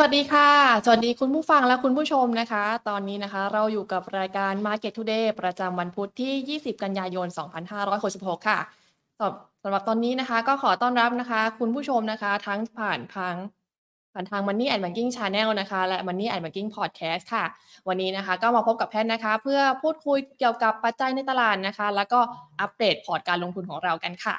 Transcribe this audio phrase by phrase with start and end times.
[0.00, 0.50] สวัสดีค่ะ
[0.84, 7.26] สวัสดีคุณผู้ฟังและคุณผู้ชมนะคะ ตอนนี้นะคะเราอยู่กับรายการ Market Today ประจำวันพุธที่ 20 กันยายน
[7.88, 8.58] 2566 ค่ะ
[9.20, 13.34] สำสำหรับตอนนี้นะคะ ก็ขอต้อนรับนะคะ คุณผู้ชมนะคะ ทั้งผ่านทาง
[14.12, 17.44] ผ่านทาง Money and Banking Channel นะคะ และ Money and Banking Podcast ค่ะ
[17.88, 22.20] วันนี้นะคะ ก็มาพบกับแพทย์นะคะ เพื่อพูดคุยเกี่ยวกับปัจจัยในตลาดนะคะ แล้วก็
[22.60, 24.36] อัปเดตพอร์ตการลงทุนของเรากันค่ะ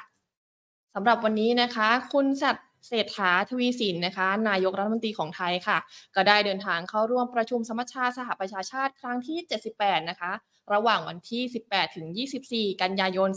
[0.94, 2.56] สำหรับวันนี้นะคะ คุณสัต
[2.88, 5.78] เศรษฐาทวีสินนะคะ นายกรัฐมนตรีของไทยค่ะ
[6.16, 9.38] ก็ได้เดินทางเข้าร่วมประชุมสมัชชาสหประชาชาติครั้งที่
[9.74, 10.32] 78 นะคะ
[10.72, 12.06] ระหว่างวันที่ 18 ถึง
[12.46, 13.28] 24 กันยายน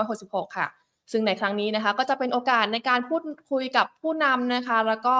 [0.00, 0.66] 2566 ค่ะ
[1.12, 5.16] ซึ่งในครั้งนี้นะคะ ก็จะเป็นโอกาสในการพูดคุยกับผู้นำนะคะ แล้วก็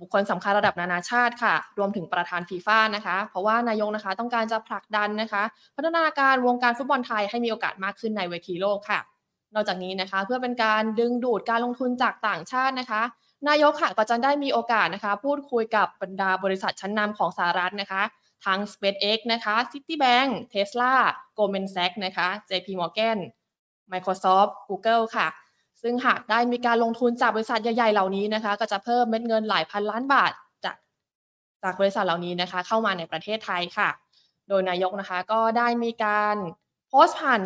[0.00, 5.42] บุคคลสำคัญระดับนานาชาติค่ะ รวมถึงประธานฟีฟ่านะคะ เพราะว่านายกนะคะต้องการจะผลักดันนะคะ
[5.76, 9.00] พัฒนาการวงการฟุตบอลไทยให้มีโอกาสมากขึ้นในเวทีโลกค่ะ
[9.54, 13.02] นอกจากนี้นะคะเพื่อเป็นการดึงดูดการลงทุนจากต่างชาตินะคะ
[13.48, 18.02] นายกค่ะก็จะได้มีโอกาสนะคะ พูดคุยกับบรรดาบริษัทชั้นนำของสหรัฐนะคะ
[18.46, 20.94] ทั้ง SpaceX นะคะ Citibank Tesla
[21.36, 23.18] Goldman Sachs นะคะ JP Morgan
[23.92, 25.28] Microsoft Google ค่ะ
[25.82, 30.32] ซึ่งหากได้มีการลงทุนจากบริษัทใหญ่ๆ เหล่านี้นะคะ ก็จะเพิ่มเม็ดเงินหลายพันล้านบาท
[30.64, 30.76] จาก
[31.62, 33.88] จากบริษัทเหล่านี้นะคะ เข้ามาในประเทศไทยค่ะ
[34.48, 36.36] โดยนายกนะคะก็ได้มีการ
[36.88, 37.40] โพสต์ผ่าน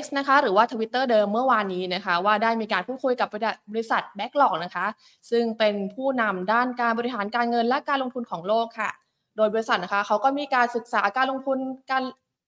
[0.00, 3.28] X นะคะหรือว่า Twitter เดิมเมื่อวานนี้นะคะว่าได้มีการพูดคุยกับ
[3.72, 4.86] บริษัท Backlog นะคะ
[5.30, 8.90] ซึ่งเป็นผู้นำด้านการบริหารการเงินและการลงทุนของโลกค่ะ
[9.36, 11.58] โดยบริษัทนะคะเขาก็มีการศึกษาการลงทุน
[11.90, 12.02] การ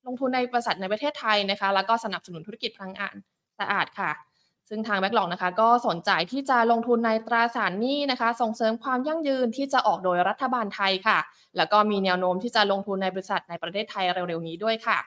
[0.06, 3.14] ลงทุนในบริษัทในประเทศไทยนะคะแล้วก็สนับสนุนธุรกิจพลังงาน
[3.58, 4.10] สะอาดค่ะ
[4.68, 11.18] ซึ่งทาง Backlog นะคะก็สนใจที่จะลงทุนในตราสารหนี้นะคะ ส่งเสริมความยั่งยืนที่จะออกโดยรัฐบาลไทยค่ะ
[11.56, 14.98] แล้วก็มีแนวโน้มที่จะลงทุนในบริษัทในประเทศไทยเร็วๆนี้ด้วยค่ะ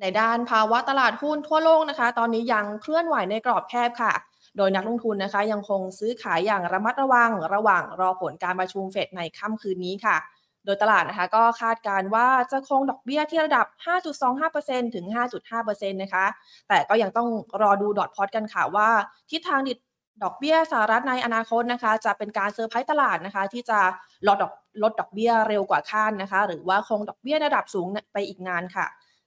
[0.00, 4.12] ในด้านภาวะตลาดหุ้นทั่วโลกนะคะ ตอนนี้ยังเคลื่อนไหวในกรอบแคบค่ะ
[4.56, 10.16] โดยนักลงทุนนะคะ ยังคงซื้อขายอย่างระมัดระวัง ระหว่างรอผลการประชุมเฟดในค่ำคืนนี้ค่ะ
[10.64, 16.26] โดยตลาดนะคะก็คาดการว่าจะคงดอกเบี้ยที่ระดับ 5.25%ถึง 5.5%นะคะ
[16.68, 17.28] แต่ก็ยังต้อง
[17.62, 18.88] รอดูดอทพอตกันค่ะว่า
[19.30, 19.74] ทิศทางดิ
[20.22, 23.78] ดอกเบี้ยสหรัฐในอนาคตนะคะ จะเป็นการเซอร์ไพรส์ตลาดนะคะ ที่จะ
[24.26, 24.52] ลดดอก
[24.82, 28.86] ลดดอกเบี้ยเร็วกว่าคาดนะคะ หรือว่าคงดอกเบี้ยระดับสูงไปอีกนานค่ะ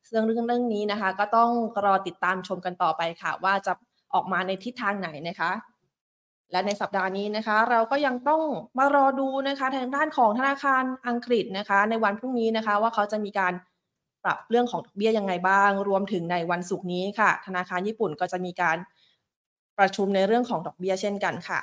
[0.10, 1.50] ซึ่งเรื่องเรื่องนี้นะคะ ก็ต้อง
[1.86, 3.74] รอติดตามชมกันต่อไปค่ะ ว่าจะ
[4.14, 5.52] ออกมาในทิศทางไหนนะคะ
[6.52, 8.42] และในสัปดาห์นี้นะคะ เราก็ยังต้อง
[8.78, 13.54] มารอดูนะคะทางด้านของธนาคารอังกฤษนะคะ ในวันพรุ่งนี้นะคะ ว่าเขาจะมีการ
[14.24, 18.78] ปรับเรื่องของดอกเบี้ยยังไงบ้าง รวมถึงในวันศุกร์นี้ค่ะ ธนาคารญี่ปุ่นก็จะมีการ
[19.78, 21.60] ประชุมในเรื่องของดอกเบี้ยเช่นกันค่ะ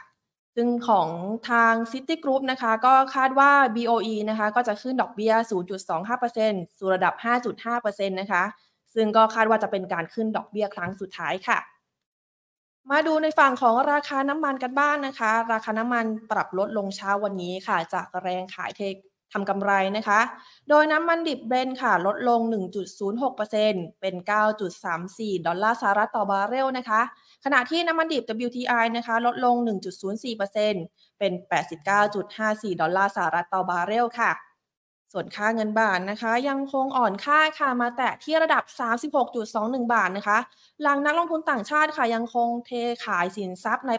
[0.57, 1.09] ซึ่งของ
[1.51, 5.33] ทาง Citigroup นะคะ ก็คาดว่า BOE นะคะ ก็จะขึ้นดอกเบี้ย
[6.05, 7.15] 0.25%สู่ระดับ
[7.63, 8.45] 5.5%นะคะ
[8.95, 11.59] ซึ่งก็คาดว่าจะเป็นการขึ้นดอกเบี้ยครั้งสุดท้ายค่ะ
[12.91, 18.95] มาดูในฝั่งของราคาน้ำมันกันบ้างนะคะ ราคาน้ำมันปรับลดลงเช้าวันนี้ค่ะ จากแรงขาย take
[19.33, 20.21] ทำกำไรนะคะ
[20.69, 22.41] โดยน้ำมันดิบเบรนท์ค่ะ ลดลง
[23.21, 24.15] 1.06%เป็น
[24.81, 27.01] 9.34 ดอลลาร์สหรัฐต่อบาร์เรลนะคะ
[27.45, 29.57] ขณะที่น้ำมันดิบ WTI นะคะลดลง
[30.19, 31.33] 1.04%เป็น
[32.07, 34.33] 89.54 ดอลลาร์สหรัฐต่อบาร์เรลค่ะ
[35.13, 38.65] ส่วนค่าเงินบาทนะคะ ยังคงอ่อนค่าค่ะมาแตะที่ระดับ
[39.29, 40.39] 36.21 บาทนะคะ
[40.83, 42.71] หลังนักลงทุนต่างชาติค่ะยังคงเท
[43.05, 43.93] ขายสินทรัพย์ใน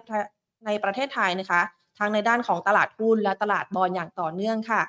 [0.66, 1.62] ในประเทศไทยนะคะ
[2.00, 4.82] ทั้งในด้านของตลาดหุ้นและตลาดบอลอย่างต่อเนื่องค่ะ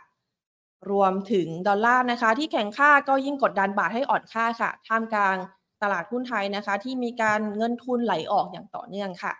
[0.90, 5.36] รวมถึงดอลลาร์นะคะ ที่แข็งค่าก็ยิ่งกดดันบาทให้อ่อนค่าค่ะ ท่ามกลาง
[5.82, 9.32] ตลาดหุ้นไทยนะคะ ที่มีการเงินทุนไหลออกอย่างต่อเนื่องค่ะ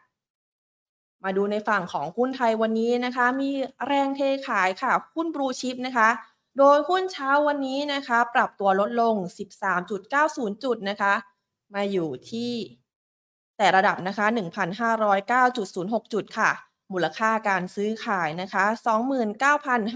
[1.24, 3.50] มาดูในฝั่งของหุ้นไทยวันนี้นะคะ มี
[3.86, 6.08] แรงเทขายค่ะ หุ้นบลูชิปนะคะ
[6.58, 9.14] โดยหุ้นเช้าวันนี้นะคะ ปรับตัวลดลง
[9.90, 11.14] 13.90 จุดนะคะ
[11.74, 12.52] มาอยู่ที่
[13.58, 14.26] แต่ระดับนะคะ
[15.24, 16.50] 1,509.06 จุดค่ะ
[16.92, 18.64] มูลค่าการซื้อขายนะคะ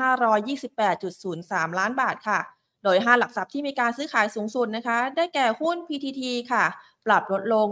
[0.00, 2.40] 29,528.03 ล้านบาทค่ะ
[2.84, 6.64] โดย 5 หลักทรัพย์ที่มีการซื้อขายสูงสุดนะคะ ได้แก่หุ้น PTT ค่ะ
[7.06, 7.68] ปรับลดลง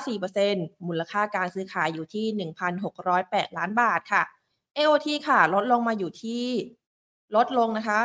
[0.00, 2.50] 2.94%มูลค่าการซื้อขายอยู่ที่
[2.96, 4.22] 1,608 ล้านบาทค่ะ
[4.76, 6.46] AOT ค่ะ ลดลงมาอยู่ที่
[7.36, 8.00] ลดลงนะคะ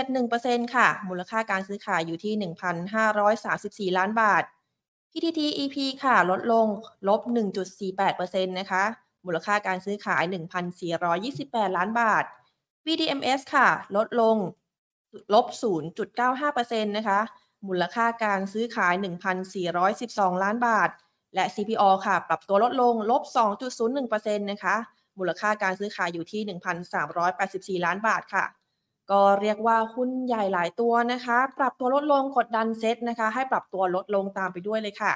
[0.00, 4.42] 0.71%ค่ะ มูลค่าการซื้อขายอยู่ที่ 1,534 ล้านบาท
[5.12, 6.66] PTT EP ค่ะ ลดลง
[7.08, 7.20] ลบ
[7.84, 8.84] 1.48%นะคะ
[9.26, 10.22] มูลค่าการซื้อขาย
[11.00, 12.24] 1,428 ล้านบาท
[12.84, 14.36] BDMs ค่ะ ลดลง
[15.34, 15.46] ลบ
[16.20, 17.20] 0.95%นะคะ
[17.68, 18.94] มูลค่าการซื้อขาย
[19.68, 20.90] 1,412 ล้านบาท
[21.34, 23.22] และ CPO ค่ะ ปรับตัวลดลง ลบ
[23.76, 24.76] 2.01%นะคะ
[25.18, 28.44] มูลค่าการซื้อขายอยู่ที่ 1,384 ล้านบาทค่ะ
[29.10, 35.12] ก็เรียกว่าหุ้นใหญ่หลายตัวนะคะ ปรับตัวลดลงกดดันเซ็ตนะคะ ให้ปรับตัวลดลงตามไปด้วยเลยค่ะ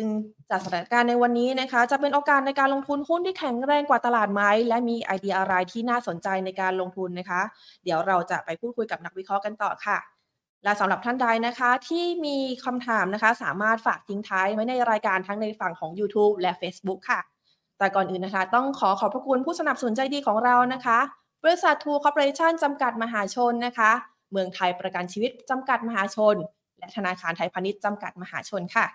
[0.00, 0.10] ซึ่ง
[0.50, 7.40] จากสถานการณ์ในวันนี้นะคะ จะเป็นโอกาสในการลงทุนหุ้นที่แข็งแรงกว่าตลาดไหมและมีไอเดียอะไรที่น่าสนใจในการลงทุนนะคะ
[7.84, 9.98] เดี๋ยวเราจะไปพูดคุยกับนักวิเคราะห์กันต่อค่ะ
[10.64, 17.20] และสำหรับท่านใดนะคะที่มีคำถามนะคะ สามารถฝากทิ้งท้ายไว้ในรายการทั้งในฝั่งของ YouTube และ Facebook ค่ะ
[17.78, 20.98] แต่ก่อนอื่นนะคะ ต้องขอขอบพระคุณผู้สนับสนุนใจดีของเรานะคะ
[21.42, 23.90] บริษัททูคอร์ปอเรชั่นจำกัดมหาชนนะคะ
[24.32, 26.36] เมืองไทยประกันชีวิตจำกัดมหาชน
[26.78, 28.86] และธนาคารไทยพาณิชย์จำกัดมหาชนค่ะ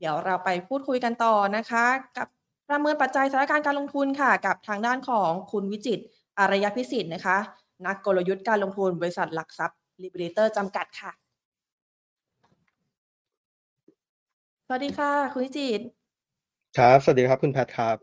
[0.00, 1.84] เดี๋ยวเราไปพูดคุยกันต่อนะคะ
[2.16, 2.28] กับ
[2.68, 6.04] ประเมินปัจจัยสถานการณ์การลงทุนค่ะ กับทางด้านของคุณวิจิตร
[6.38, 7.36] อารยพิสิทธิ์นะคะ
[7.86, 11.12] นักกลยุทธ์การลงทุนบริษัทหลักทรัพย์ลิเบเรเตอร์จำกัดค่ะ
[14.66, 15.84] สวัสดีค่ะคุณวิจิตร
[16.78, 17.96] ครับ สวัสดีครับคุณแพทครับ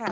[0.00, 0.10] ค่ะ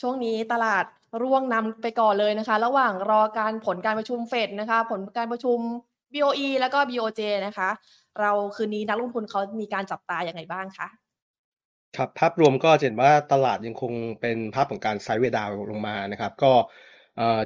[0.00, 0.84] ช่วงนี้ตลาด
[1.22, 5.58] ร่วงนำไปก่อนเลยนะคะ ระหว่างรอการผลการประชุมเฟดนะคะ ผลการประชุม
[6.14, 7.68] BOE แล้วก็ BOJ นะคะ
[8.20, 10.88] เราคืนนี้นักลงทุนเขามีการจับตาอย่างไรบ้างคะ
[11.96, 16.52] ครับภาพรวมก็เห็นว่าตลาดยังคงเป็นภาพของการไซด์เวดาวลงมานะครับ ก็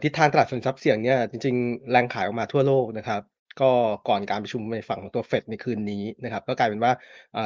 [0.02, 3.22] ทิศทางตลาดสินทรัพย์เสี่ยงเนี่ยจริงๆ แรงขายออกมาทั่วโลกนะครับ
[3.60, 3.70] ก็
[4.08, 6.92] ก่อนการประชุมในฝั่งของตัวเฟดในคืนนี้นะครับ ก็กลายเป็นว่า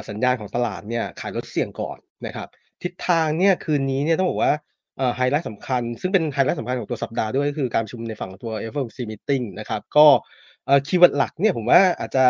[0.09, 2.47] สัญญาณของตลาดเนี่ยขายลดเสี่ยงก่อนนะครับ
[2.83, 4.53] ทิศทางเนี่ยคืนนี้เนี่ยต้องบอกว่า
[5.15, 10.07] ไฮไลท์สำคัญ ซึ่งเป็นไฮไลท์สำคัญของตัวสัปดาห์ด้วยก็คือการประชุมในฝั่งของตัว FOMC meeting นะครับก็
[10.87, 12.25] keyword หลักเนี่ยผมว่าอาจจะ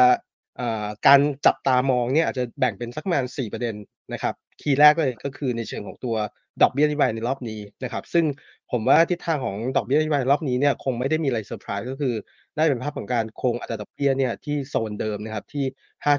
[1.07, 3.75] การจับตามองเนี่ยอาจจะแบ่งเป็นสักประมาณ 4 ประเด็น
[4.13, 6.15] นะครับ key แรกเลยก็คือในเชิงของตัว
[6.62, 8.25] ดอกเบี้ยนโยบายในรอบนี้นะครับ ซึ่ง
[8.71, 12.13] ผมว่าทิศทางของดอกเบี้ยนโยบายรอบนี้เนี่ยคงไม่ได้มีอะไรเซอร์ไพรส์ก็คือ
[12.56, 15.65] น่าจะเป็นภาพของการคงอัตราดอกเบี้ยเนี่ยที่โซนเดิมนะครับที่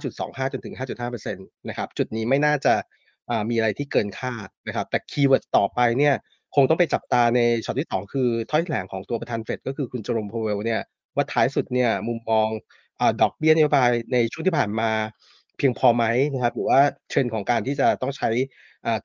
[0.04, 2.74] 5.25 จนถึง 5.5%นะครับจุดนี้ไม่น่าจะ
[3.50, 6.14] มีอะไรที่เกินคาดนะครับ แต่ keyword ต่อไปเนี่ย
[6.54, 10.80] คงต้องไปจับตาในช็อตที่สองคือถ้อยแถลงของตัวประธานเฟดก็คือคุณเจอโรมพาวเวลล์เนี่ย
[11.16, 12.48] ว่าท้ายสุดเนี่ยมุมมอง
[13.22, 14.90] ดอกเบี้ยนโยบายในช่วงที่ผ่านมา
[15.56, 18.30] เพียงพอไหมนะครับ หรือว่าเทรนด์ของการที่จะต้องใช้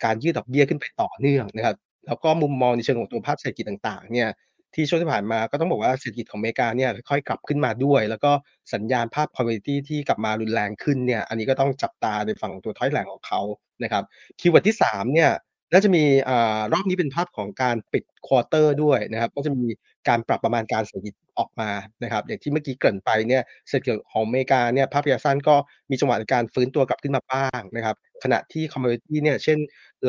[0.04, 1.76] การยืดดอกเบี้ยขึ้นไปต่อเนื่องนะครับ
[2.08, 4.30] แล้วก็มุมมองในเชิงของตัวภาพเศรษฐกิจต่าง ๆ เนี่ย
[4.76, 8.32] ที่ช่วงที่ผ่านมาก็ต้องบอกว่าเศรษฐกิจของอเมริกาเนี่ยค่อยกลับขึ้นมาด้วย แล้วก็
[8.74, 13.42] สัญญาณภาพ commodity ที่กลับมารุนแรงขึ้นเนี่ยอันนี้ก็ต้องจับตาในฝั่งตัวถ้อยแถลงของเขา
[13.84, 14.04] นะครับ
[14.40, 15.32] keyword ที่3เนี่ย
[15.74, 19.68] น่าจะมีอ่ารอบนี้เป็นภาพของการปิด quarter ด้วยนะครับ ก็จะมี
[20.08, 21.70] การปรับประมาณการเศรษฐกิจออกมา
[22.04, 25.56] นะครับอย่างที่เมื่อกี้เกริ่นไปเนี่ยเศรษฐกิจของอเมริกาเนี่ยภาพระยะสั้นก็
[25.90, 29.58] มีจังหวะในการฟื้นตัวกลับขึ้นมาบ้างนะครับขณะที่ commodity เนี่ยเช่น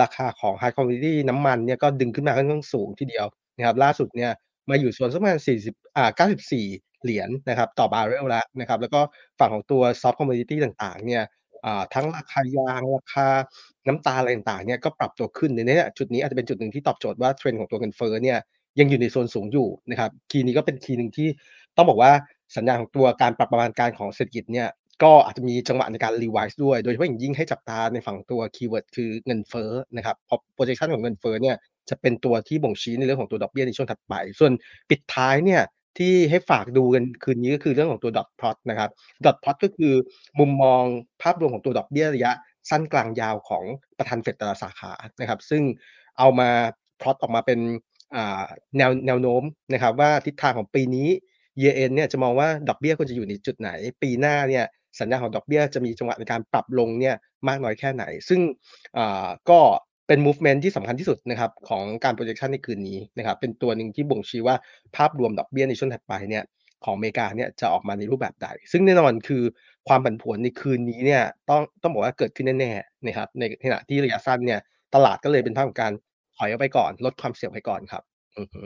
[0.03, 3.27] ราคาของ high commodity น้ำมันเนี่ยก็ดึงขึ้นมาค่อนข้างสูงทีเดียว
[3.57, 4.33] นะครับล่าสุดเนี่ย
[4.71, 9.01] มาอยู่โซนสักประมาณ40อ่า94 เหรียญนะครับต่อบาร์เรลแล้วนะครับแล้วก็
[9.39, 11.25] ฝั่งของตัว soft commodity ต่างๆเนี่ย
[11.95, 13.27] ทั้งราคายางราคา
[13.89, 18.39] น้ำตาลอะไรต่างๆเนี่ยก็ปรับตัวขึ้นในนี้จุดนี้อาจจะเป็นจุดหนึ่งที่ตอบโจทย์ว่า trend ของตัวเงินเฟ้อเนี่ย
[18.79, 21.29] ยังอยู่ในโซนสูงอยู่นะครับ key นี้ก็เป็น key หนึ่งที่
[21.77, 22.13] ต้องบอกว่า
[22.57, 24.69] สัญญาณของตัวการปรับประมาณการของเศรษฐกิจเนี่ย
[25.03, 31.57] ก็อาจจะมีจังหวะในการ revise ด้วย โดยเฉพาะอย่างยิ่งให้จับตาในฝั่งตัว keyword คือเงินเฟ้อนะครับเพราะ projection ของเงินเฟ้อเนี่ย
[31.91, 34.53] จะเป็นตัวที่บ่งชี้ในเรื่องของตัวดอกเบี้ยในช่วงถัดไป ส่วน
[34.91, 35.63] ปิดท้ายเนี่ย
[35.99, 38.91] ที่ให้ฝากดูกันคืนนี้ก็คือเรื่องของตัว dot plot นะครับ
[39.25, 39.95] dot plot ก็คือ
[40.39, 40.83] มุมมอง
[41.23, 42.33] ภาพรวมของตัวดอกเบี้ยระยะ
[42.71, 43.65] สั้นกลางยาวของ
[43.99, 45.63] ประธานเฟดแต่ละสาขานะครับ ซึ่ง
[46.19, 46.51] เอามา
[47.01, 47.61] plot ออกมาเป็น
[48.77, 51.09] แนวแนวโน้มนะครับว่าทิศทางของปีนี้
[51.61, 53.71] year end เนี่ยจะมองว่าดอกเบี้ยควรจะอยู่ในจุดไหน
[54.03, 54.65] ปีหน้าเนี่ย
[55.01, 57.17] สัญญาของดอกเบี้ยจะมีจังหวะในการปรับลงเนี่ย
[57.49, 58.41] มากน้อยแค่ไหน ซึ่ง
[59.51, 59.61] ก็
[60.07, 64.57] เป็น movement ที่สำคัญที่สุดนะครับของการ projection ในคืนนี้นะครับเป็นตัวหนึ่งที่บ่งชี้ว่า
[64.97, 66.45] ภาพรวมดอกเบี้ยในช่วงถัดไปเนี่ย
[66.85, 69.43] ของอเมริกาเนี่ยจะออกมาในรูปแบบใด ซึ่งแน่นอนคือ
[69.89, 74.61] ความผันผวนในคืนนี้เนี่ยต้องต้องบอกว่าเกิดขึ้นแน่ๆนะครับในขณะที่ระยะสั้นเนี่ย
[74.95, 75.93] ตลาดก็เลยเป็นภาพของการ
[76.39, 78.03] ถอยออกไปก่อน ลดความเสี่ยงไปก่อนครับ
[78.37, 78.63] อือฮึ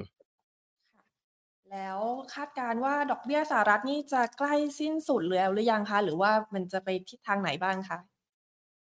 [1.73, 1.99] แล้ว
[2.35, 7.99] คาดการณ์ว่าดอกเบี้ยสหรัฐนี่จะใกล้สิ้นสุดแล้วหรือยังคะ หรือว่ามันจะไปทิศทางไหนบ้างคะ?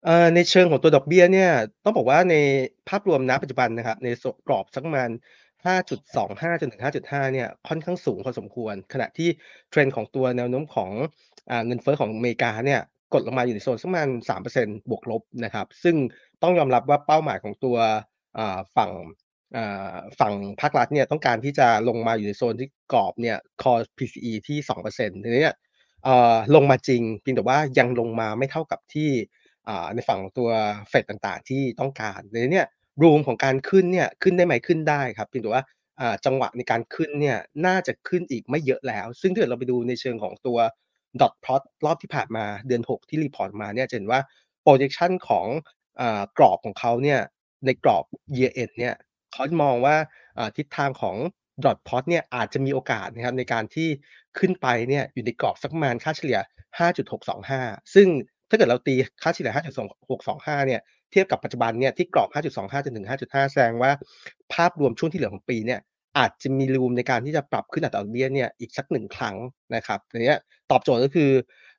[0.04, 1.50] เอ่อในเชิงของตัวดอกเบี้ยเนี่ย
[1.84, 2.34] ต้องบอกว่าใน
[2.88, 5.10] ภาพรวมณปัจจุบันนะครับในโซกรอบสักประมาณ
[5.66, 9.28] 5.25 จนถึง 5.5 เนี่ยค่อนข้างสูงพอสมควร ขณะที่
[9.72, 10.90] trend ของตัวแนวโน้มของ
[11.50, 12.80] อ่าเงินเฟ้อของอเมริกาเนี่ย
[13.14, 15.96] กดลงมาอยู่ในโซนสักประมาณ3%บวกลบนะครับ ซึ่ง
[16.42, 17.96] ต้องยอมรับว่าเป้าหมายของตัวอ่า
[18.76, 18.92] ฝั่ง
[20.20, 25.56] ฝั่งภาครัฐเนี่ยต้องการที่จะลงมาอยู่ในโซนที่กรอบเนี่ย Core PCE ที่2%ทีนี้เนี่ย
[26.04, 29.10] เอ่อลงมาจริงเพียงแต่ว่ายังลงมาไม่เท่ากับที่
[29.94, 30.50] ในฝั่งตัว
[30.88, 32.66] เฟดต่างๆ ที่ต้องการทีนี้เนี่ย
[33.02, 35.64] room ของการขึ้นเนี่ยขึ้นได้ไหมขึ้นได้ครับเพียงแต่ว่า
[36.26, 40.58] จังหวะในการขึ้นเนี่ยน่าจะขึ้นอีกไม่เยอะแล้ว ซึ่งถ้าเกิดเราไปดูในเชิงของตัว
[41.20, 44.20] dot plot รอบที่ผ่านมาเดือน 6 ที่รีพอร์ตมาเนี่ยจะเห็นว่า
[44.64, 45.46] projection ของ
[46.00, 46.02] อ
[46.38, 47.20] กรอบของเขาเนี่ย
[47.66, 48.04] ในกรอบ
[48.36, 48.94] year end เนี่ย
[49.32, 49.96] เขามองว่า
[50.56, 51.16] ทิศทางของ
[51.64, 53.88] dot plot เนี่ยอาจจะมีโอกาสนะครับในการที่
[54.38, 56.38] ขึ้นไปเนี่ยอยู่ในกรอบสักประมาณค่าเฉลี่ย
[57.36, 58.08] 5.625 ซึ่ง
[58.48, 59.52] ถ้าเกิดเราตีค่าเฉลี่ย
[60.10, 63.90] 5.2625 เนี่ยเทียบกับปัจจุบันเนี่ยที่กรอบ 5.25 จนถึง 5.5 แสดงว่า
[64.52, 65.80] ภาพรวมช่วงที่เหลือของปีเนี่ย
[66.18, 69.36] อาจจะมี room ในการที่จะปรับขึ้นอัตราดอกเบี้ยเนี่ยอีกสัก1ครั้ง
[69.74, 70.38] นะครับทีเนี้ย
[70.70, 71.30] ตอบโจทย์ก็คือ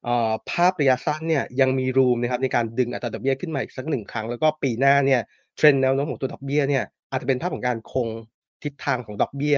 [0.07, 0.09] อ
[0.51, 5.21] ภาพระยะสั้นเนี่ยยังมี room นะครับในการดึงอัตราดอกเบี้ยขึ้นมาอีกสัก1ครั้ง แล้วก็ปีหน้าเนี่ย
[5.61, 8.07] trend แนวโน้มของตัวดอกเบี้ยเนี่ยอาจจะเป็นภาพของการคง
[8.63, 9.57] ทิศทางของดอกเบี้ย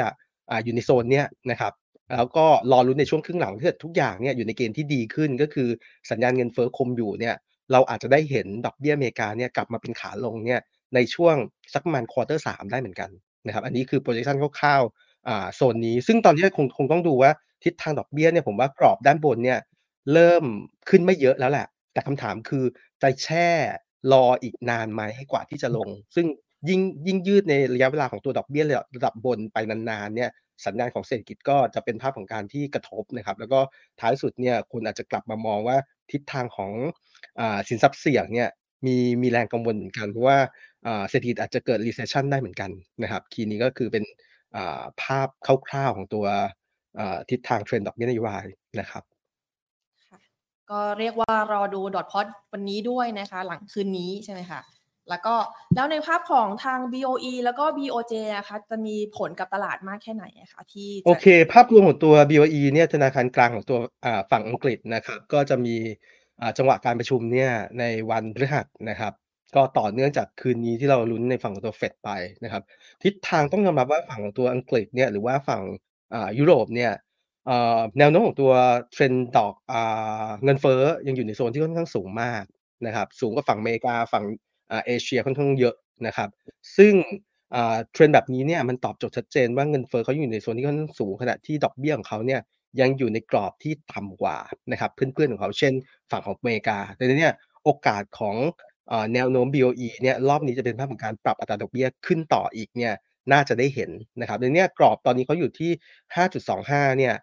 [0.49, 1.73] อ่าอยู่ในโซนเนี้ยนะครับ
[2.17, 5.69] แล้วก็รอลุ้นในช่วงครึ่งหลังถ้าเกิดทุกอย่างเนี่ยอยู่ในเกณฑ์ที่ดีขึ้นก็คือ
[6.09, 7.35] สัญญาณเงินเฟ้อคงอยู่เนี่ย
[7.71, 10.61] เราอาจจะได้เห็นดอกเบี้ยอเมริกาเนี่ยกลับมาเป็นขาลงเนี่ย
[10.95, 11.35] ในช่วง
[11.73, 13.09] สักประมาณ Quarter 3ได้เหมือนกัน
[13.45, 17.31] นะครับอันนี้คือ projection คร่าวๆอ่าโซนนี้ ซึ่งตอนนี้คงคงต้องดูว่า
[17.63, 19.59] ทิศทางดอกเบี้ยเนี่ยผมว่ากรอบด้านบนเนี่ย
[20.13, 20.43] เริ่ม
[20.89, 22.63] ขึ้นไม่เยอะแล้วแหละ แต่คำถามคือ
[23.01, 23.49] จะแช่
[24.11, 26.25] รออีกนานไหมกว่าที่จะลง ซึ่ง
[26.69, 28.63] ยิ่งยิ่งยืดในระยะเวลาของตัวดอกเบี้ย
[28.95, 30.29] ระดับบนไปนานๆเนี่ย
[30.65, 33.59] สัญญาณของเศรษฐกิจก็จะเป็นภาพของการที่กระทบนะครับ แล้วก็
[33.99, 35.77] ท้ายสุดเนี่ยคุณอาจจะกลับมามองว่า
[36.11, 36.71] ทิศทางของ
[37.39, 38.49] อ่าสินทรัพย์เสี่ยงเนี่ย
[38.85, 40.37] มีมีแรงกังวลเหมือนกันเพราะว่า
[41.09, 42.71] เศรษฐกิจอาจจะเกิด recession ได้เหมือนกัน
[43.03, 44.03] นะครับคีย์นี้ก็คือเป็น
[45.01, 45.27] ภาพ
[45.67, 46.25] คร่าวๆของตัว
[47.29, 48.45] ทิศทาง trend ดอกเบี้ยนโยบาย
[48.79, 49.03] นะครับ
[50.71, 54.61] ก็เรียกว่ารอดู dot plot วันนี้ด้วยนะคะ หลังคืนนี้ใช่ไหมคะ
[55.09, 55.35] แล้วก็
[55.75, 63.79] แล้วในภาพของทาง BOE แล้วก็ BOJ อะคะจะมีผลกับตลาดมากแค่ไหนอะคะที่โอเค ภาพรวมของตัว BOE เนี่ยธนาคารกลางของตัว
[64.31, 65.75] ฝั่งอังกฤษนะครับ ก็จะมี
[66.57, 69.13] จังหวะการประชุมเนี่ยในวันพฤหัสนะครับ
[69.55, 72.09] ก็ต่อเนื่องจากคืนนี้ที่เราลุ้นในฝั่งของตัว Fed ไป
[72.43, 72.63] นะครับ
[73.03, 75.61] ทิศทางต้องยอมรับว่าฝั่งของตัวอังกฤษเนี่ยหรือว่าฝั่ง
[76.39, 76.91] ยุโรปเนี่ย
[77.99, 78.53] แนวโน้มของตัว
[78.95, 79.55] trend ดอก
[80.43, 82.43] เงินเฟ้อยังอยู่ในโซนที่ค่อนข้างสูงมาก
[82.85, 84.23] นะครับ สูงกว่าฝั่งอเมริกาฝั่ง
[84.85, 85.75] เอเชียค่อนข้างเยอะ
[86.07, 86.29] นะครับ
[86.77, 86.93] ซึ่ง
[87.55, 92.41] อ่า trend แบบนี้เนี่ยมันตอบโจทย์ชัดเจนว่าเงินเฟ้อเขาอยู่ในโซนที่ค่อนข้างสูงขณะที่ดอกเบี้ยของเขาเนี่ย
[92.79, 94.37] ยังอยู่ในกรอบที่ต่ำกว่า
[94.71, 95.73] นะครับเพื่อนๆของเขาเช่น
[96.11, 97.33] ฝั่งของอเมริกาดังนั้นเนี่ย
[97.63, 98.35] โอกาสของ
[99.13, 102.93] แนวโน้ม BOE เนี่ยรอบนี้จะเป็นภาพของการปรับอัตราดอกเบี้ยขึ้นต่ออีกเนี่ย
[103.31, 105.71] น่าจะได้เห็นนะครับดังนั้นเนี่ยกรอบตอนนี้เขาอยู่ที่
[106.33, 107.13] 5.25 เนี่ย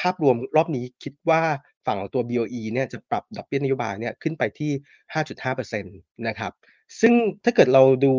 [0.00, 1.42] ภาพรวมรอบนี้คิดว่า
[1.86, 4.72] ฝั่งของตัว BOE เนี่ยจะปรับดอกเบี้ยนโยบายเนี่ยขึ้นไปที่
[5.14, 6.52] 5.5%นะครับ
[7.00, 8.12] ซึ่งถ้าเกิดเราดู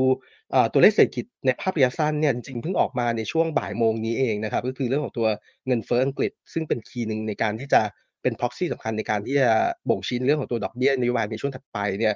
[0.72, 5.27] ตัวเลขเศรษฐกิจในภาพระยะสั้นเนี่ยจริงๆเพิ่งออกมาในช่วงบ่ายโมงนี้เองนะครับก็คือเรื่องของตัว
[5.67, 7.81] เงินเฟ้ออังกฤษ ซึ่งเป็นคีย์หนึ่งในการที่จะ
[8.22, 9.50] เป็น proxy สำคัญในการที่จะ
[9.89, 12.13] บ่งชี้เรื่องของตัวดอกเบี้ยนโยบายในช่วงถัดไปเนี่ย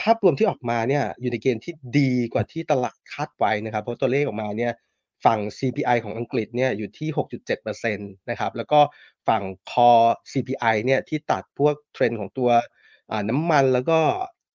[0.00, 4.72] ภาพรวมที่ออกมาเนี่ยอยู่ในเกณฑ์ที่ดีกว่าที่ตลาดคาดไว้นะครับ เพราะตัวเลขออกมาเนี่ย
[5.24, 8.80] ฝั่ง CPI ของอังกฤษเนี่ยอยู่ที่ 6.7%นะครับ แล้วก็
[9.28, 12.50] ฝั่ง Core CPI เนี่ยที่ตัดพวก trend ของตัว
[13.28, 13.98] น้ำมันแล้วก็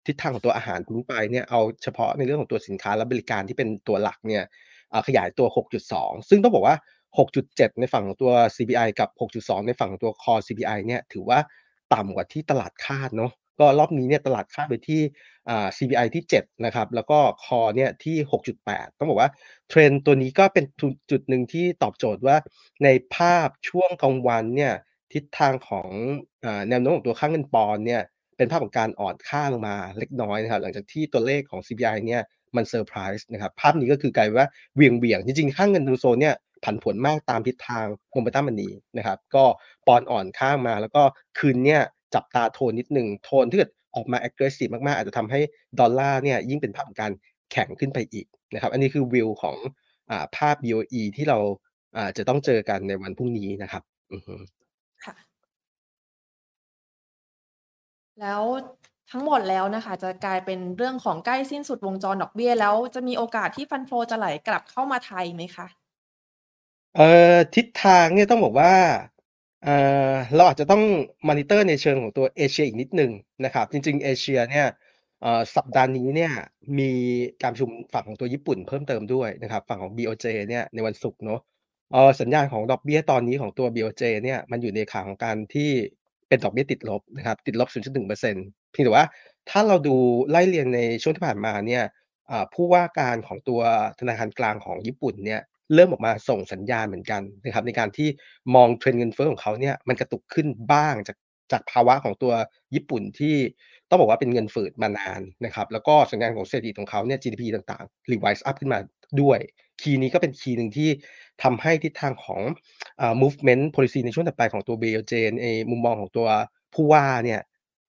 [0.05, 4.43] ทิศทางของตัวอาหารทิ้งไปเนี่ยเอาเฉพาะในเรื่องของตัวสินค้าและบริการที่เป็นตัวหลักเนี่ย
[5.07, 5.47] ขยายตัว
[5.87, 6.75] 6.2 ซึ่งต้องบอกว่า
[7.17, 11.39] 6.7 ในฝั่งของตัว CPI กับ 6.2 ในฝั่งของตัว Core CPI เนี่ยถือว่า
[11.93, 15.01] ต่ำกว่าที่ตลาดคาดเนาะ ก็รอบนี้เนี่ยตลาดคาดไว้ที่
[15.77, 18.17] CPI ที่ 7 นะครับ แล้วก็ Core เนี่ยที่
[18.59, 19.29] 6.8 ต้องบอกว่า
[19.71, 20.65] trend ตัวนี้ก็เป็น
[21.11, 22.37] จุดหนึ่งที่ตอบโจทย์ว่า
[22.83, 24.73] ในภาพช่วงกลางวันเนี่ย
[25.13, 25.89] ทิศทางของ
[26.45, 28.01] อแนวโน้มของตัวค่าเงินปอนด์เนี่ย
[28.37, 32.23] เป็นภาพของการอ่อนค่าลงมาเล็กน้อยนะครับ หลังจากที่ตัวเลขของ CPI เนี่ย
[32.55, 39.45] มันเซอร์ไพรส์นะครับ ภาพนี้ก็คือกลายเป็นว่าเหวี่ยงจริงๆ ค่าเงินยูโรโซนเนี่ยผันผวนมากตามทิศทางโมเมนตัมมันนี้นะครับ ก็
[39.87, 41.03] ปอนด์อ่อนค่ามาแล้วก็
[41.37, 41.81] คืนเนี่ย
[42.15, 45.39] จับตาโทนนิดหนึ่งโทนที่เกิดออกมา aggressive มาก ๆ อาจจะทำให้
[45.79, 47.11] ดอลลาร์เนี่ยยิ่งเป็นภาพของการ
[47.51, 49.57] แข็งขึ้นไปอีกนะครับ อันนี้คือวิวของ
[50.11, 51.37] อ่าภาพ BOE ที่เรา
[51.95, 54.35] อ่าจะต้องเจอกันในวันพรุ่งนี้นะครับอือฮึ
[55.03, 55.37] ค่ะ
[58.21, 58.43] แล้ว
[59.11, 65.67] ทั้งหมดแล้วนะคะ จะกลายเป็นเรื่องของใกล้สิ้นสุดวงจรดอกเบี้ยแล้วจะมีโอกาสที่ฟันโฟจะไหลกลับเข้ามาไทยไหมคะ?
[66.95, 68.73] เอ่อทิศทางเนี่ยต้องบอกว่า
[69.67, 69.71] เอ
[70.11, 70.83] อเราอาจจะต้อง
[71.27, 73.11] มอนิเตอร์ในเชิงของตัวเอเชียอีกนิดหนึ่ง
[73.45, 74.67] นะครับ จริง ๆ เอเชียเนี่ย
[75.55, 76.31] สัปดาห์นี้เนี่ย
[76.79, 76.91] มี
[77.41, 81.39] การประชุมฝั่งของตัวญี่ปุ่นเพิ่มเติมด้วยนะครับ ฝั่งของ BOJ เนี่ยในวันศุกร์เนาะ
[82.21, 85.69] สัญญาณของดอกเบี้ยตอนนี้ของตัว BOJ เนี่ยมันอยู่ในขาของการที่
[86.27, 88.09] เป็นดอกเบี้ยติดลบนะครับติดลบ 0.1%
[88.71, 89.05] เพียงแต่ว่า
[89.49, 89.95] ถ้าเราดู
[90.29, 91.83] ไล่เรียงในช่วงที่ผ่านมาเนี่ย
[92.53, 93.61] ผู้ว่าการของตัว
[93.99, 95.41] ธนาคารกลางของญี่ปุ่นเนี่ย
[95.73, 98.07] เริ่มออกมาส่งสัญญาณเหมือนกันนะครับในการที่
[98.55, 101.17] มอง trend เงินเฟ้อของเขาเนี่ยมันกระตุกขึ้นบ้างจาก
[101.51, 102.33] จากภาวะของตัว
[102.75, 103.35] ญี่ปุ่นที่
[103.89, 108.79] ต้องบอกว่าเป็นเงินฝืดมานานนะครับแล้วก็สัญญาณของเศรษฐกิจของเขาเนี่ย GDP ต่างๆ revise up ขึ้นมา
[109.21, 109.39] ด้วย
[109.81, 110.89] คีย์นี้ก็เป็นคีย์หนึ่งที่
[111.43, 112.41] ทำให้ทิศทางของ
[113.01, 116.27] อ movement policy ในช่วงถัดไปของตัว BOJ ในมุมมองของตัว
[116.73, 117.41] ผู้ว่าเนี่ย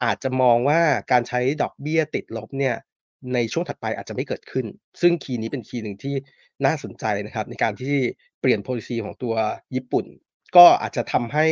[0.04, 0.80] อาจจะมองว่า
[1.12, 2.76] การใช้ดอกเบี้ยติดลบเนี่ย
[3.34, 4.66] ในช่วงถัดไปอาจจะไม่เกิดขึ้น
[5.00, 6.14] ซึ่งคีย์นี้เป็นคีย์หนึ่งที่
[6.64, 7.96] น่าสนใจนะครับ ในการที่
[8.40, 9.34] เปลี่ยน policy ของตัว
[9.74, 10.06] ญี่ปุ่น
[10.56, 11.44] ก็อาจจะทำให้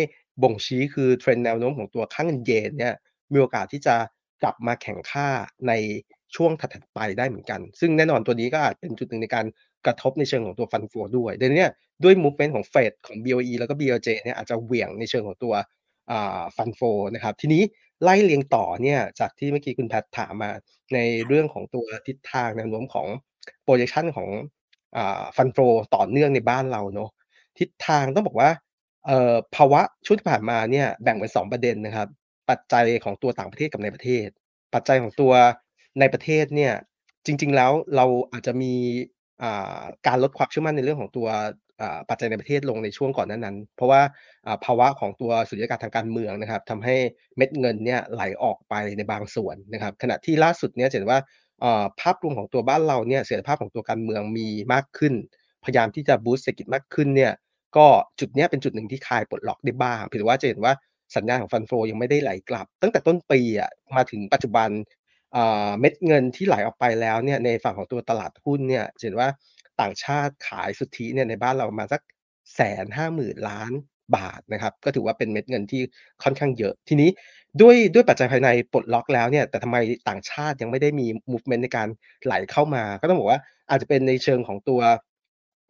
[0.42, 2.94] บ่งชี้คือ trend แนวโน้มของตัวค่าเงินเยนเนี่ย
[3.32, 3.96] มีโอกาสที่จะ
[4.42, 5.28] กลับมาแข่งค่า
[5.68, 5.72] ใน
[6.36, 9.46] ช่วงถัดไปได้เหมือนกัน ซึ่งแน่นอนตัวนี้ก็อาจเป็นจุดหนึ่งในการ
[9.86, 11.72] กระทบในเชิงของตัว Fund Flow ด้วยดังนั้นเนี่ย
[12.04, 15.54] ด้วย movement ของ Fed ของ BOE แล้วก็ BOJ เนี่ยอาจจะเหวี่ยงในเชิงของตัว
[16.10, 17.62] อ่า Fund Flow นะครับ ทีนี้
[18.02, 20.50] ไล่เรียงต่อเนี่ยจากที่เมื่อกี้คุณ Pat ถามมา
[20.94, 23.08] ในเรื่องของตัวทิศทางแนวโน้มของ
[23.66, 24.28] projection ของ
[24.97, 27.11] อ่า Fund Flow ต่อเนื่องในบ้านเราเนาะ
[27.59, 28.50] ทิศทางต้องบอกว่า
[29.55, 32.09] ภาวะช่วงที่ผ่านมาเนี่ยแบ่งเป็น2ประเด็นนะครับ
[32.50, 34.29] ปัจจัยของตัวต่างประเทศกับในประเทศ
[34.75, 35.33] ปัจจัยของตัว
[36.00, 36.73] ในประเทศเนี่ย
[37.26, 38.75] จริง ๆแล้วเราอาจจะมี
[40.07, 41.29] การลดความเชื่อมั่นในเรื่องของตัว
[42.09, 44.00] ปัจจัยในประเทศลงในช่วงก่อนหน้านั้นเพราะว่า
[44.65, 46.97] ภาวะของตัวสุญญากาศทางการเมืองนะครับทำให้
[47.37, 51.19] เม็ดเงินเนี่ยไหลออกไปในบางส่วนนะครับ ขณะที่ล่าสุดเนี่ยเห็นว่า
[52.00, 55.14] ภาพรวมของตัวบ้านเราเนี่ยเสถียรภาพของตัวการเมืองมีมากขึ้น
[55.64, 57.32] พยายามที่จะบูสต์เศรษฐกิจมากขึ้นเนี่ย
[57.76, 57.86] ก็
[58.20, 60.72] จุดนี้เป็นจุดหนึ่งที่คลายปลดล็อกได้บ้างเพียงแต่ว่าจะเห็นว่า
[61.16, 64.68] สัญญาณของ Fund Flow ยังไม่ได้ไหลกลับ ตั้งแต่ต้นปีอะมาถึงปัจจุบัน
[65.80, 69.28] เม็ดเงินที่ไหลออกไปแล้วเนี่ยในฝั่งของตัวตลาดหุ้นเนี่ยเห็นว่า
[69.80, 72.02] ต่างชาติขายสุทธิเนี่ยในบ้านเราประมาณสัก
[72.88, 75.82] 150,000บาทนะครับ ก็ถือว่าเป็นเม็ดเงินที่
[76.22, 77.10] ค่อนข้างเยอะ ทีนี้
[77.60, 79.76] ด้วยด้วยปัจจัยภายในปลดล็อกแล้วเนี่ยแต่ทำไม
[80.08, 81.88] ต่างชาติยังไม่ได้มีมูฟเมนต์ในการ
[82.25, 84.80] ไหลเข้ามา ก็ต้องบอกว่าอาจจะเป็นในเชิงของตัว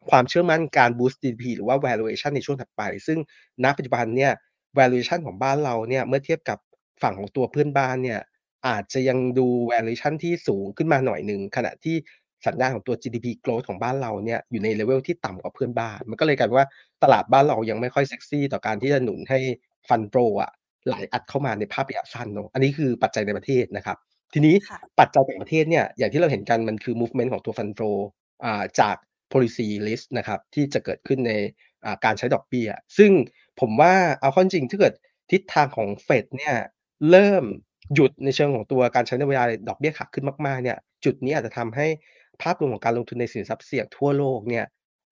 [0.09, 3.19] ความเชื่อมั่นการบูสต์ GDP หรือว่า valuation ในช่วงถัดไป ซึ่ง
[3.63, 4.31] ณปัจจุบันเนี่ย
[4.79, 6.57] valuation ของบ้านเราเนี่ยเมื่อเทียบกับ
[7.01, 8.19] ฝั่งของตัวเพื่อนบ้านเนี่ย
[8.67, 11.95] อาจจะยังดู valuation ที่สูงขึ้นมาหน่อยหนึ่งขณะที่
[12.45, 16.67] สัญญาณของตัว GDP Growth ของบ้านเราเนี่ยอยู่ใน level ที่ต่ำกว่าเพื่อนบ้าน มันก็เลยกลายเป็นว่า
[17.03, 19.39] ตลาดบ้านเรายังไม่ค่อยเซ็กซีต่อการที่จะหนุนให้
[19.87, 20.51] Fund Flow อะ
[20.87, 23.97] ไหลอัดเข้ามาในภาพระยะสั้นเนาะอันนี้คือปัจจัยในประเทศนะครับ
[24.33, 27.97] ทีนี้ค่ะปัจจัยต่างประเทศเนี่ยอย่างที่เราเห็นกันมันคือมูฟเมนต์ของตัว Fund Flow
[28.45, 28.95] อ่าจาก
[29.31, 31.31] Policy Risk นะครับที่จะเกิดขึ้นใน
[31.85, 33.11] อ่าการใช้ดอกเบี้ย ซึ่ง
[33.59, 34.93] ผมว่าเอาเข้าจริงๆถ้าเกิด
[35.31, 36.55] ทิศทางของ Fed เนี่ย
[37.11, 37.43] เริ่ม
[37.93, 41.87] หยุดในเชิงของตัวการใช้นโยบายดอกเบี้ยขาขึ้นมากๆเนี่ยจุดนี้อาจจะทำให้
[42.41, 44.65] ภาพรวมของการลงทุนในสินทรัพย์เสี่ยงทั่วโลกเนี่ย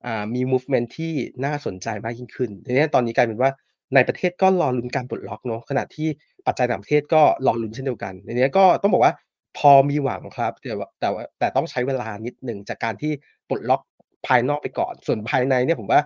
[0.06, 1.14] อ่ามีมูฟเมนต์ที่
[1.46, 3.52] น่าสนใจมากยิ่งขึ้นทีเนี้ยตอนนี้กลายเป็นว่า
[3.94, 6.08] ในประเทศก็รอลุ้นการปลดล็อกเนาะขณะที่
[6.48, 9.14] ปัจจัยต่างประเทศก็รอลุ้นเช่นเดียวกันทีเนี้ก็ต้องบอกว่า
[9.58, 13.12] พอมีหวังครับ แต่แต่แต่ต้องใช้เวลานิดหนึ่งจากการที่
[13.50, 13.82] ปลดล็อก
[14.28, 16.02] ภายนอกไปก่อน ส่วนภายในเนี่ยผมว่า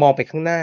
[0.00, 0.60] มองไปข้างหน้า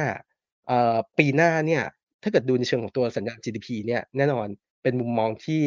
[1.17, 1.83] ปีหน้าเนี่ย
[2.23, 4.47] ถ้าเกิดดูในเชิงของตัวสัญญาณ GDP เนี่ยแน่นอน
[4.83, 5.63] เป็นมุมมองที่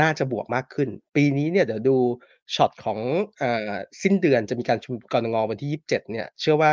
[0.00, 1.96] น่าจะบวกมากขึ้น ปีนี้เนี่ยเดี๋ยวดู
[2.54, 2.98] ช็อตของ
[3.40, 3.44] อ
[4.02, 6.70] สิ้นเดือนจะมีการประชุมกนงวันที่ 27เนี่ยเชื่อว่า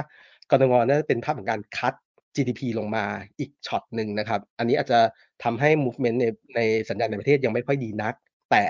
[0.52, 1.93] กนงน่าจะเป็นภาพของการ cut
[2.36, 3.06] GDP ลงมา
[3.39, 5.00] อีกช็อตหนึ่งนะครับ อันนี้อาจจะ
[5.43, 8.13] ทำให้ movement ในในสัญญาณในประเทศยังไม่ค่อยดีนัก
[8.52, 8.63] แต่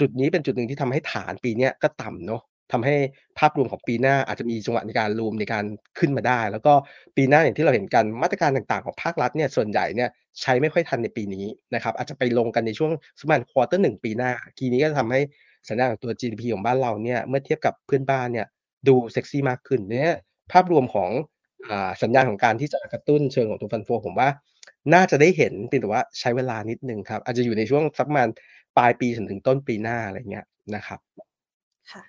[0.00, 2.94] จุดนี้เป็นจุดหนึ่งที่ทำให้ฐานปีนี้ก็ต่ำเนาะทำให้
[3.38, 5.64] ภาพรวมของปีหน้าอาจจะมีจังหวะในการ room ในการ
[5.98, 6.72] ขึ้นมาได้ แล้วก็
[7.16, 10.08] ปีหน้าอย่างที่เราเห็นกันมาตรการต่างๆของภาครัฐเนี่ยส่วนใหญ่เนี่ย
[10.40, 15.20] ใช้ไม่ค่อยทันในปีนี้นะครับอาจจะไปลงกันในช่วงสักประมาณ quarter 1ปีหน้าทีนี้ก็จะทำให้
[15.68, 18.46] สัญญาณของตัว GDP ของบ้านเราเนี่ยเมื่อเทียบกับเพื่อนบ้านเนี่ย
[18.88, 20.18] ดูเซ็กซี่มากขึ้นเนี้ย
[20.52, 21.10] ภาพรวมของ
[22.02, 24.28] สัญญาณของการที่จะกระตุ้นเชิงของตัว Fund Flow ผมว่า
[24.94, 28.28] น่าจะได้เห็นเพียงแต่ว่าใช้เวลานิดหนึ่งครับ อาจจะอยู่ในช่วงสักประมาณ
[28.76, 31.00] ปลายปีจนถึงต้นปีหน้าอะไรเงี้ยนะครับ
[31.90, 32.02] ค่ะ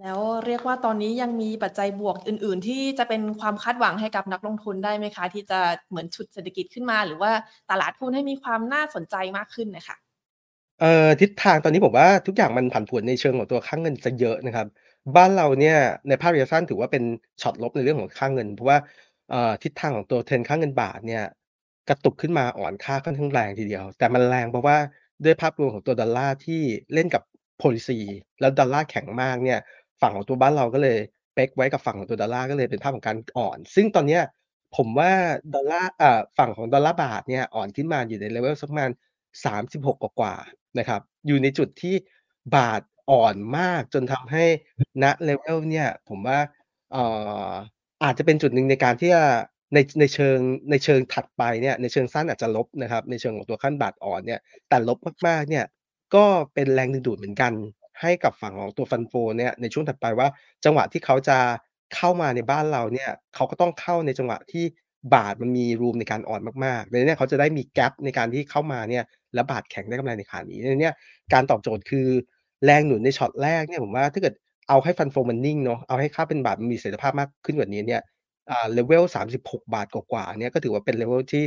[0.00, 7.32] แล้วเรียกว่าตอนนี้ยังมีปัจจัยบวกอื่น ๆ ที่จะเป็นความคาดหวังให้กับนักลงทุนได้ไหมคะ ที่จะเหมือนฉุดเศรษฐกิจขึ้นมา หรือว่า
[7.70, 9.96] ตลาดหุ้นให้มีความน่าสนใจมากขึ้นน่ะค่ะ?
[10.80, 14.66] เอ่อทิศทางตอนนี้ผมว่าทุกอย่างมันผันผวนในเชิงของตัวค่าเงินเสียเยอะนะครับ
[15.16, 17.04] บ้านเราเนี่ยในภาพระยะสั้นถือว่าเป็น
[17.40, 18.78] ช็อตลบในเรื่องของค่าเงิน เพราะว่า
[19.62, 21.24] ทิศทางของตัว Trend ค่าเงินบาทเนี่ย
[21.88, 24.76] กระตุกขึ้นมาอ่อนค่าค่อนข้างแรงทีเดียว แต่มันแรงเพราะว่า
[25.24, 26.62] ด้วยภาพรวมของตัวดอลลาร์ที่
[26.94, 27.22] เล่นกับ
[27.62, 27.98] Policy
[28.40, 29.58] แล้วดอลลาร์แข็งมากเนี่ย
[30.00, 30.98] ฝั่งของตัวบ้านเราก็เลย
[31.36, 34.22] peg ไว้กับฝั่งของตัวดอลลาร์ก็เลยเป็นภาพของการอ่อน ซึ่งตอนเนี้ย
[34.76, 35.12] ผมว่า
[35.54, 35.90] ดอลลาร์
[36.38, 38.90] ฝั่งของดอลลาร์บาทเนี่ยอ่อนขึ้นมาอยู่ใน level สักประมาณ
[39.44, 41.94] 36 กว่าๆนะครับ อยู่ในจุดที่
[42.56, 44.44] บาท อ่อนมาก จนทำให้
[45.02, 46.38] ณ level เนี่ย ผมว่า
[46.92, 47.04] เอ่
[47.50, 47.52] อ
[48.04, 49.24] อาจจะเป็นจุดหนึ่งในการที่จะ
[49.74, 50.38] ใน ในเชิง
[50.70, 55.64] ในเชิงถัดไปเนี่ย ในเชิงสั้นอาจจะลบนะครับ ในเชิงของตัวค่าเงินบาทอ่อนเนี่ย แต่ลบมาก ๆ เนี่ย
[56.14, 57.52] ก็เป็นแรงดึงดูดเหมือนกัน
[58.00, 60.28] ให้กับฝั่งของตัว Fund Flow เนี่ย ในช่วงถัดไปว่า
[60.64, 61.38] จังหวะที่เขาจะ
[61.94, 64.64] เข้ามาในบ้านเราเนี่ย เขาก็ต้องเข้าในจังหวะที่
[65.14, 70.94] บาทมันมี room ในการอ่อนมาก ๆ ดังนั้นเนี่ย เขาจะได้มี gap ในการที่เข้ามาเนี่ย แล้วบาทแข็งได้กำไรในขานี้ ดังนั้นเนี่ย
[71.32, 72.08] การตอบโจทย์คือ
[72.64, 74.34] แรงหนุนในช็อตแรกเนี่ยผมว่าถ้าเกิด
[74.68, 78.02] เอาให้ Fund Flow มันนิ่งเนาะเอาให้ค่าเป็นบาทมันมีเสถียรภาพมากขึ้นกว่านี้เนี่ย
[78.50, 79.02] อ่า level
[79.38, 81.44] 36บาทกว่าๆเนี่ยก็ถือว่าเป็น level ที่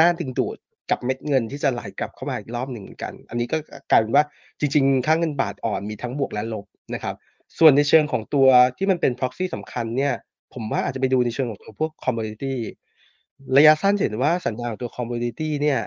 [0.00, 0.56] น่าดึงดูด
[0.90, 3.56] กับเม็ดเงินที่จะไหลกลับเข้ามาอีกรอบหนึ่งกัน อันนี้ก็
[3.90, 4.24] กลายเป็นว่า
[4.60, 7.14] จริง ๆ ค่าเงินบาทอ่อนมีทั้งบวกและลบนะครับ
[7.58, 8.46] ส่วนในเชิงของตัว
[8.76, 10.14] ที่มันเป็น Proxy สำคัญเนี่ย
[10.54, 12.54] ผมว่าอาจจะไปดูในเชิงของตัวพวก Commodity
[13.56, 15.80] ระยะสั้นเห็นว่าสัญญาณของตัว Commodity เนี่ย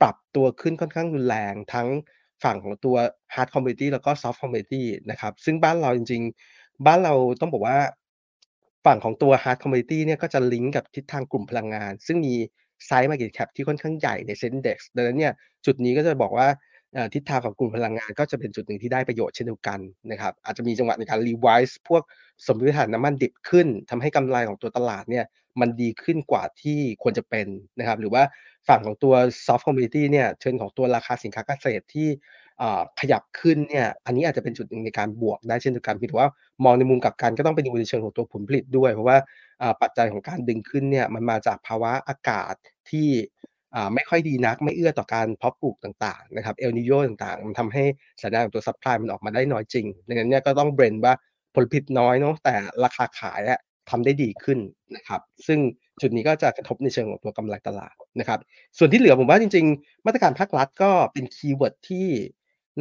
[0.00, 1.88] ปรับตัวขึ้นค่อนข้างรุนแรงทั้ง
[2.44, 2.96] ฝั่งของตัว
[3.34, 6.22] Hard Commodity แล้วก็ Soft Commodity นะครับ ซึ่งบ้านเราจริง
[6.54, 7.78] ๆ บ้านเราต้องบอกว่า
[8.86, 12.34] ฝั่งของตัว Hard Commodity เนี่ยก็จะลิงก์กับทิศทางกลุ่มพลังงาน ซึ่งมี
[12.86, 15.32] ไซซ์ Market Cap ที่ค่อนข้างใหญ่ใน Set Index ดังนั้นเนี่ย
[15.66, 16.48] จุดนี้ก็จะบอกว่า
[17.14, 22.02] ทิศทางของกลุ่มพลังงานก็จะเป็นจุดหนึ่งที่ได้ประโยชน์เช่นเดียวกันนะครับอาจจะมีจังหวะในการ Revise พวก
[22.46, 25.24] สมมติฐานน้ำมันดิบขึ้นทำให้กำไรของตัวตลาดเนี่ย
[25.60, 27.46] มันดีขึ้นกว่าที่ควรจะเป็น
[27.78, 28.22] นะครับหรือว่า
[28.68, 29.14] ฝั่งของตัว
[29.46, 32.08] Soft Commodity เนี่ย Trend ของตัวราคาสินค้าเกษตรที่
[33.00, 36.30] ขยับขึ้นเนี่ยอันนี้อาจจะเป็นจุดหนึ่งในการบวกได้เช่นเดียวกันเพียงแต่ว่า
[36.64, 39.16] มองในมุมกลับกันก็ต้องไปดูในเชิงของตัวผลผลิตด้วย เพราะว่า
[39.82, 42.54] ปัจจัยของการดึงขึ้นเนี่ยมันมาจากภาวะอากาศ
[42.90, 43.08] ที่
[43.94, 47.84] ไม่ค่อยดีนักไม่เอื้อต่อการเพาะปลูกต่างๆนะครับ El Niño ต่างๆ มันทำให้
[48.22, 51.14] สัญญาณของตัวซัปพลายมันออกมาได้น้อยจริงดังนั้นเนี่ยก็ต้องเบลนด์ว่า
[51.54, 54.58] ผลผลิตน้อยเนาะแต่ราคาขายอะ ทำได้ดีขึ้น
[54.96, 55.58] นะครับ ซึ่ง
[56.00, 58.40] จุดนี้ก็จะกระทบในเชิงของตัวกำไรตลาดนะครับ
[58.78, 62.08] ส่วนที่เหลือผมว่าจริง ๆ มาตรการภาครัฐก็เป็น keyword ที่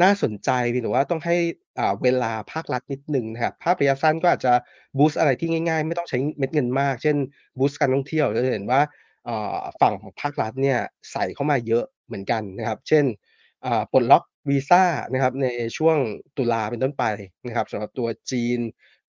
[0.02, 1.36] น่าสนใจเพียงแต่ว่าต้องให้
[1.80, 4.54] อ่าเวลาภาครัฐนิดหนึ่งนะครับภาพระยะสั้นก็อาจจะ
[4.98, 7.18] boost อะไรที่ง่ายๆ ไม่ต้องใช้เม็ดเงินมาก เช่น
[7.60, 8.82] boost การท่องเที่ยวเราจะเห็นว่า
[9.28, 10.80] อ่าฝั่งของภาครัฐเนี่ย
[11.12, 13.06] ใส่เข้ามาเยอะเหมือนกันนะครับ เช่น
[13.66, 15.98] อ่าปลดล็อกวีซ่านะครับในช่วง
[16.38, 17.04] ตุลาเป็นต้นไป
[17.48, 18.60] นะครับสำหรับตัวจีน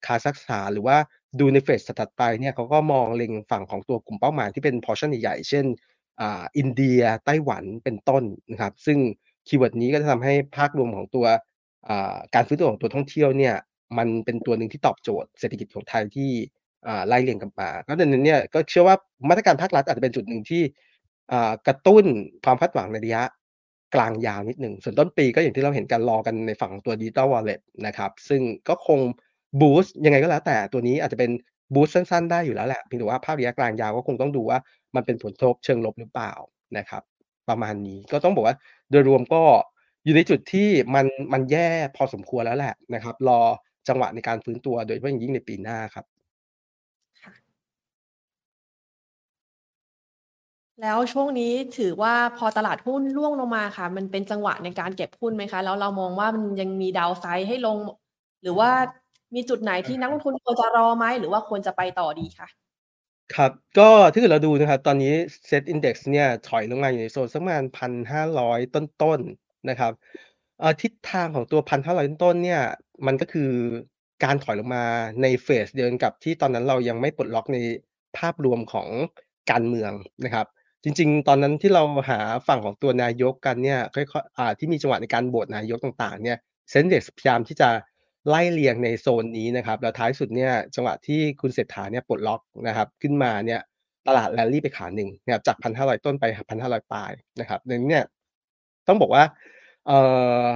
[0.07, 0.97] คาซัคสถานหรือว่า
[1.41, 5.65] ดูใน phase ถัดไปเนี่ยเขาก็มองเล็งฝั่งของตัวกลุ่มเป้าหมายที่เป็น portion ใหญ่ๆเช่น
[6.21, 8.99] อินเดียไต้หวันเป็นต้นนะครับ ซึ่ง
[9.47, 11.27] keyword นี้ก็จะทำให้ภาพรวมของตัว
[12.35, 13.55] การฟื้นตัวของตัวท่องเที่ยวเนี่ย
[13.99, 16.31] มันเป็นตัวหนึ่งที่ตอบโจทย์เศรษฐกิจของไทยที่
[17.09, 18.97] ไล่เรียงกันมาก็ดังนั้นเนี่ยก็เชื่อว่า
[19.29, 20.63] มาตรการภาครัฐอาจจะเป็นจุดหนึ่งที่
[21.67, 22.05] กระตุ้น
[22.45, 23.23] ความคาดหวังในระยะ
[23.95, 29.01] กลางยาวนิดหนึ่งส่วนต้นปีก็อย่างที่เราเห็นกันรอกันในฝั่งตัว Digital Wallet นะครับ ซึ่งก็คง
[29.61, 31.31] บูสต์ยังไงก็แล้วแต่ตัวนี้อาจจะเป็น
[31.75, 34.59] บูสต์สั้นๆ ได้อยู่แล้วแหละเพียงแต่ว่าภาพระยะกลางยาวก็คงต้องดูว่า
[34.95, 36.33] มันเป็นผลกระทบเชิงลบหรือเปล่า
[36.79, 37.03] นะครับ
[37.49, 38.57] ประมาณนี้ก็ต้องบอกว่า
[38.91, 39.43] โดยรวมก็
[40.05, 43.41] อยู่ในจุดที่มันมันแย่พอสมควรแล้วแหละนะครับ รอ
[43.89, 46.07] จังหวะในการฟื้นตัวโดยเฉพาะอย่างยิ่งในปีหน้าครับ
[50.83, 55.61] แล้วช่วงนี้ถือว่าพอตลาดหุ้นร่วงลงมาค่ะ มันเป็นจังหวะในการเก็บหุ้นไหมคะ?
[55.65, 57.79] แล้วเรามองว่ามันยังมี downside ให้ลง
[58.43, 58.71] หรือว่า
[59.35, 62.49] มีจุดไหนอที่ะฮนักละงทุนควรจะรอไหมหรือว่าควรจะไปต่อดีคะ?
[63.35, 65.15] ครับ ก็ถ้าเกิดเราดูนะครับ ตอนนี้
[65.49, 69.93] Set Index เนี่ยถอยลงมาอยู่ในโซนสักประมาณ1,500ต้นๆนะครับ
[70.61, 72.63] เอ่อทิศทางของตัว1,500ต้นๆเนี่ย
[73.07, 73.51] มันก็คือ
[74.25, 74.85] การถอยลงมา
[75.23, 77.59] ในเฟสเดียวกันกับที่ตอนนั้นเรายังไม่ปลดล็อกใน
[78.17, 78.89] ภาพรวมของ
[79.51, 79.93] การเมือง
[80.25, 80.47] นะครับ
[80.85, 86.39] จริงๆ ตอนนั้นที่เราหาฝั่งของตัวนายกกันเนี่ยค่อยๆอ่าที่มีจังหวะในการโหวตนายกต่างๆเนี่ย
[86.71, 87.69] Set Index พยายามที่จะ
[88.29, 93.61] ไล่เรียงในโซนนี้นะครับแล้วท้ายสุดเนี่ยจังหวะที่คุณเศรษฐาเนี่ยปลดล็อกนะครับขึ้นมาเนี่ย
[94.07, 96.25] ตลาด Rally ไปขาหนึ่งนะครับจาก1,500ต้นไป
[96.59, 98.05] 1,500ปลายนะครับดังนั้นเนี่ย
[98.89, 99.25] ต้องบอกว่า
[99.87, 99.99] เอ่
[100.45, 100.47] อ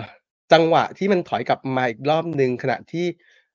[0.53, 3.07] จังหวะที่มันถอยกลับมาอีกรอบหนึ่งขณะที่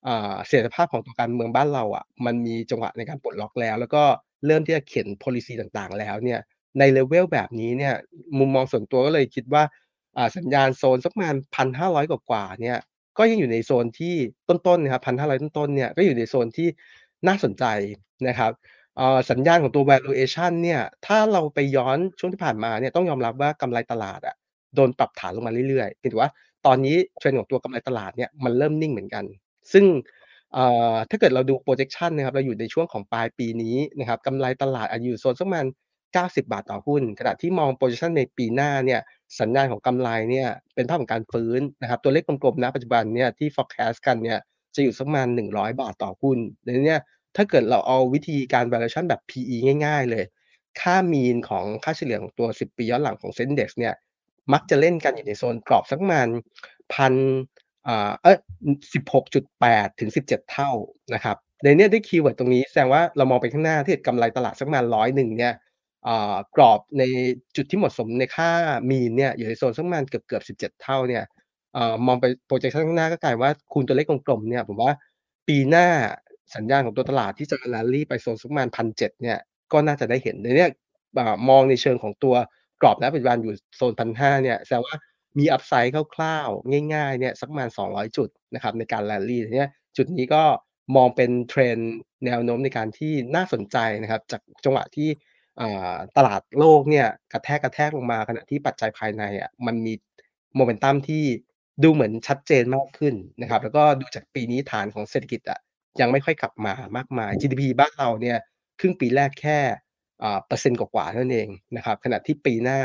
[0.04, 4.04] เสถียรภาพของตัวการเมืองบ้านเราอะมันมีจังหวะในการปลดล็อกแล้ว แล้วก็
[4.46, 6.40] เริ่มที่จะเข็น Policy ต่างๆ แล้วเนี่ย
[6.80, 7.94] ใน level แบบนี้เนี่ย
[8.40, 9.64] มุมมองส่วนตัวก็เลยคิดว่า
[10.38, 12.78] สัญญาณโซนสักประมาณ1,500กว่าเนี่ย
[13.18, 14.16] ก็ยังอยู่ในโซนที่
[14.50, 16.68] ต้นๆนะครับ1,500ต้นๆเนี่ยก็อยู่ในโซนที่
[17.28, 17.66] น่าสนใจ
[18.28, 18.52] นะครับ
[19.32, 24.36] สัญญาณของตัว Valuation เนี่ยถ้าเราไปย้อนช่วงที่ผ่านมาเนี่ยต้องยอมรับว่ากำไรตลาดอะ
[24.76, 26.32] โดนปรับฐานลงมาเรื่อยๆเพียงแต่ว่า
[26.66, 29.24] ตอนนี้ Trend ของตัวกำไรตลาดเนี่ยมันเริ่มนิ่งเหมือนกัน
[29.74, 29.86] ซึ่ง
[31.10, 35.66] ถ้าเกิดเราดู Projection นะครับเราอยู่ในช่วงของปลายปีนี้นะครับกำไรตลาดอาจจะอยู่โซนสักประมาณ
[36.06, 39.02] 90 บาทต่อหุ้น ขณะที่มอง Projection ในปีหน้าเนี่ย
[39.40, 44.40] สัญญาณของกำไรเนี่ยเป็นภาพของการฟื้นนะครับตัวเลขกลมๆณปัจจุบันเนี่ยที่ Forecast กันเนี่ย
[44.76, 47.02] จะอยู่สักประมาณ100 บาทต่อหุ้นดังนั้นเนี่ย
[47.36, 50.26] ถ้าเกิดเราเอาวิธีการ Valuation แบบ PE ง่าย ๆ เลย
[50.82, 53.94] ค่า Mean ของค่าเฉลี่ยของตัว 10 ปีย้อนหลังของ Set Index เนี่ย
[54.54, 56.28] มักจะเล่นกันอยู่ในโซนกรอบสักประมาณ
[56.94, 57.14] พัน
[57.86, 60.72] เอ่าเอ๊ยอือ16.8ถึง17เจ็ดเท่า
[61.14, 65.08] นะครับในเนี้ยด้วยคีย์เวิร์ดตรงนี้แสดงว่าเรามองไปข้างหน้าถ้าเกิดกำไรตลาดสักประมาณ100
[65.40, 65.64] เนี่ยอ่า
[66.56, 67.04] กรอบใน
[67.56, 68.52] จุดที่เหมาะสมในค่า
[68.90, 71.24] Mean เนี่ยอยู่ในโซนสักประมาณเกือบๆ17 เท่าเนี่ย
[72.06, 74.96] มองไป Projection ข้างหน้าก็กลายว่าคูณตัวเลขกลมๆเนี่ยผมว่า
[75.48, 75.88] ปีหน้า
[76.56, 79.38] สัญญาณของตัวตลาดที่จะ Rally ไปโซนสักประมาณ1,700เนี่ย
[79.72, 80.70] ก็น่าจะได้เห็นในเนี้ย
[81.50, 82.36] มองในเชิงของตัว
[82.82, 84.96] กรอบณปัจจุบันอยู่โซน1,500เนี่ยแสดงว่า
[85.38, 90.44] มี Upside คร่าวๆ ง่ายๆเนี่ยสักประมาณ 200 จุดนะครับในการ Rally ทีเนี้ยจุดนี้ก็
[90.96, 91.84] มองเป็น Trend
[92.26, 95.10] แนวโน้มในการที่น่าสนใจนะครับจากจังหวะที่
[96.18, 99.94] ตลาดโลกเนี่ยกระแทกๆลงมาขณะที่ปัจจัยภายในอะมันมี
[100.60, 101.24] Momentum ที่
[101.84, 105.60] ดูเหมือนชัดเจนมากขึ้นนะครับ แล้วก็ดูจากปีนี้ฐานของเศรษฐกิจอะ
[106.00, 108.38] ยังไม่ค่อยกลับมามากมาย GDP บ้านเราเนี่ย
[108.80, 109.60] ครึ่งปีแรกแค่
[110.24, 112.80] อ่าเปอร์เซ็นต์กว่าๆนั้นเองนะครับขณะที่ปีหน้า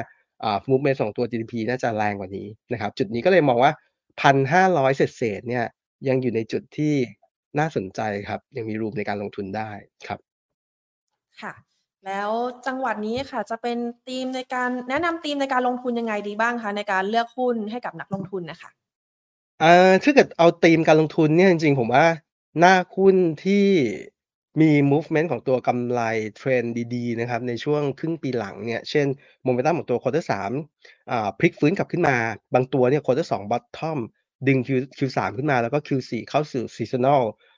[0.44, 3.72] อ่า movement ของตัว GDP น่าจะแรงกว่านี้นะครับ จุดนี้ก็เลยมองว่า
[4.20, 5.64] 1,500เศษๆเนี่ย
[6.08, 6.94] ยังอยู่ในจุดที่
[7.58, 9.70] น่าสนใจครับ ยังมี room ในการลงทุนได้
[10.08, 10.20] ครับ
[11.40, 11.52] ค่ะ
[12.06, 12.30] แล้ว
[12.66, 18.70] จังหวะนี้ค่ะ จะเป็นธีมในการแนะนำธีมในการลงทุนยังไงดีบ้างคะ ในการเลือกหุ้นให้กับนักลงทุนนะค่ะ?
[19.62, 22.06] อ่าถ้าเกิดเอาธีมการลงทุนเนี่ยจริงๆ ผมว่า
[22.58, 23.64] หน้าหุ้นที่
[24.60, 26.00] มี movement ของตัวกำไร
[26.36, 29.06] เทรนด์ดีๆนะครับในช่วงครึ่งปีหลังเนี่ยเช่น
[29.46, 30.50] Momentum ของตัว Quarter 3
[31.10, 32.16] อ่าพลิกฟื้นกลับขึ้นมา
[32.54, 33.98] บางตัวเนี่ย Quarter 2 bottom
[34.48, 37.49] ดึง Q Q3 ขึ้นมาแล้วก็ Q4 เข้าสู่ seasonal เอ่อ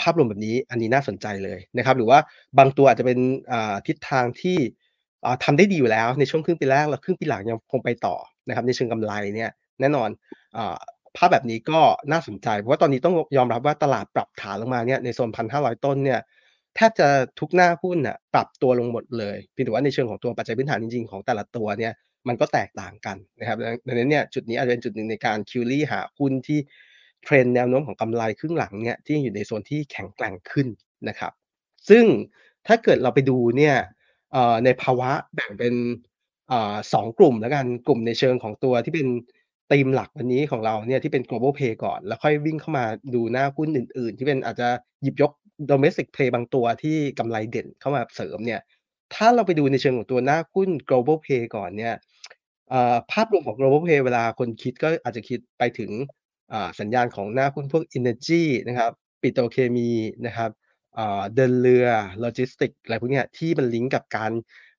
[0.00, 2.18] ภาพรวมแบบนี้อันนี้น่าสนใจเลยนะครับ หรือว่า
[2.58, 3.18] บางตัวอาจจะเป็น
[3.86, 4.58] ทิศทางที่
[5.24, 8.16] อ่าทำได้ดีอยู่แล้วในช่วงครึ่งปีแรกแล้วครึ่งปีหลังยังคงไปต่อ
[8.48, 10.08] นะครับ ในเชิงกำไรเนี่ยแน่นอน
[10.56, 10.58] อ
[11.16, 11.80] ภาพแบบนี้ก็
[12.12, 16.20] น่าสนใจ เพราะว่าตอนนี้ต้องยอมรับว่าตลาดปรับฐานลงมาเนี่ยในโซน1,500ต้นเนี่ย
[16.76, 17.08] แทบจะ
[17.40, 21.92] ทุกหน้าหุ้นน่ะปรับตัวลงหมดเลยเพียงแต่ว่าในเชิงของตัวปัจจัยพื้นฐานจริงๆ ของแต่ละตัวเนี่ย
[22.28, 26.58] มันก็แตกต่างกันนะครับดังนั้นเนี่ยจุดนี้อาจจะเป็นจุดหนึ่งในการ query หาหุ้นที่
[27.24, 30.66] เทรนแนวโน้มของกำไรครึ่งหลังเนี่ยที่อยู่ในโซนที่แข็งแกร่งขึ้น
[31.08, 31.32] นะครับ
[31.88, 32.04] ซึ่ง
[32.66, 33.76] ถ้าเกิดเราไปดูเนี่ย
[34.64, 39.08] ในภาวะแบ่งเป็นสอ่า2กลุ่มแล้วกันกลุ่มในเชิงของตัวที่เป็น
[39.70, 44.68] ธีมหลักวันนี้ของเราเนี่ยที่เป็น global play ก่อน แล้วค่อยวิ่งเข้ามาดูหน้าหุ้นอื่น ๆ ที่เป็นอาจจะ
[45.02, 45.32] หยิบยก
[45.70, 48.60] domestic play บางตัวที่กำไรเด่นเข้ามาเสริมเนี่ย
[49.14, 51.94] ถ้าเราไปดูในเชิงของตัวหน้าหุ้น global play ก่อนเนี่ย
[53.12, 55.90] ภาพรวมของ global play เวลาคนคิดก็อาจจะคิดไปถึง
[56.80, 59.90] สัญญาณของหน้าหุ้นพวก Energy นะครับปิโตรเคมี
[60.26, 60.50] นะครับ
[60.98, 61.86] อ่าเดินเรือ
[62.20, 64.32] โลจิสติกส์อะไรพวกเนี้ยที่มันลิงก์กับการ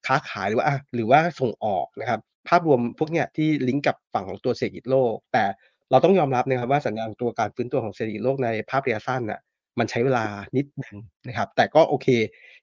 [0.07, 5.43] ค้าขายหรือว่าหรือว่าส่งออกนะครับภาพรวมพวกเนี้ยที่ลิงก์กับฝั่งของตัวเศรษฐกิจโลก แต่
[5.91, 9.41] เราต้องยอมรับนะครับว่าสัญญาณตัวการฟื้นตัวของเศรษฐกิจโลกในภาพระยะสั้นน่ะ
[9.79, 10.25] มันใช้เวลา
[10.57, 12.07] นิดหนึ่งนะครับ แต่ก็โอเค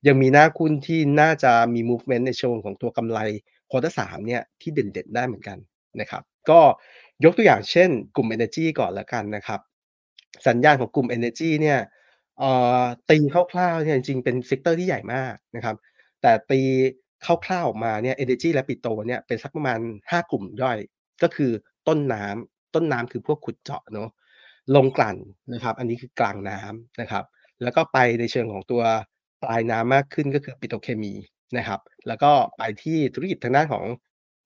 [0.07, 3.21] ยังมีหน้าหุ้นที่น่าจะมี movement ในเชิงของตัวกำไร
[3.71, 5.59] Quarter 3เนี่ยที่เด่นๆได้เหมือนกัน
[6.01, 6.61] นะครับ ก็
[7.24, 9.61] ยกตัวอย่างเช่นกลุ่ม Energy ก่อนแล้วกันนะครับ
[10.46, 11.79] สัญญาณของกลุ่ม Energy เนี่ย
[13.11, 13.18] ตี
[13.52, 15.76] คร่าวๆเนี่ยจริงๆเป็น sector ที่ใหญ่มากนะครับ
[16.22, 16.61] แต่ตี
[17.24, 20.79] คร่าวๆออกมาเนี่ย Energy และปิโตรเนี่ยเป็นสักประมาณ 5 กลุ่มย่อย
[21.22, 21.50] ก็คือ
[21.88, 24.09] ต้นน้ำต้นน้ำคือพวกขุดเจาะเนาะ
[24.70, 25.16] โรงกลั่น
[25.52, 27.24] นะครับ อันนี้คือกลางน้ำนะครับ
[27.62, 28.83] แล้วก็ไปในเชิงของตัว
[29.42, 31.14] ปลายน้ำมากขึ้นก็คือปิโตเคมี
[31.59, 33.85] นะครับ แล้วก็ไปที่ธุรกิจทางด้านของ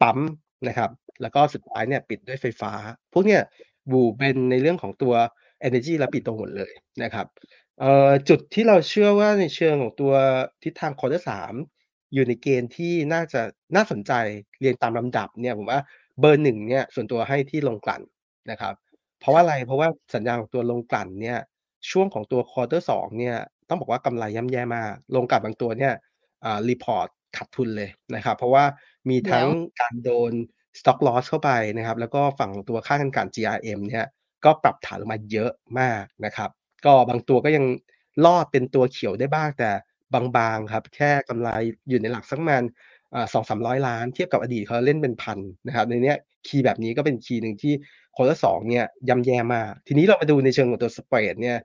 [0.02, 0.18] ปั๊ม
[0.68, 0.90] นะครับ
[1.22, 2.72] แล้วก็สุดท้ายเนี่ยปิดด้วยไฟฟ้า
[3.12, 3.42] พวกเนี้ย
[3.88, 5.14] อยู่เป็นในเรื่องของตัว
[5.66, 7.26] Energy และปิโตรหมดเลยนะครับ
[7.80, 10.12] เอ่อจุดที่เราเชื่อว่าในเชิงของตัว
[10.62, 11.54] ทิศทาง Quarter 3
[12.14, 13.40] อยู่ในเกณฑ์ที่น่าจะ
[13.76, 14.12] น่าสนใจ
[14.60, 15.80] เรียงตามลำดับเนี่ยผมว่า
[16.20, 18.02] เบอร์1เนี่ยส่วนตัวให้ที่โรงกลั่น
[18.50, 18.74] นะครับ
[19.20, 19.54] เพราะว่าอะไร?
[19.66, 21.38] เพราะว่าสัญญาณของตัวโรงกลั่นเนี่ย
[21.90, 23.36] ช่วงของตัว Quarter 2เนี่ย
[23.68, 25.94] ต้องบอกว่ากำไรย่ำแย่มากโรงกลั่นบางตัวเนี่ย
[26.44, 28.64] อ่า report ขาดทุนเลยนะครับ เพราะว่า
[29.10, 29.48] มีแลทั้้งว
[29.80, 30.32] การโดน
[30.78, 34.06] Stock Loss เข้าไปนะครับ แล้วก็ฝั่งตัวค่าเงินกัน GRM เนี่ย
[34.44, 36.50] ก็ปรับฐานลงมาเยอะมากนะครับ
[36.84, 37.64] ก็บางตัวก็ยัง
[38.24, 39.70] รอดเป็นตัวเขียวได้บ้างแต่
[40.36, 41.48] บางๆครับ แค่กำไร
[41.88, 42.62] อยู่ในหลักสักประมาณ
[43.14, 47.74] อ่า200-300ล้านเทียบกับอดีตเขาเล่นเป็นพันนะครับ ในเนี้ยคีย์แบบนี้ก็เป็นคีย์หนึ่งที่
[48.14, 51.58] Quarter 2เนี่ยย่ำแย่มาก ทีนี้เรามาดูในเชิงของตัว Spread เนี่ย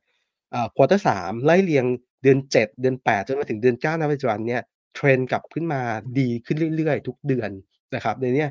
[0.53, 1.85] อ่า Quarter 3ไล่เรียง
[2.23, 4.61] เดือน 7 เดือน 8 จนมาถึงเดือน9ณปัจจุบันเนี่ย
[4.95, 5.81] เทรนกลับขึ้นมา
[6.19, 7.51] ดีขึ้นเรื่อยๆ ทุกเดือน
[7.95, 8.49] นะครับในเนี้ย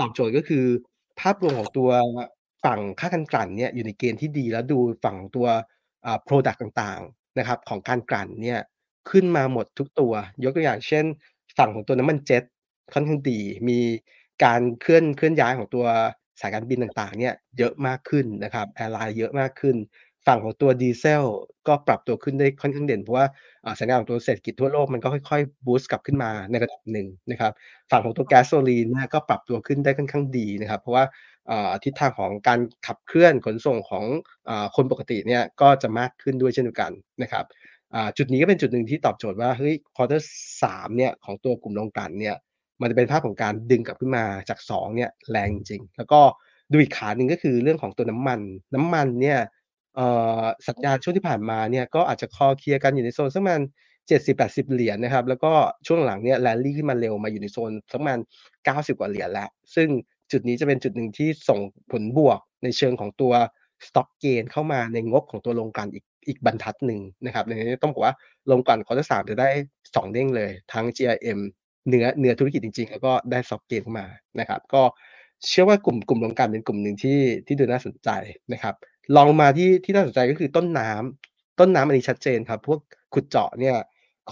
[0.00, 0.64] ตอบโจทย์ก็คือ
[1.20, 1.90] ภาพรวมของตัว
[2.64, 5.46] ฝั่งค่าการกลั่นเนี่ยอยู่ในเกณฑ์ที่ดีแล้วดูฝั่งตัว
[6.06, 8.60] อ่า product ต่างๆนะครับ ของการกลั่นเนี่ย
[9.10, 10.12] ขึ้นมาหมดทุกตัว
[10.44, 11.04] ยกตัวอย่างเช่น
[11.58, 12.42] ฝั่งของตัวน้ำมันเจ็ต
[12.92, 13.78] ค่อนข้างดี มี
[14.44, 15.86] การเคลื่อนเคลื่อนย้ายของตัว
[16.40, 19.76] สายการบินต่างๆเนี่ยเยอะมากขึ้นนะครับ airline เยอะมากขึ้น
[20.26, 21.24] ฝั่งของตัวดีเซล
[21.68, 23.26] ก็ปรับตัวขึ้นได้ค่อนข้างเด่น เพราะว่า
[23.80, 27.52] สัญญาณของตัวเศรษฐกิจทั่วโลกมันก็ค่อยๆ boost กลับขึ้นมาในระดับหนึ่งนะครับ
[27.90, 31.04] ฝั่งของตัว Gasoline เนี่ยก็ปรับตัวขึ้นได้ค่อนข้างดีนะครับ เพราะว่า
[31.84, 34.04] ทิศทางของการขับเคลื่อนขนส่งของ
[34.48, 37.44] อคนปกติเนี่ยก็จะมากขึ้นด้วยเช่นเดียวกันนะครับ
[38.16, 40.22] จุดนี้ก็เป็นจุดหนึ่งที่ตอบโจทย์ว่าเฮ้ย Quarter
[40.62, 42.36] 3เนี่ยของตัวกลุ่มโรงกลั่นเนี่ย
[42.80, 46.20] มันจะเป็นภาพของการดึงกลับขึ้นมาจาก2เนี่ยแรงจริงๆแล้วก็
[46.72, 48.40] ดูอีกขาหนึ่งก็คือเรื่องของตัวน้ำมัน
[48.74, 49.38] น้ำมันเนี่ย
[49.96, 50.06] เอ่
[50.40, 53.60] อสัญญาณช่วงที่ผ่านมาเนี่ยก็อาจจะคอเคลียร์กันอยู่ในโซนสักประมาณ
[54.08, 55.52] 70 80 เหรียญนะครับ แล้วก็
[55.86, 58.18] ช่วงหลังเนี่ย Rally ขึ้นมาเร็วมาอยู่ในโซนสักประมาณ
[58.64, 59.88] 90 กว่าเหรียญแล้ว ซึ่ง
[60.32, 61.60] จุดนี้จะเป็นจุดหนึ่งที่ส่ง
[61.92, 63.32] ผลบวกในเชิงของตัว
[63.86, 68.14] Stock Gain เข้ามาในงบของตัวโรงกลั่นอีกอีกบรรทัดหนึ่งนะครับในนี้ต้องบอกว่า
[68.46, 69.48] โรงกลั่น Quarter 3จะได้
[69.84, 71.38] 2 เด้งเลย ทั้ง GRM
[71.88, 74.06] เนื้อเนื้อธุรกิจจริงๆ แล้วก็ได้ Stock Gain เข้ามา
[74.40, 74.82] นะครับ ก็
[75.48, 78.10] เชื่อว่ากลุ่มกลุ่มโรงกลั่นเป็นกลุ่มหนึ่งที่ที่ดูน่าสนใจ
[78.52, 78.74] นะครับ
[79.16, 82.80] รองมาที่ที่น่าสนใจก็คือต้นน้ำต้นน้ำอันนี้ชัดเจนครับ พวก
[83.14, 83.76] ขุดเจาะเนี่ย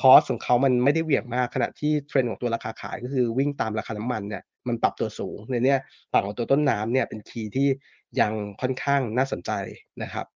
[0.01, 5.79] cost ของเขามันไม่ได้เหวี่ยงมากขณะที่เทรนด์ของตัวราคาขายก็คือวิ่งตามราคาน้ำมันเนี่ยมันปรับตัวสูงในเนี้ย
[6.13, 7.69] ฝั่งของตัวต้นน้ำเนี่ยเป็น key ที่
[8.21, 9.51] ยังค่อนข้างน่าสนใจ
[10.03, 10.27] นะครับ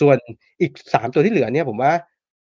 [0.00, 0.16] ส่วน
[0.60, 1.92] อีก 3 ตัวที่เหลือเนี่ยผมว่า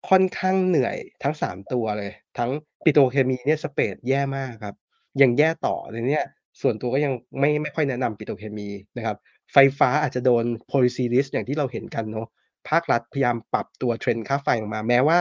[0.09, 2.49] ค่อนข้างเหนื่อยทั้ง 3 ตัวเลย ทั้ง
[2.83, 4.75] ปิโตรเคมีเนี่ย spread แย่มากครับ
[5.21, 6.25] ยังแย่ต่อในเนี้ย
[6.61, 9.17] ส่วนตัวก็ยังไม่ไม่ค่อยแนะนำปิโตเคมีนะครับ
[9.53, 12.27] ไฟฟ้าอาจจะโดน policy risk อย่างที่เราเห็นกันเนาะ
[12.69, 15.17] ภาครัฐพยายามปรับตัว trend ค่าไฟลงมา แม้ว่า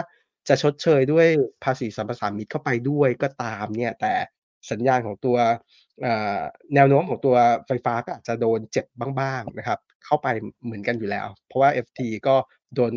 [0.48, 1.26] จะชดเชยด้วย
[1.64, 4.14] ภาษีสรรพสามิตเข้าไปด้วยก็ตามเนี่ยแต่
[4.70, 5.36] สัญญาณของตัว
[6.74, 7.36] แนวโน้มของตัว
[7.66, 8.86] ไฟฟ้าก็อาจจะโดนเจ็บ
[9.20, 10.28] บ้างๆนะครับ เข้าไป
[10.64, 12.36] เหมือนกันอยู่แล้ว เพราะว่า FT ก็
[12.74, 12.92] โดน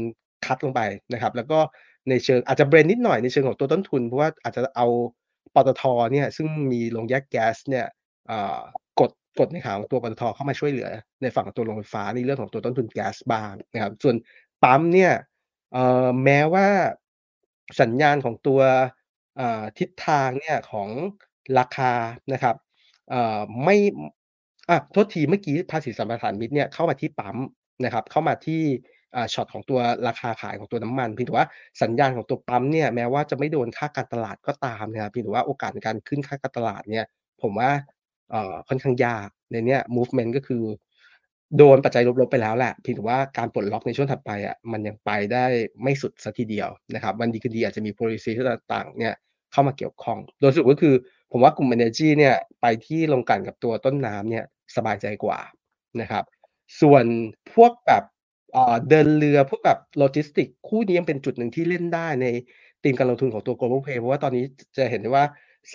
[0.46, 0.82] คัตลงไป
[1.14, 1.60] นะครับ แล้วก็
[2.10, 4.88] ในเชิงอาจจะเบรนนิดหน่อยในเชิงของตัวต้นทุน เพราะว่าอาจจะเอา
[5.56, 7.86] ปตท.เนี่ยซึ่งมีโรงแยกแก๊สเนี่ย
[9.40, 10.90] กดในขาของตัวปตท.เข้ามาช่วยเหลือ
[11.22, 14.16] ในฝั่งของตัวโรงไฟฟ้าในเรื่องของตัวต้นทุนแก๊สบ้างนะครับ ส่วน
[14.64, 15.12] ปั๊มเนี่ย
[16.24, 16.68] แม้ว่า
[17.82, 18.62] สัญญาณของตัว
[19.80, 20.90] ทิศทางเนี่ยของ
[21.60, 21.94] ราคา
[22.34, 22.56] นะครับ
[23.10, 27.38] เอ่อไม่ะโทษทีเมื่อกี้ภาษีสรรพสามิตเนี่ยเข้ามาที่ปั๊ม
[27.84, 28.64] นะครับ เข้ามาที่
[29.34, 31.48] ช็อตของตัวราคาขายของตัวน้ำมันเพียงแต่ว่า
[31.82, 37.06] สัญญาณของตัวปั๊มเนี่ยแม้ว่าจะไม่โดนค่าการตลาดก็ตามนะครับเพียงแต่ว่าโอกาสในการขึ้นค่าการตลาดเนี่ย
[37.42, 37.72] ผมว่า
[38.68, 40.64] ค่อนข้างยากในเนี้ย movement ก็คือ
[41.58, 45.46] โดนปัจจัยลบๆไปแล้วแหละเพียงแต่ว่าการปลดล็อกในช่วงถัดไปอะมันยังไปได้
[45.84, 49.16] ไม่สุดเสียทีเดียวนะครับวันดีคืนดีอาจจะมี policy ต่างๆเนี่ย
[49.52, 50.96] เข้ามาเกี่ยวข้อง โดยสรุปก็คือ
[51.32, 55.40] ผมว่ากลุ่ม energy เนี่ยไปที่โรงกลั่นกับตัวต้นน้ำเนี่ยสบายใจกว่า
[56.02, 56.24] นะครับ
[56.82, 57.06] ส่วน
[57.54, 58.04] พวกแบบ
[58.90, 62.26] เดินเรือพวกแบบโลจิสติกคู่นี้ยังเป็นจุดหนึ่งที่เล่นได้ใน
[62.84, 64.44] ธีมการลงทุนของตัว Global Play เพราะว่าตอนนี้
[64.78, 65.26] จะเห็นได้ว่า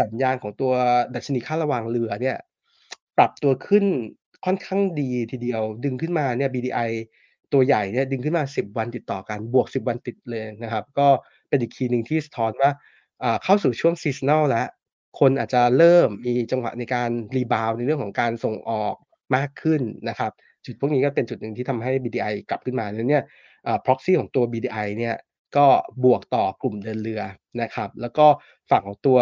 [0.01, 0.73] สัญญาณของตัว
[1.15, 2.39] ดัชนีค่าระวางเรือเนี่ย
[3.17, 3.85] ปรับตัวขึ้น
[4.45, 6.91] ค่อนข้างดีทีเดียว ดึงขึ้นมาเนี่ย BDI
[7.53, 11.09] ตัวใหญ่เนี่ยดึงขึ้นมา 10 วันติดต่อกัน บวก 10 วันติดเลยนะครับ ก็
[11.49, 12.71] เป็นอีกคีย์หนึ่งที่สะท้อนว่า
[13.45, 14.67] เข้าสู่ช่วง seasonal แล้ว
[15.21, 18.95] คนอาจจะเริ่มมีจังหวะในการrebound ในเรื่องของการส่งออก
[19.37, 20.33] มากขึ้นนะครับ
[20.65, 23.25] จุดพวกนี้ก็เป็นจุดหนึ่งที่ทำให้ BDI กลับขึ้นมาแล้วเนี่ย
[23.67, 25.17] อ่า Proxy ของตัว BDI เนี่ย
[25.57, 25.67] ก็
[26.05, 27.23] บวกต่อกลุ่มเดินเรือ
[27.63, 28.27] นะครับ แล้วก็
[28.71, 29.19] ฝั่งของตัว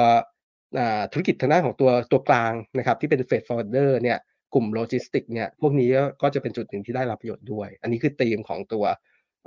[1.13, 4.19] ธุรกิจทางด้านของตัวตัวกลางนะครับที่เป็น Freight Forwarder เนี่ย
[4.55, 8.85] กลุ่มโลจิสติกส์เนี่ยพวกนี้ก็ก็จะเป็นจุดหนึ่งที่ได้รับประโยชน์ด้วย อันนี้คือธีมของตัว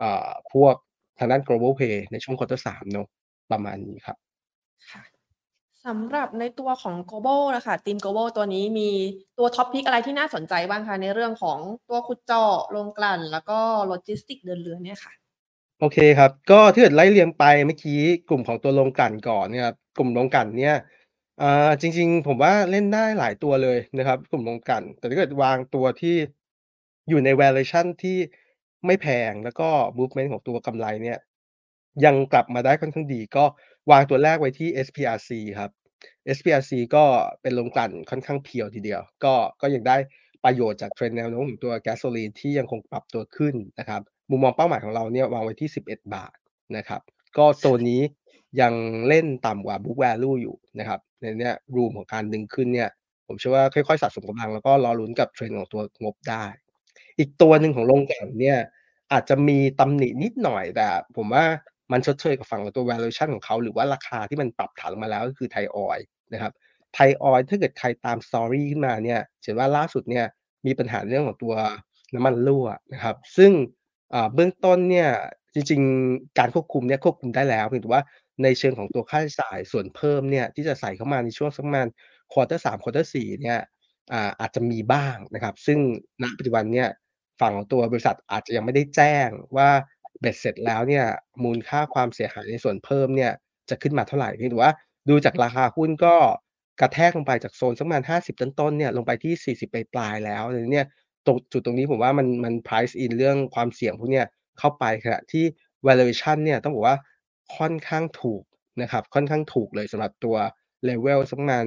[0.01, 0.75] อ่าพวก
[1.19, 3.07] ทางด้าน Global Play ในช่วง quarter 3เนาะ
[3.51, 4.17] ประมาณนี้ครับ
[4.91, 5.03] ค่ะ
[5.85, 8.89] สำหรับในตัวของ Global น่ะค่ะธีม Global ตัวนี้มี
[9.37, 10.95] ตัว Top Pick อะไรที่น่าสนใจบ้างคะ?
[11.01, 11.59] ในเรื่องของ
[11.89, 15.13] ตัวขุดเจาะโรงกลั่น แล้วก็โลจิสติกส์เดินเรือเนี่ยค่ะ
[15.79, 20.75] โอเคครับ ก็ถ้าเกิดไล่เรียงไปเมื่อกี้กลุ่มของตัวโรงกลั่นก่อนเนี่ยครับกลุ่มโรงกลั่นเนี่ย
[21.41, 26.15] อ่าจริง ๆ ผมว่าเล่นได้หลายตัวเลยนะครับกลุ่มโรงกลั่น แต่ถ้าเกิดวางตัวที่
[27.09, 28.17] อยู่ใน valuation ที่
[28.85, 31.19] ไม่แพง แล้วก็มูฟเมนต์ของตัวกำไรเนี่ย
[32.05, 33.45] ยังกลับมาได้ค่อนข้างดี ก็
[33.91, 35.71] วางตัวแรกไว้ที่ SPRC ครับ
[36.35, 37.03] SPRC ก็
[37.41, 39.97] เป็นโรงกลั่นค่อนข้างเพียวทีเดียว ก็ ก็ยังได้
[40.43, 46.35] ประโยชน์จาก trend แนวโน้มของตัว Gasoline ที่ยังคงปรับตัวขึ้นนะครับ มุมมองเป้าหมายของเราเนี่ยวางไว้ที่ 11 บาท
[46.77, 47.01] นะครับ
[47.37, 48.01] ก็โซนนี้
[48.61, 48.73] ยัง
[49.07, 52.89] เล่นต่ำกว่า book value อยู่นะครับ ในเนี้ย room ของการดึงขึ้นเนี่ย
[53.27, 56.45] ผมเชื่อว่าค่อยๆสะสมกำลังแล้วก็รอลุ้นกับ trend ของตัวงบได้
[57.19, 58.59] อีกตัวหนึ่งของโรงกลั่นเนี่ย
[59.11, 61.45] อาจจะมีตำหนินิดหน่อยแต่ ผมว่า
[61.91, 66.01] มันชดเชยกับฝั่งของตัว valuation ของเขาหรือว่าราคาที่มันปรับฐานลงมาแล้วก็คือ Thai Oil
[66.33, 66.51] นะครับ
[66.97, 70.25] Thai Oil ถ้าเกิดใครตาม story ขึ้นมาเนี่ยเห็นว่าล่าสุดเนี่ย
[70.65, 71.53] มีปัญหาเรื่องของตัว
[72.13, 73.51] น้ำมันรั่วนะครับซึ่ง
[74.33, 75.09] เบื้องต้นเนี่ย
[75.53, 78.03] จริงๆ การควบคุมเนี่ยควบคุมได้แล้วเพียงแต่ว่า
[78.43, 81.87] ในเชิงของตัวค่าใช้จ่ายส่วนเพิ่มเนี่ยที่จะใส่เข้ามาในช่วงสักประมาณ
[82.33, 83.59] quarter 3 quarter 4เนี่ย
[84.13, 85.79] อ่าอาจจะมีบ้างนะครับ ซึ่ง
[86.23, 86.89] ณปัจจุบันเนี่ย
[87.41, 89.69] ฝั่งของตัวบริษัทอาจจะยังไม่ได้แจ้งว่า
[90.19, 91.05] เบ็ดเสร็จแล้วเนี่ย
[91.43, 93.31] มูลค่าความเสียหายในส่วนเพิ่มเนี่ย
[93.69, 94.73] จะขึ้นมาเท่าไหร่เพียงแต่ว่า
[95.09, 96.15] ดูจากราคาหุ้นก็
[96.81, 100.85] กระแทกลงไปจากโซนสักประมาณ 50 ต้นๆเนี่ยลงไปที่ 40 ปลายๆแล้วเนี่ย
[101.25, 104.25] ตรงจุดตรงนี้ผมว่ามันมัน price in เรื่องความเสี่ยงพวกเนี้ย
[104.59, 105.45] เข้าไปขณะที่
[105.87, 106.97] valuation เนี่ยต้องบอกว่า
[107.57, 108.43] ค่อนข้างถูก
[108.81, 110.35] นะครับ ค่อนข้างถูกเลยสำหรับตัว
[110.89, 111.65] level สักประมาณ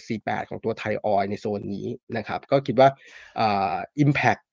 [0.00, 2.88] 47-48 ของตัว Thai Oil ในโซนนี้นะครับ ก็คิดว่า
[3.40, 4.46] อ่าอิมแพกต์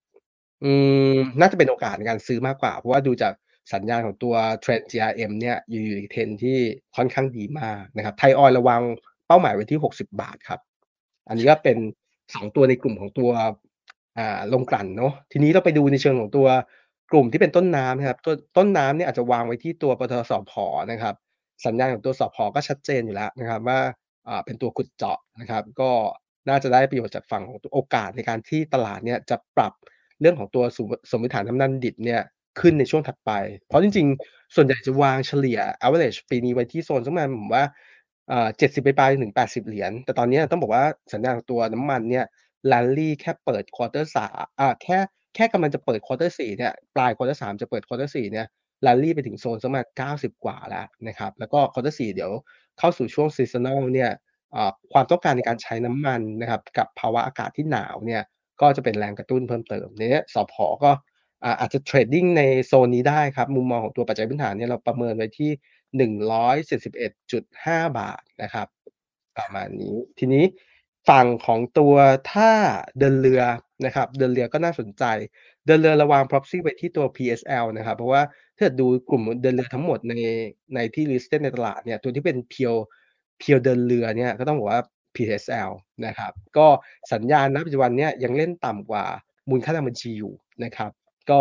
[0.64, 0.72] อื
[1.14, 3.34] มน่าจะเป็นโอกาสในการซื้อมากกว่า เพราะว่าดูจาก
[3.74, 6.58] สัญญาณของตัว trend GRM เนี่ยอยู่อยู่ใน trend ที่
[6.95, 8.82] ค่อนข้างดีมากนะครับ Thai Oil เราวาง
[9.28, 10.60] เป้าหมายไว้ที่ 60 บาทครับ
[11.28, 11.78] อันนี้ก็เป็น
[12.18, 13.30] 2ตัวในกลุ่มของตัว
[14.18, 16.47] อ่าโรงกลั่นเนาะทีนี้เราไปดูในเชิงของตัว
[17.12, 20.53] กลุ่มที่เป็นต้นน้ำนะครับตัวต้นน้ำเนี่ยอาจจะวางไว้ที่ตัวปตท.สผ.
[20.91, 21.16] นะครับ
[21.66, 23.80] สัญญาณของตัวสผ.ก็ชัดเจนอยู่แล้วนะครับ ว่า
[24.45, 25.91] เป็นตัวขุดเจาะนะครับ ก็
[26.49, 29.74] น่าจะได้ประโยชน์จากฝั่งของโอกาสในการที่ตลาดเนี่ยจะปรับ
[30.22, 30.64] เรื่องของตัว
[31.12, 32.22] สมมติฐานน้ำมันดิบเนี่ย
[32.60, 33.32] ขึ้นในช่วงถัดไป
[33.68, 37.64] เพราะจริงๆ ส่วนใหญ่จะวางเฉลี่ย average ปีนี้ไว้ที่โซนสักประมาณผมว่า
[38.32, 42.26] อ่า70ปปลายถึง $80 แต่ตอนนี้ต้องบอกว่าสัญญาณตัวน้ำมันเนี่ย
[42.72, 44.26] Rally แค่เปิด quarter สา
[44.60, 44.99] อ่าแค่
[45.38, 48.48] แค่กำลังจะเปิด quarter 4เนี่ยปลาย quarter 3จะเปิด quarter 4เนี่ย
[48.86, 52.32] Rally ไปถึงโซนสักประมาณ90 กว่าแล้วนะครับ แล้วก็ quarter 4เดี๋ยว
[52.80, 54.12] เข้าสู่ช่วง seasonal เนี่ย
[54.94, 58.24] ความต้องการในการใช้น้ำมันนะครับ กับภาวะอากาศที่หนาวเนี่ย
[58.62, 60.92] ก็จะเป็นแรงกระตุ้นเพิ่มเติมทีเนี้ยสผ.ก็
[61.44, 65.52] อาอาจจะ trading ในโซนนี้ได้ครับ มุมมองของตัวปัจจัยพื้นฐานเนี่ยเราประเมินไว้ที่
[67.86, 68.68] 141.5 บาทนะครับ
[69.38, 70.44] ประมาณนี้ ทีนี้
[71.10, 71.96] ฝั่งของตัว
[72.32, 72.52] ถ้า
[73.00, 73.44] เดินเรือ
[73.86, 75.03] นะครับเดินเรือก็น่าสนใจ
[75.65, 78.21] เดินเรือระวาง Proxy ไว้ที่ตัว PSL นะครับ เพราะว่า
[78.57, 80.13] ถ้าดูกลุ่มเดินเรือทั้งหมดใน
[80.75, 82.82] ในที่ listed ในตลาดเนี่ยตัวที่เป็น Pure
[83.41, 84.82] Pure เดินเรือเนี่ยก็ต้องบอกว่า
[85.15, 85.71] PSL
[86.05, 86.67] นะครับ ก็
[87.13, 89.05] สัญญาณณปัจจุบันเนี้ยยังเล่นต่ำกว่า
[89.49, 90.91] มูลค่าทางบัญชีอยู่นะครับ
[91.30, 91.39] ก็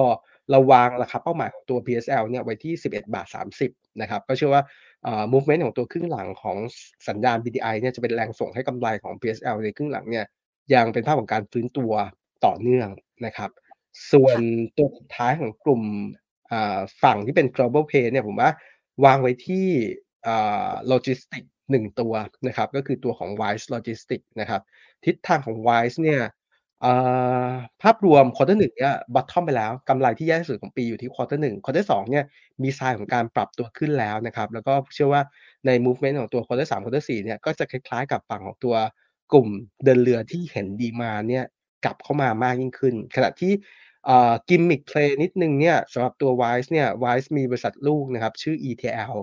[0.50, 3.26] เราวางราคาเป้าหมายของตัว PSL เนี่ยไว้ที่ 11 บาท
[3.62, 4.62] 30 นะครับ ก็เชื่อว่า
[5.06, 6.56] อ่า movement ของตัวครึ่งหลังของ
[7.08, 10.24] สัญญาณ BDI เนี่ยจะเป็นแรงส่งให้กำไรของ PSL ในครึ่งหลังเนี่ย
[10.74, 11.92] ยังเป็นภาพของการฟื้นตัว
[12.44, 12.88] ต่อเนื่อง
[13.26, 13.50] นะครับ
[14.12, 15.82] ส่วค่นะตัวสุดท้ายของกลุ่ม
[16.52, 18.50] อ่าฝั่งที่เป็น Global Play เนี่ยผมว่า
[19.04, 19.66] วางไว้ที่
[20.26, 22.12] อ่า Logistics 1ตัว
[22.46, 24.62] นะครับก็คือตัวของ WICE Logistics นะครับ
[25.04, 26.20] ทิศทางของ Wise เนี่ย
[26.84, 32.24] อ่าภาพรวม quarter 1เนี่ย bottom ไปแล้วกำไรที่แย่ที่สุดของปีอยู่ที่ quarter 1 quarter 2เนี่ย
[32.62, 35.22] มี sign ของการปรับตัวขึ้นแล้วนะครับแล้วก็เชื่อว่า
[35.66, 38.76] ใน movement ของตัว quarter 3 quarter 4เนี่ยก็จะคล้ายๆกับฝั่งของตัว
[39.32, 39.48] กลุ่ม
[39.84, 41.44] เดินเรือที่เห็น Demand เนี่ย
[41.84, 43.52] กลับเข้ามามากยิ่งขึ้น ขณะที่
[44.08, 49.14] อ่า Gimmick Play นิดหนึ่งเนี่ยสำหรับตัว Wise เนี่ย Wise มีบริษัทลูกนะครับ ชื่อ ETL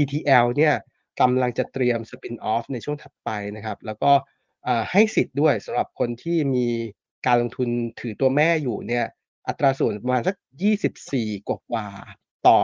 [0.00, 0.74] ETL เนี่ย
[1.20, 4.12] กำลังจะเตรียม Spin off ในช่วงถัดไปนะครับ แล้วก็
[4.90, 6.66] ให้สิทธิ์ด้วยสำหรับคนที่มี
[7.26, 7.68] การลงทุน
[8.00, 9.06] ถือตัวแม่อยู่เนี่ย
[9.48, 10.36] อัตราส่วนประมาณสัก
[10.92, 12.58] 24 กว่าๆต่อ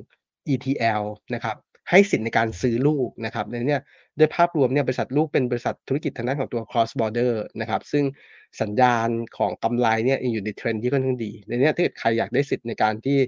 [0.00, 1.02] 1 ETL
[1.34, 1.56] นะครับ
[1.90, 3.82] ให้สิทธิ์ในการซื้อลูกนะครับในเนี้ย
[4.18, 8.04] ด้วยภาพรวมเนี่ยบริษัทลูกเป็นบริษัทธุรกิจทางด้านของตัว Cross Border นะครับ ซึ่ง
[8.60, 13.18] สัญญาณของกำไรเนี่ยอยู่ใน Trend ที่ค่อนข้างดี ในนี้ถ้าเกิดใครอยากได้สิทธิ์ในการที่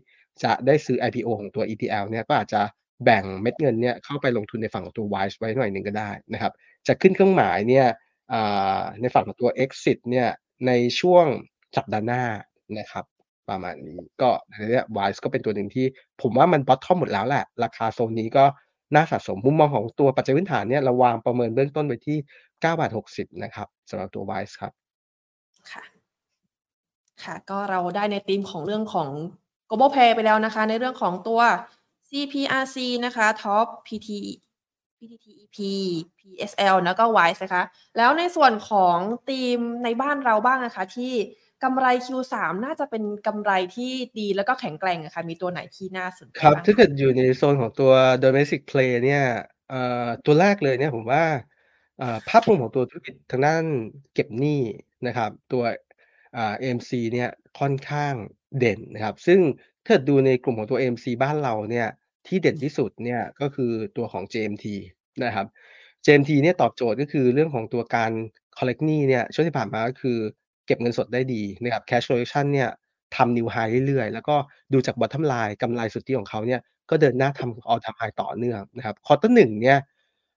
[0.43, 2.63] จะได้ซื้อ IPO ของตัว ETL เนี่ยก็อาจจะ
[3.05, 6.53] แบ่งเม็ดเงินเนี่ยเข้าไปลงทุนในฝั่งของตัว Wise ไว้หน่อยหนึ่งก็ได้นะครับ
[6.87, 7.87] จะขึ้นเครื่องหมายเนี่ย
[9.01, 10.29] ในฝั่งของตัว Exit เนี่ย
[10.67, 11.27] ในช่วง
[11.77, 12.23] สัปดาห์หน้า
[12.79, 13.05] นะครับ
[13.49, 15.87] ประมาณนี้ก็ในนี้ Wise ก็เป็นตัวหนึ่งที่
[16.23, 18.45] ผมว่ามันบอตตอมหมดแล้วแหละ ราคาโซนนี้ก็
[18.95, 22.19] น่าสะสมมุมมองของตัวปัจจัยพื้นฐานเนี่ยเราวางประเมินเบื้องต้นไว้ที่
[22.75, 24.73] 9.60 นะครับสำหรับตัว Wise ครับ
[25.71, 25.85] ค่ะ
[27.23, 29.11] ค่ะ ก็เราได้ในธีมของเรื่องของ
[29.69, 31.41] Global Play ไปแล้วนะคะ ในเรื่องของตัว
[32.09, 34.09] CPRC นะคะ Top PT
[34.99, 35.59] PTTEP
[36.19, 37.63] PSL แล้วก็ Wise นะคะ
[37.97, 38.97] แล้วในส่วนของ
[39.29, 41.15] ธีมในบ้านเราบ้างอะคะที่
[41.65, 42.35] กำไร Q3
[42.65, 46.85] น่าจะเป็นกำไรที่ดีแล้วก็แข็งแกร่งอะค่ะมีตัวไหนที่น่าสนใจครับบ้างคถ้าเกะ?
[46.85, 47.93] ิดอยู่ในโซนของตัว
[48.25, 49.25] Domestic Play เนี่ย
[49.71, 51.25] เอ่อตัวแรกเลยเนี่ยผมว่า
[52.03, 53.65] อ่าภาพรวมของตัวธุรกิจทางด้าน
[54.15, 54.61] เก็บหนี้
[55.07, 55.63] นะครับ ตัว
[56.37, 57.29] อ่า AMC เนี่ย
[57.61, 58.15] ค่อนข้าง
[58.59, 59.41] เด่นนะครับ ซึ่ง
[59.85, 61.89] ถ้าเกิดดูในกลุ่มของตัว AMC บ้านเราเนี่ย
[62.27, 64.67] ที่เด่นที่สุดเนี่ยก็คือตัวของ JMT
[65.25, 65.47] นะครับ
[66.05, 68.13] JMT เนี่ยตอบโจทย์ก็คือเรื่องของตัวการ
[68.57, 70.19] collect หนี้เนี่ยช่วงที่ผ่านมาก็คือ
[70.67, 72.71] เก็บเงินสดได้ดีนะครับ Cash collection เนี่ย
[73.17, 74.37] ทำ New High เรื่อยๆ แล้วก็
[74.73, 76.61] ดูจาก Bottom line กำไรสุทธิของเขาเนี่ย
[76.91, 79.79] ก็เดินหน้าทำ All Time High ต่อเนื่องนะครับควอเตอร์1เนี่ย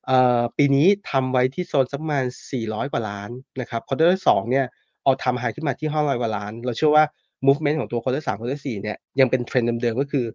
[0.05, 2.25] เอ่อปีนี้ทำไว้ที่โซนสักประมาณ
[2.59, 3.29] 400 กว่าล้าน
[3.61, 4.65] นะครับ quarter 2เนี่ย
[5.07, 7.03] All Time High ขึ้นมาที่ 500 กว่าล้าน เราเชื่อว่า
[7.47, 10.25] movement ของตัว quarter 3 quarter 4เนี่ยยังเป็น Trend เดิมๆก็คือ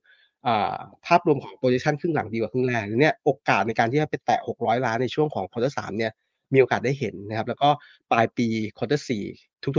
[1.06, 6.12] ภาพรวมของ Position ครึ่งหลังดีกว่าครึ่งแรกเนี้ยโอกาสในการที่จะไปแตะ 600 ล้านในช่วงของ quarter 3เนี่ย
[6.54, 7.70] มีโอกาสได้เห็นนะครับ แล้วก็
[8.12, 8.46] ปลายปี
[8.76, 9.24] quarter 4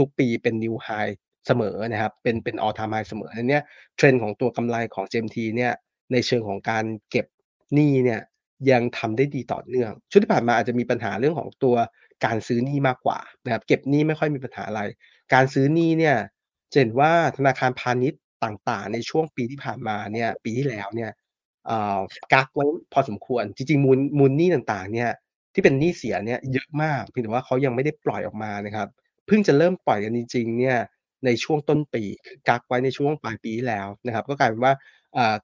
[0.00, 1.12] ทุกๆ ปีเป็น New High
[1.46, 3.62] เสมอนะครับ เป็นเป็น All Time High เสมออันเนี้ย
[3.98, 5.72] Trend ของตัวกำไรของ JMT เนี่ย
[6.12, 7.26] ในเชิงของการเก็บ
[7.74, 8.20] หนี้เนี่ย
[8.70, 11.76] ยังทำได้ดีต่อเนื่องช่วงที่ผ่านมาอาจจะมีปัญหาเรื่องของตัว
[12.24, 14.82] การซื้อหนี้มากกว่านะครับ เก็บหนี้ไม่ค่อยมีปัญหาอะไร
[15.34, 16.16] การซื้อหนี้เนี่ย
[16.72, 21.10] เห็นว่าธนาคารพาณิชย์ต่างๆ ในช่วงปีที่ผ่านมาเนี่ยปีที่แล้วเนี่ย
[21.68, 21.98] อ่า
[22.32, 25.10] กักไว้พอสมควร จริงๆมูลมูลหนี้ต่างๆ เนี่ย
[25.56, 28.88] ที่เป็นหนี้เสียเนี่ยเยอะมาก เพียงแต่ว่าเขายังไม่ได้ปล่อยออกมานะครับ
[29.26, 30.78] เพิ่งจะเริ่มปล่อยกันจริงๆเนี่ย
[31.24, 32.02] ในช่วงต้นปี
[32.48, 34.72] กักไว้ในช่วงปลายปีแล้วนะครับ ก็กลายเป็นว่า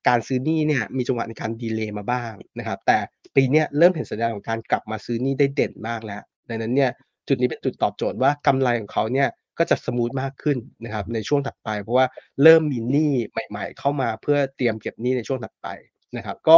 [0.09, 2.99] การซื้อหนี้เนี่ยมีจังหวะในการ delay มาบ้างนะครับ แต่
[3.37, 6.91] ปีนี้เริ่มเห็นสัญญาณของการกลับมาซื้อหนี้ได้เด่นมากแล้วดังนั้นเนี่ย
[7.29, 12.07] จุดนี้เป็นจุดตอบโจทย์ว่ากำไรของเขาเนี่ยก็จะ smooth มากขึ้นนะครับในช่วงถัดไป เพราะว่า
[12.43, 15.69] เริ่มมีหนี้ใหม่ ๆ เข้ามาเพื่อเตรียมเก็บหนี้ในช่วงถัดไป
[16.17, 16.57] นะครับ ก็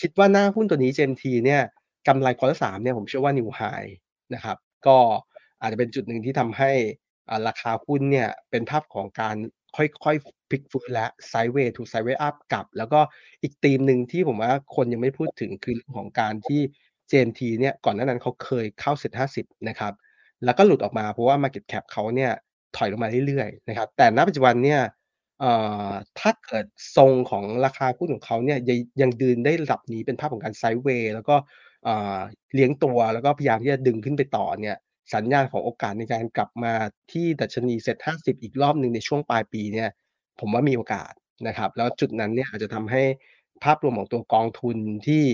[0.00, 1.62] คิดว่าหน้าหุ้นตัวนี้ JMT เนี่ย
[2.08, 3.90] กำไร quarter 3เนี่ยผมเชื่อว่า New High
[4.34, 4.98] นะครับ ก็
[5.60, 6.70] อาจจะเป็นจุดหนึ่งที่ทำให้
[7.28, 9.36] อ่าราคาหุ้นเนี่ยเป็นภาพของการ
[9.76, 13.00] ค่อยๆพลิกฟื้นแล้ว Sideways to Sideways up กลับ แล้วก็
[13.42, 16.60] อีกธีมหนึ่งที่ผมว่าคนยังไม่พูดถึงคือเรื่องของการที่
[17.10, 19.92] JMT เนี่ยก่อนหน้านั้นเขาเคยเข้า Set 50นะครับ
[20.44, 22.32] แล้วก็หลุดออกมาเพราะว่า Market Cap เขาเนี่ย
[22.76, 24.80] ถอยลงมาเรื่อยๆนะครับ แต่ณปัจจุบันเนี่ย
[25.40, 25.52] เอ่
[25.88, 25.90] อ
[26.20, 28.58] ถ้าเกิดทรงของราคาหุ้นของเขาเนี่ย
[29.00, 31.36] ยังยืนได้ระดับนี้เป็นภาพของการ Sideways แล้วก็
[32.54, 34.76] เลี้ยงตัวแล้วก็พยายามที่จะดึงขึ้นไปต่อเนี่ย
[35.14, 36.72] สัญญาณของโอกาสในการกลับมา
[37.12, 39.88] ที่ดัชนี Set 50อีกรอบหนึ่งในช่วงปลายปีเนี่ย
[40.40, 41.12] ผมว่ามีโอกาส
[41.48, 43.02] นะครับ แล้วจุดนั้นเนี่ยอาจจะทำให้
[43.64, 44.76] ภาพรวมของตัวกองทุน
[45.06, 45.24] ที่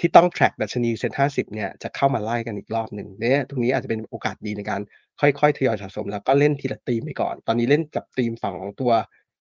[0.00, 4.80] ที่ต้อง track ดัชนี Set 50เนี่ยจะเข้ามาไล่กันอีกรอบหนึ่งเนี่ยตรงนี้อาจจะเป็นโอกาสดีในการ
[5.20, 8.92] ค่อยๆทยอยสะสม แล้วก็เล่นทีละธีมไปก่อน ตอนนี้เล่นกับธีมฝั่งของตัว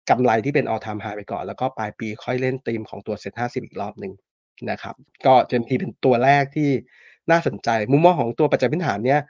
[0.09, 4.13] กำไรที่เป็น All Time High ไปก่อน แล้วก็ปลายปีค่อยเล่นธีมของตัว Set 50อีกรอบหนึ่ง
[4.69, 4.95] นะครับ
[5.25, 6.69] ก็ JMT เป็นตัวแรกที่
[7.31, 9.21] น่าสนใจ มุมมองของตัวปัจจัยพื้นฐานเนี่ย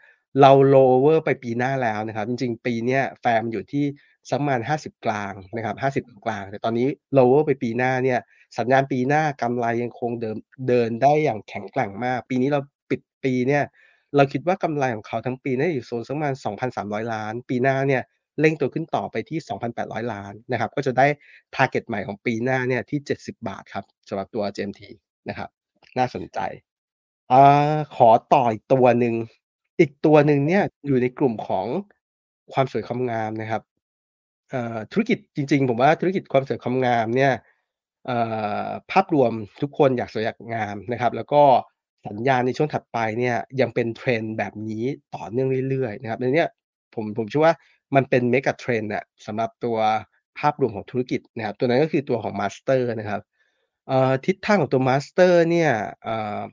[0.42, 3.86] เราโลเวอร์ไปปีหน้าแล้วนะครับ จริง ๆ ปีเนี้ยแฟร์มันอยู่ที่
[4.30, 5.76] สักประมาณ50 กลางนะครับ
[6.08, 8.20] 50 กลาง แต่ตอนนี้โลเวอร์ไปปีหน้าเนี่ย
[8.58, 12.60] สัญญาณปีหน้ากำไรยังคงเดิมเดินได้อย่างแข็งแกร่งมาก ปีนี้เรา
[12.90, 13.64] ปิดปีเนี่ย
[14.16, 16.34] เราคิดว่ากำไรของเขาทั้งปีน่าจะอยู่โซนสักประมาณ
[16.74, 18.04] 2,300 ล้าน ปีหน้าเนี่ย
[18.40, 19.40] เร่งตัวขึ้นต่อไปที่
[19.76, 21.08] 2,800 ล้านนะครับ ก็จะได้
[21.56, 24.82] ทาร์เก็ตใหม่ของปีหน้าเนี่ยที่ 70 บาทครับสำหรับตัว JMT
[25.30, 25.50] นะครับ
[25.98, 26.40] น่าสนใจ
[27.32, 29.16] อ่าขอต่ออีกตัวหนึ่ง
[29.80, 31.68] อีกตัวหนึ่งเนี่ยอยู่ในกลุ่มของ
[32.54, 33.62] ความสวยความงามนะครับ
[34.92, 37.34] ธุรกิจจริง ๆ ผมว่าธุรกิจความสวยความงามเนี่ย
[38.92, 41.44] ภาพรวมทุกคนอยากสวยอยากงามนะครับ แล้วก็
[42.08, 44.84] สัญญาณในช่วงถัดไปเนี่ยยังเป็น Trend แบบนี้
[45.16, 46.46] ต่อเนื่องเรื่อยๆนะครับในนี้
[46.96, 47.56] ผมผมเชื่อว่า
[47.96, 49.78] มันเป็น Mega Trend อะสำหรับตัว
[50.40, 53.22] ภาพรวมของธุรกิจนะครับ ตัวนั้นก็คือตัวของ Master นะครับ
[54.26, 55.72] ทิศทางของตัว Master เนี่ย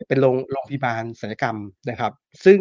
[0.09, 1.59] เป็นโรงโรงพยาบาลศัลยกรรม
[1.91, 2.13] นะครับ
[2.45, 2.61] ซึ่ง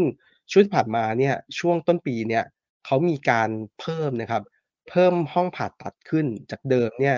[0.52, 2.44] ช่วงที่ผ่านมาเนี่ยช่วงต้นปีเนี่ย
[2.86, 3.50] เขามีการ
[3.80, 4.44] เพิ่มนะครับ
[4.90, 7.18] เพิ่มห้องผ่าตัดขึ้นจากเดิมเนี่ย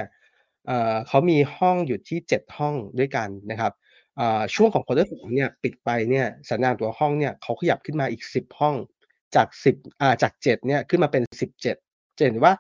[0.68, 3.74] เเขามีห้องอยู่ที่ 7 ห้องด้วยกันนะครับ
[4.56, 8.76] ช่วงของ Quarter 2เนี่ยปิดไปเนี่ยสัญญาณตัวห้องเนี่ยเขาขยับขึ้นมาอีก 10 ห้อง
[9.36, 11.24] จาก 10อ่าจาก 7เนี่ยขึ้นมาเป็น
[11.72, 12.54] 17จะเห็นว่า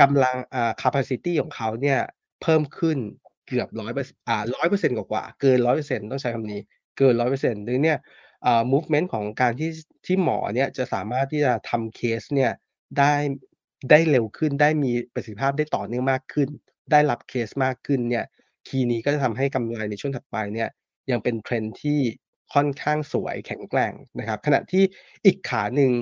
[0.00, 1.98] กำลังอ่า Capacity ของเขาเนี่ย
[2.42, 2.98] เพิ่มขึ้น
[3.46, 6.60] เกือบ100เปอร์อ่า100%กว่าๆเกิน100%ต้องใช้คำนี้
[6.98, 7.98] เกิน100%ทีนี้เนี่ย
[8.46, 9.70] อ่า movement ของการที่
[10.06, 12.52] ที่หมอเนี่ยจะสามารถที่จะทำเคสเนี่ย
[12.98, 13.14] ได้
[13.90, 16.48] ได้เร็วขึ้น ได้มีประสิทธิภาพได้ต่อเนื่องมากขึ้น
[16.90, 18.24] ได้รับเคสมากขึ้นเนี่ย
[18.68, 20.68] key นี้ก็จะทำให้กำไรในช่วงถัดไปเนี่ย
[21.10, 22.00] ยังเป็น Trend ที่
[22.54, 24.82] ค่อนข้างสวยแข็งแกร่งนะครับ ขณะที่
[25.26, 25.92] อีกขาหนึ่ง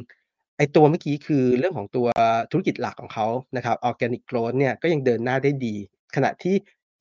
[0.59, 2.07] ไอ้ตัวเมื่อกี้คือเรื่องของตัว
[2.51, 3.27] ธุรกิจหลักของเขา
[3.57, 5.75] นะครับ Organic Growth เนี่ยก็ยังเดินหน้าได้ดี
[6.17, 6.55] ขณะที่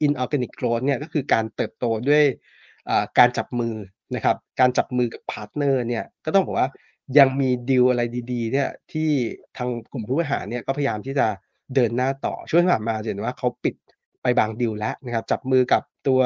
[0.05, 2.23] Inorganic Growth เนี่ยก็คือการเติบโตด้วย
[3.17, 3.75] การจับมือ
[4.15, 6.67] นะครับ การจับมือกับ partner เนี่ยก็ต้องบอกว่า
[7.17, 8.01] ยังมีดีลอะไร
[8.33, 9.09] ดีๆเนี่ยที่
[9.57, 11.27] ทางกลุ่มผู้บริหารเนี่ยก็พยายามที่จะ
[11.75, 13.75] เดินหน้าต่อช่วงที่ผ่านมาเห็นว่าเขาปิด
[14.21, 16.21] ไปบางดีลแล้วนะครับ จับมือกับตัว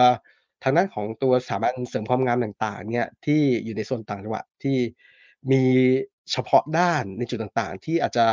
[0.63, 4.77] ทางด้านของตัวสถาบันเสริมความงามต่างๆเนี่ยที่อยู่ในโซนต่างจังหวัดที่
[5.51, 5.63] มี
[6.31, 8.25] เฉพาะด้านในจุดต่างๆ ที่อาจจะ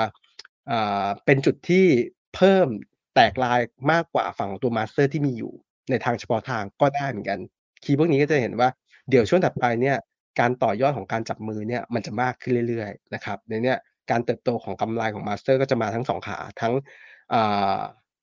[1.24, 1.86] เป็นจุดที่
[2.34, 2.66] เพิ่ม
[3.14, 3.60] แตกลาย
[3.92, 5.52] มากกว่าฝั่งของตัว Master ที่มีอยู่
[5.90, 7.38] ในทางเฉพาะทางก็ได้เหมือนกัน
[7.84, 8.68] คีย์พวกนี้ก็จะเห็นว่า
[9.10, 9.96] เดี๋ยวช่วงถัดไปเนี่ย
[10.40, 13.78] การต่อยอดของการจับมือเนี่ยมันจะมากขึ้นเรื่อยๆนะครับในเนี้ย
[14.10, 16.72] การเติบโตของกำไรของ Master ก็จะมาทั้ง2ขาทั้ง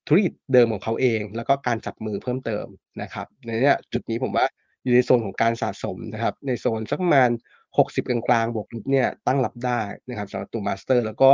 [0.07, 2.65] ธุรกิจเดิมของเขาเอง แล้วก็การจับมือเพิ่มเติม
[3.01, 4.45] นะครับในเนี้ยจุดนี้ผมว่า
[4.83, 7.29] อยู่ในโซนของการสะสมนะครับในโซนสักประมาณ
[7.69, 11.29] 60 กลางๆบวกลบเนี่ยตั้งรับได้นะครับสำหรับตัว Master แล้วก็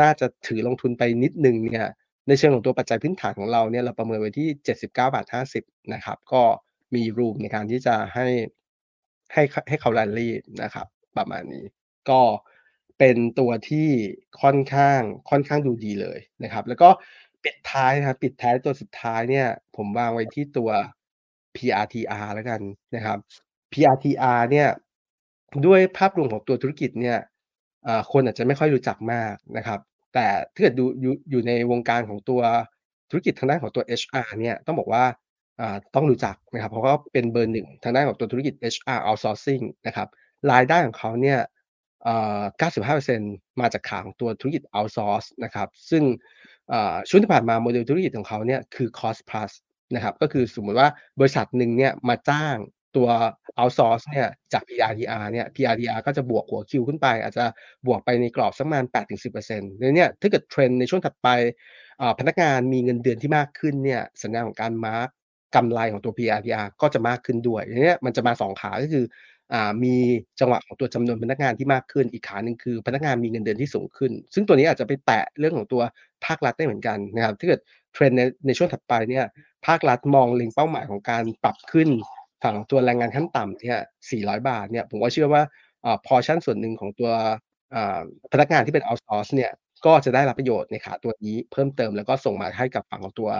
[0.00, 1.88] น่าจะถือลงทุนไปนิดนึงเนี่ย
[2.28, 4.48] ในเชิงของตัวปัจจัยพื้นฐานของเราเนี่ยเราประเมินไว้ที่
[5.20, 6.42] 79.50นะครับก็
[6.94, 8.26] มี room ในการที่จะให้
[9.32, 10.28] ให้ให้เขา rally
[10.62, 11.64] นะครับ ประมาณนี้
[12.10, 12.20] ก็
[12.98, 13.88] เป็นตัวที่
[14.42, 15.00] ค่อนข้าง
[15.30, 16.88] ค่อนข้างดูดีเลยนะครับ แล้วก็
[17.44, 19.46] ปิดท้ายนะครับปิดท้ายตัวสุดท้ายเนี่ย
[19.76, 20.70] ผมวางไว้ที่ตัว
[21.56, 22.60] PRTR แล้วกัน
[22.96, 23.18] นะครับ
[23.72, 24.68] PRTR เนี่ย
[25.66, 27.18] ด้วยภาพรวมของตัวธุรกิจเนี่ย
[27.86, 29.80] อ่าคนอาจจะไม่ค่อยรู้จักมากนะครับ
[30.14, 32.40] แต่ถ้าเกิดดูอยู่อยู่ในวงการของตัว
[33.10, 35.04] ธุรกิจทางด้านของตัว HR เนี่ยต้องบอกว่า
[35.60, 40.08] อ่าต้องรู้จักนะครับเพราะว่าเป็นเบอร์1ทางด้านของตัวธุรกิจ HR Outsourcing นะครับ
[40.52, 41.38] รายได้ของเขาเนี่ย
[42.06, 42.42] อ่า
[42.98, 46.02] 95%มาจากขาของตัวธุรกิจ Outsource นะครับซึ่ง
[47.08, 49.52] ช่วงที่ผ่านมาโมเดลธุรกิจของเขาเนี่ยคือ Cost Plus
[49.94, 50.88] นะครับก็คือสมมติว่า
[51.20, 52.56] บริษัทหนึ่งเนี่ยมาจ้าง
[52.96, 53.08] ตัว
[53.58, 57.44] Outsource เนี่ยจาก PRTR เนี่ย PRTR ก็จะบวกหัวคิวขึ้นไป อาจจะ
[57.86, 58.84] บวกไปในกรอบสักประมาณ
[59.32, 61.28] 8-10%ในเนี้ยถ้าเกิด Trend ในช่วงถัดไป
[62.18, 65.08] พนักงานมีเงินเดือนที่มากขึ้นเนี่ยสัญญาของการมาร์ก
[65.54, 69.04] กำไรของตัว PRTR ก็จะมากขึ้นด้วยทีเนี้ยมันจะมา2ขาก็คือ
[69.84, 69.94] มี
[70.40, 75.82] จังหวะของตัวจำนวนพนักงานที่มากขึ้น อีกขาหนึ่งคือพนักงานมีเงินเดือนที่สูงขึ้น ซึ่งตัวนี้อาจจะไปแตะเรื่องของตัว
[76.24, 77.60] ภาครัฐได้เหมือนกันนะครับถ้าเกิด
[77.94, 79.24] Trend ในในช่วงถัดไปเนี่ย
[79.66, 81.88] ภาครัฐมองเล็งเป้าหมายของการปรับขึ้น
[82.42, 83.78] ฝั่งตัวแรงงานขั้นต่ำเนี่ย
[84.10, 85.42] 400 บาทเนี่ย ผมก็เชื่อว่า
[85.84, 87.10] อ่าพอร์ชันส่วนหนึ่งของตัว
[87.74, 88.00] อ่า
[88.32, 89.50] พนักงานที่เป็นเอาต์ซอร์ซเนี่ย
[89.86, 93.30] ก็จะได้รับประโยชน์ในขาตัวนี้เพิ่มเติมแล้วก็ส่งมาให้กับฝั่งของตัว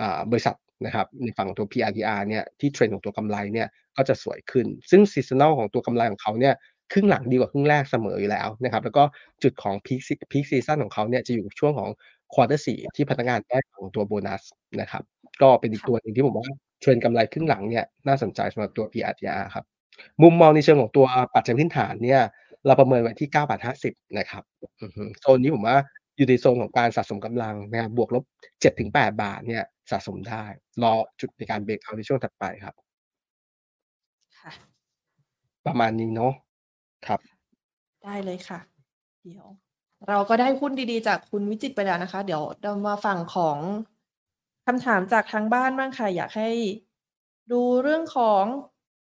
[0.00, 6.54] อ่าบริษัทนะครับในฝั่งของตัว PRTR เนี่ยที่ trend ของตัวกำไรเนี่ยก็จะสวยขึ้น ซึ่ง seasonal ของตัวกำไรของเขาเนี่ย
[6.92, 9.02] ครึ่งหลังดีกว่าครึ่งแรกเสมออยู่แล้วนะครับแล้วก็
[9.42, 11.90] จุดของ peak sea peak season ของเขาเนี่ยจะอยู่ช่วงของ
[12.32, 14.42] quarter 4ที่พนักงานได้ของตัวโบนัส
[14.80, 15.02] นะครับ
[15.42, 16.48] ก็เป็นอีกค่ตัะวหนึ่งที่ผมว่า
[16.82, 19.64] trend กำไรครึ่งหลังเนี่ยน่าสนใจสำหรับตัว PRDR ครับ
[20.22, 22.22] มุมมองในเชิงของตัวปัจจัยพื้นฐานเนี่ย
[22.66, 23.28] เราประเมินไว้ที่
[23.72, 24.42] 9.50 นะครับ
[24.80, 25.76] อือฮึโซนนี้ผมว่า
[26.16, 28.24] อยู่ในโซนของการสะสมกำลังนะครับบวกลบ
[28.72, 30.44] 7-8 บาทเนี่ยสะสมได้
[30.82, 32.74] รอจุดในการเบรกเอาต์ในช่วงถัดไปครับ
[34.38, 34.52] ค่ะ
[35.66, 36.32] ประมาณนี้เนาะ
[37.06, 37.20] ครับ
[38.04, 38.60] ได้เลยค่ะ
[39.24, 39.46] เดี๋ยว
[40.08, 43.58] เราก็ได้หุ้นดีๆ จากคุณวิจิตรไปแล้วนะคะ เดี๋ยวเรามาฝั่งของ
[44.66, 46.50] คำถามจากทางบ้านบ้างค่ะ อยากให้
[47.52, 48.44] ดูเรื่องของ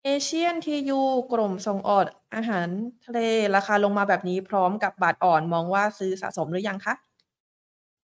[0.06, 1.00] Asian TU
[1.32, 2.04] กลุ่มส่งออก
[2.34, 2.68] อาหาร
[3.04, 3.18] ทะเล
[3.56, 6.94] ราคาลงมาแบบนี้พร้อมกับบาทอ่อนมองว่าซื้อสะสมหรือยังคะ?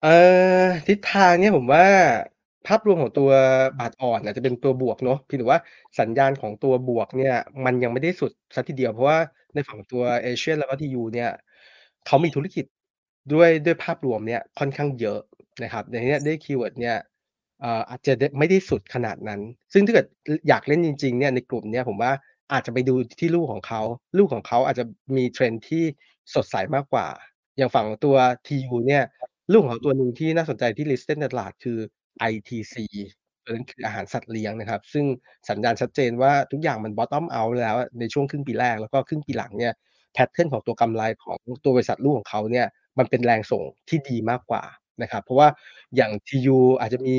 [0.02, 0.08] เอ่อ
[0.88, 1.84] ทิศทางเนี่ยผมว่า
[2.66, 3.30] ภาพรวมของตัว
[3.78, 5.60] บาทอ่อนอาจจะเป็นตัวบวกเนาะเพียงแต่ว่า
[5.98, 7.34] สัญญาณของตัวบวกเนี่ย
[7.64, 9.18] มันยังไม่ได้สุดเสียทีเดียวเพราะว่า
[9.54, 11.30] ในฝั่งตัว Asian แล้วก็ TU เนี่ย
[12.06, 12.64] เขามีธุรกิจ
[13.32, 15.18] ด้วยด้วยภาพรวมเนี่ยค่อนข้างเยอะ
[15.62, 16.96] นะครับในเนี้ยด้วย keyword เนี่ย
[17.90, 19.40] อาจจะไม่ได้สุดขนาดนั้น
[19.72, 20.06] ซึ่งถ้าเกิด
[20.48, 22.12] อยากเล่นจริงๆเนี่ยในกลุ่มเนี้ยผมว่า
[22.52, 23.82] อาจจะไปดูที่ลูกของเขา
[24.18, 24.84] ลูกของเขาอาจจะ
[25.16, 25.84] มี trend ที่
[26.34, 27.06] สดใสมากกว่า
[27.56, 29.04] อย่างฝั่งตัว TU เนี่ย
[29.52, 31.78] ลูกของเขาตัวหนึ่งที่น่าสนใจที่ listed ในตลาดคือ
[32.30, 32.74] ITC
[33.44, 35.04] ตัวนั้นคืออาหารสัตว์เลี้ยงนะครับ ซึ่ง
[35.48, 39.72] สัญญาณชัดเจนว่าทุกอย่างมัน bottom out แล้วในช่วงครึ่งปีแรก แล้วก็ครึ่งปีหลังเนี่ย
[40.12, 42.66] แพตเทิร์นของตัวกำไรของตัวบริษัทลูกของเขาเนี่ย
[42.98, 44.62] มันเป็นแรงส่งที่ดีมากกว่า
[45.02, 45.48] นะครับ เพราะว่า
[45.96, 47.16] อย่าง TU อาจจะมี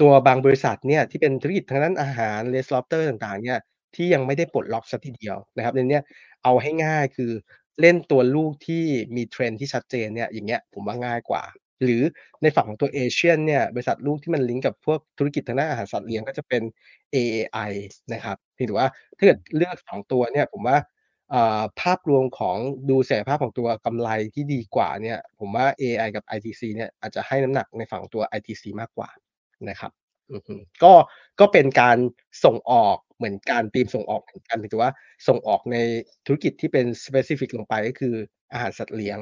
[0.00, 3.58] ตัวบางบริษัทเนี่ยที่เป็นธุรกิจทางด้านอาหาร Res Lobster ต่างๆเนี่ย
[3.94, 6.02] ที่ยังไม่ได้ปลดล็อกสียทีเดียวนะครับในเนี้ย
[6.44, 7.30] เอาให้ง่ายคือ
[7.80, 8.84] เล่นตัวลูกที่
[9.16, 11.42] มี trend ที่ชัดเจนเนี่ยอย่างเงี้ยผมว่าง่ายกว่า
[11.84, 12.02] หรือ
[12.42, 16.62] ในฝั่งของตัว Asian เนี่ยบริษัทลูกที่มันลิงก์กับพวกธุรกิจทางด้านอาหารสัตว์เลี้ยงก็จะเป็น
[17.12, 17.72] AAI
[18.12, 20.76] นะครับเพียงแต่ว่าถ้าเกิดเลือก 2 ตัวเนี่ยผมว่า
[21.80, 22.56] ภาพรวมของ
[22.88, 29.08] ดูศักยภาพของตัวกำไรที่ดีกว่าเนี่ยผมว่า AI กับ ITC เนี่ยอาจจะให้น้ำหนักในฝั่งตัว ITC มากกว่า
[29.68, 29.92] นะครับ
[30.82, 30.92] ก็
[31.40, 31.96] ก็เป็นการ
[32.44, 34.90] ส่งออกเหมือนกันธีมส่งออกเหมือนกันเพียงแต่ว่า
[35.28, 35.76] ส่งออกใน
[36.26, 38.14] ธุรกิจที่เป็น specific ลงไปก็คือ
[38.52, 39.18] อาหารสัตว์เลี้ยง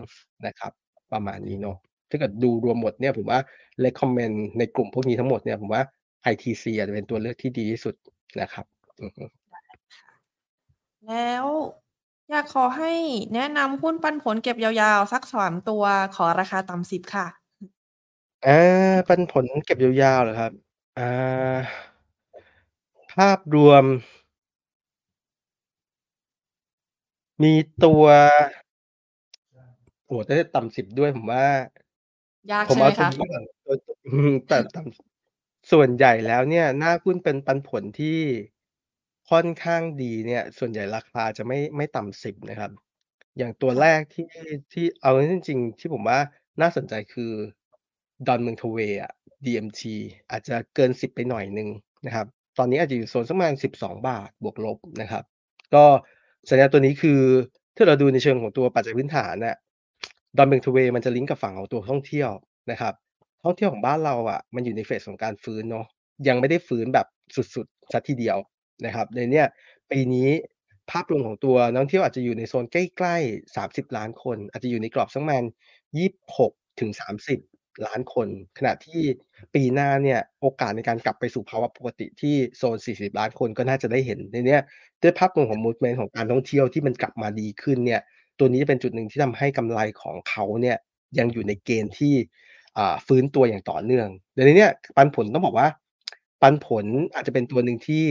[0.47, 0.73] นะครับ
[1.13, 1.77] ประมาณนี้เนาะ
[2.11, 3.41] ถ้าเกิดดูรวมหมดเนี่ยผมว่า
[3.85, 5.83] recommend ในกลุ่มพวกนี้ทั้งหมดเนี่ยผมว่า
[6.33, 7.95] ITC อาจจะเป็นตัวเลือกที่ดีที่สุด
[8.41, 8.67] นะครับ
[11.09, 11.47] แล้ว
[12.31, 12.93] อยากขอให้
[13.35, 17.27] แนะนำหุ้นปันผลเก็บยาว ๆ สัก 3 ตัว ขอราคาต่ำ 10 ค่ะ
[18.45, 18.51] อา
[19.09, 20.53] ปันผลเก็บยาว ๆ เหรอครับ?
[20.97, 21.03] อา
[23.13, 23.85] ภาพรวม
[27.43, 27.53] มี
[27.85, 28.05] ตัว
[30.07, 31.45] โอ้โฮ ถ้าจะต่ำ 10 ด้วย ผมว่า
[32.51, 33.09] ยากใชผม่เไอหมาตัวคะ?
[33.11, 38.19] นี้ก่อนตัว อือฮึแต่ต่ำ ส่วนใหญ่แล้วเนี่ย หน้าหุ้นเป็นปันผลที่
[39.31, 42.71] ค่อนข้างดีเนี่ย ส่วนใหญ่ราคาจะไม่ ไม่ต่ำ 10 นะครับ
[43.39, 44.27] อย่างตัวค่แระกที่
[44.73, 46.19] ที่ เอาเข้าจริง ๆ ที่ผมว่า
[46.61, 47.33] น่าสนใจ คือ
[48.27, 49.13] ดอนเมืองโทเวย์อะ
[49.45, 49.83] DMT
[50.31, 51.69] อาจจะเกิน 10 ไปหน่อยหนึ่ง
[52.07, 52.27] นะครับ
[52.59, 55.25] ตอนนี้อาจจะอยู่โซนสักประมาณ 12บาทบวกลบนะครับ
[55.75, 55.85] ก็
[56.51, 57.21] สัญญาณตัวนี้ คือ
[57.77, 59.57] ถ้าเราดูในเชิงของตัวปัจจัยพื้นฐานน่ะ
[60.37, 62.31] ดอนเมืองโทเวย์มันจะลิงก์กับฝั่งของตัวท่องเที่ยว
[62.71, 62.95] นะครับ
[63.45, 65.87] ท่องเที่ยวของบ้านเราอะมันอยู่ใน เฟส ของการฟื้นเนาะ
[66.29, 67.07] ยังไม่ได้ฟื้นแบบ
[67.55, 68.39] สุด ๆ เสียทีเดียว
[68.87, 69.47] นะครับในเนี่ย
[69.91, 70.29] ปีนี้
[70.91, 75.45] ภาพรวมของตัวนักท่องเที่ยวอาจจะอยู่ในโซนใกล้ๆ 30,000,000คน อาจจะอยู่ในกรอบสักประมาณ
[75.97, 78.29] 26-30,000,000คน
[78.59, 79.03] ขณะที่
[79.55, 84.63] ปีหน้าเนี่ยโอกาสในการกลับไปสู่ภาวะปกติที่โซน 40,000,000คนก็น่าจะได้เห็นในเนี้ย
[85.03, 88.01] ด้วยภาพรวมของมูฟเมนต์ของการท่องเที่ยวที่มันกลับมาดีขึ้นเนี่ย
[88.39, 90.77] ตัวนี้จะเป็นจุดหนึ่งที่ทำให้กำไรของเขาเนี่ย
[91.19, 92.15] ยังอยู่ในเกณฑ์ที่
[93.07, 95.69] ฟื้นตัวอย่างต่อเนื่องแต่ในเนี้ยปันผลต้องบอกว่า
[96.43, 98.05] ปันผลอาจจะเป็นตัวหนึ่งที่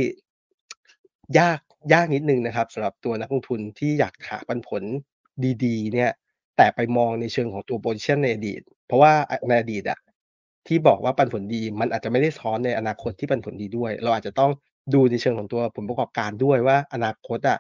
[1.40, 1.60] ยาก
[1.94, 4.84] ยากนิดนึงนะครับสำหรับตัวนักลงทุนที่อยากหาปันผล
[5.66, 6.12] ดีๆ เนี่ย
[6.58, 9.14] แต่ไปมองในเชิงของตัวโพซิชันในอดีต เพราะว่า
[9.48, 10.00] ในอดีตอะ
[10.68, 14.52] ที่บอกว่าปันผลดีมันอาจจะไม่ได้สะท้อนในอนาคตที่ปันผลดีด้วย เราอาจจะต้อง
[14.94, 17.60] ดูในเชิงของตัวผลประกอบการด้วยว่าอนาคตอะ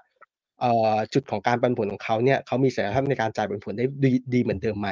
[0.59, 4.89] เอ่อจุดของการปันผลของเขาเนี่ยเขามีศักยภาพในการจ่ายปันผลได้ดีดีเหมือนเดิมไหม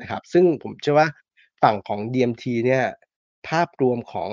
[0.00, 1.08] นะครับ ซึ่งผมเชื่อว่า
[1.62, 2.84] ฝั่งของ DMT เนี่ย
[3.48, 4.30] ภาพรวมของ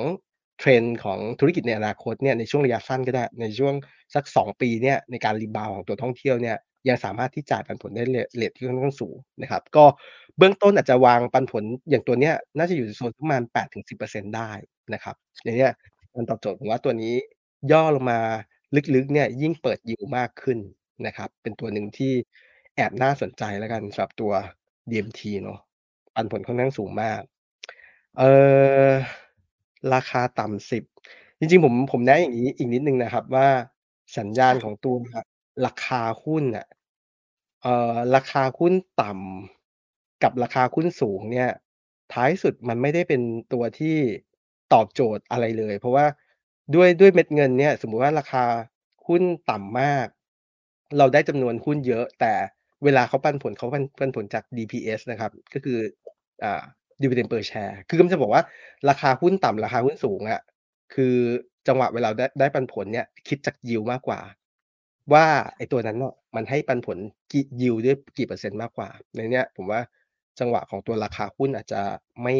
[0.61, 3.73] trend ของธุรกิจในอนาคตเนี่ยในช่วงระยะสั้นก็ได้ในช่วง
[4.15, 6.57] สัก 2 ปีเนี่ยในการรีบาวของตัวท่องเที่ยวเนี่ย
[6.89, 9.85] ยังสามารถที่จ่ายปันผลได้เรตเรตที่ค่อนข้างสูงนะครับ ก็
[10.37, 14.51] เบื้องต้นอาจจะวางปันผลอย่างตัวเนี้ยน่าจะอยู่ในโซนประมาณ8-10%ได้
[14.93, 15.73] นะครับอย่างเงี้ย
[16.15, 17.13] มันตอบโจทย์ผมว่าตัวนี้
[17.71, 18.19] ย่อลงมา
[18.95, 20.59] ลึกๆเนี่ยยิ่งเปิดยิลด์มากขึ้น
[21.05, 22.13] นะครับ เป็นตัวหนึ่งที่
[22.75, 24.31] แอบน่าสนใจแล้วกันสำหรับตัว
[24.89, 25.59] DMT เนาะ
[26.15, 27.21] ปันผลค่อนข้างสูงมาก
[28.17, 28.31] เอ่
[28.89, 28.91] อ
[29.93, 30.83] ราคาต่ำ 10
[31.39, 33.47] จริง ๆ ผม ผมแนะอย่างงี้อีกนิดหนึ่งนะครับว่า
[34.17, 34.95] สัญญาคณ่ขะองตัว
[35.65, 36.65] ราคาหุ้นน่ะ
[37.61, 41.49] เอ่อ ราคาหุ้นต่ำกับราคาหุ้นสูงเนี่ย
[42.13, 43.21] ท้ายสุดมันไม่ได้เป็น
[43.53, 43.97] ตัวที่
[44.73, 46.05] ตอบโจทย์อะไรเลย เพราะว่า
[46.75, 48.43] ด้วย ด้วยเม็ดเงินเนี่ย สมมุติว่าราคา
[49.07, 50.07] หุ้นต่ำมาก
[50.97, 52.33] เราได้จำนวนหุ้นเยอะ แต่
[52.83, 55.79] เวลาเขาปันผล เขาปัน ปันผลจาก DPS นะครับ ก็คือ
[56.43, 56.63] อ่า
[57.01, 58.43] Dividend per share คือกำลังจะบอกว่า
[58.89, 60.41] ราคาหุ้นต่ำราคาหุ้นสูงอะ
[60.93, 61.15] คือ
[61.67, 64.19] จังหวะเวลาได้ได้ปันผลเนี่ยคิดจาก yield มากกว่า
[65.13, 65.25] ว่า
[65.57, 66.97] ไอ้ตัวนั้นน่ะมันให้ปันผล
[67.31, 69.81] กี่ yield ด้วยกี่เปอร์เซ็นต์มากกว่าในเนี้ยผมว่า
[70.39, 71.81] จังหวะของตัวราคาหุ้นอาจจะ
[72.23, 72.35] ไม่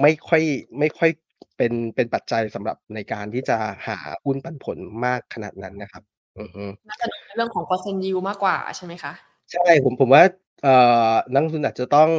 [0.00, 0.42] ไม่ค่อย
[0.78, 1.10] ไม่ค่อย
[1.56, 3.56] เป็นเป็นปัจจัยสำหรับในการที่จะ
[3.86, 6.02] หาหุ้นปันผลมากขนาดนั้นนะครับ
[6.38, 9.12] อือฮึน่าจะดูในเรื่องของเปอร์เซ็นต์ yield มากกว่าใช่ไหมคะ?
[9.52, 10.22] ใช่ผมผมว่า
[10.62, 10.74] เอ่
[11.10, 12.10] อนักลงทุนอาจจะต้อง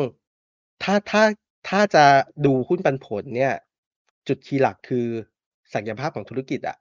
[0.84, 1.24] ถ้าถ้า
[1.70, 2.06] ถ้าจะ
[2.46, 3.54] ดูหุ้นปันผลเนี่ย
[4.28, 5.08] จุดคีย์หลักคือ
[5.74, 6.78] ศักยภาพของธุรกิจอะ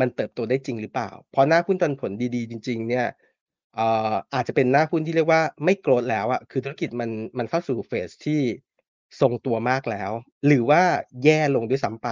[0.00, 1.10] มันเติบโตได้จริงหรือเปล่า?
[1.30, 3.06] เพราะหน้าหุ้นปันผลดีๆ จริง ๆ เนี่ย
[3.78, 3.80] อ
[4.12, 8.40] ออาจจะเป็นหน้าหุ้นที่เรียกว่าไม่ growth แล้วอะคือธุรกิจมันมันเข้าสู่ phase ที่
[9.20, 10.10] ทรงตัวมากแล้ว
[10.46, 10.82] หรือว่า
[11.24, 12.08] แย่ลงด้วยซ้ำไป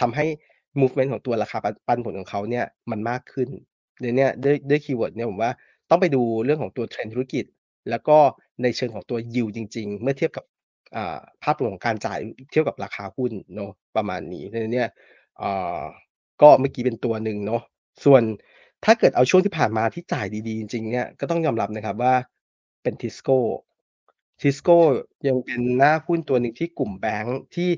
[0.00, 0.26] ทำให้
[0.80, 3.48] movement ของตัวราคาปันปันผลของเขาเนี่ยมันมากขึ้น
[4.00, 5.52] ในเนี้ยด้วยด้วย keyword เนี่ยผมว่า
[5.90, 7.44] ต้องไปดูเรื่องของตัว trend ธุรกิจ
[7.90, 8.16] แล้วก็
[8.62, 10.44] ในเชิงของตัว yield จริง ๆ เมื่อเทียบกับ
[11.44, 12.18] ภาพรวมของการจ่าย
[12.50, 14.88] เทียบกับราคาหุ้นเนาะประมาณนี้ในเนี้ย
[16.42, 17.62] ก็เมื่อกี้เป็นตัวหนึ่งเนาะ
[18.04, 18.22] ส่วน
[18.84, 22.14] ถ้าเกิดเอาช่วงที่ผ่านมาที่จ่ายดีๆ จริงๆเนี่ยก็ต้องยอมรับนะครับว่า
[22.82, 23.38] เป็น Tisco
[24.40, 24.76] Tisco
[25.28, 27.68] ยังเป็นหน้าหุ้นตัวหนึ่งที่กลุ่มแบงก์ที่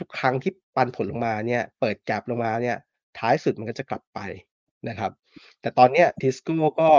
[0.00, 2.76] ทุกๆ ครั้งที่ปันผลลงมาเนี่ยเปิด gap ลงมาเนี่ย
[3.18, 4.18] ท้ายสุดมันก็จะกลับไป
[4.88, 5.10] นะครับ
[5.60, 6.90] แต่ตอนเนี้ย Tisco ก็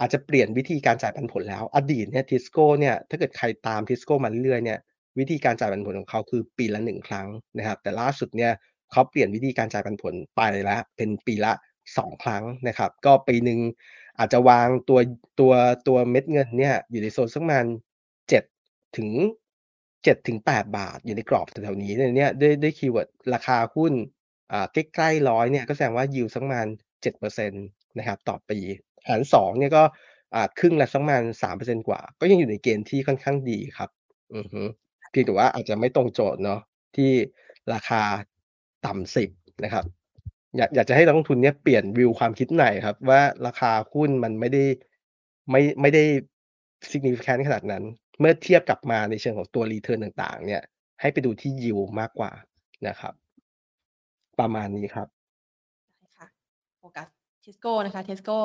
[0.00, 4.78] อาจจะเปลี่ยนวิธีการจ่ายปันผลแล้ว อดีตเนี่ย Tisco เนี่ยถ้าเกิดใครตาม Tisco มาเรื่อยๆเนี่ย
[5.18, 7.26] วิธีการจ่ายปันผลของเขาคือปีละ1ครั้ง
[7.58, 8.52] นะครับ แต่ล่าสุดเนี่ย
[8.92, 11.52] เขาเปลี่ยนวิธีการจ่ายปันผลไปแล้วเป็นปีละ
[11.98, 13.60] 2 ครั้งนะครับ ก็ปีหนึ่ง
[14.18, 14.98] อาจจะวางตัว
[15.40, 15.52] ตัว
[15.88, 17.66] ตัวเม็ดเงินเนี่ยอยู่ในโซนสักประมาณ
[18.28, 18.44] 7
[18.96, 19.08] ถึง
[20.04, 23.92] 7-8บาทอยู่ในกรอบแถวๆนี้ในเนี้ยด้วยด้วย keyword ราคาหุ้น
[24.52, 26.66] อ่าใกล้ๆ100เนี่ยก็แสดงว่า yield สักประมาณ
[27.02, 27.64] 7%
[27.98, 28.58] นะครับต่อปี
[29.08, 29.82] หาร2เนี่ยก็
[30.34, 33.90] อ่าครึ่งละสักประมาณ3%กว่า ก็ยังอยู่ในเกณฑ์ที่ค่อนข้างดีครับ
[34.34, 34.62] อือฮึ
[35.12, 36.60] เพียงแต่ว่าอาจจะไม่ตรงโจทย์เนาะ
[36.96, 37.10] ที่
[37.72, 38.02] ราคา
[38.86, 39.84] ต่ำ10นะครับ
[40.56, 44.64] อยากอยากจะให้นักลงทุนเนี่ยเปลี่ยนวิวความคิดใหม่ครับ ว่าราคาหุ้นมันไม่ได้
[45.50, 46.04] ไม่ไม่ได้
[46.90, 47.84] significant ขนาดนั้น
[48.20, 50.62] เมื่อเทียบกลับมาในเชิงของตัวรีเทิร์นต่างๆ เนี่ย
[51.00, 52.30] ให้ไปดูที่ yield มากกว่า
[52.88, 53.14] นะครับ
[54.40, 55.08] ประมาณนี้ครับ
[56.16, 56.26] ค่ะ
[56.78, 57.08] โฟกัส
[57.44, 58.38] Tisco นะคะ Tisco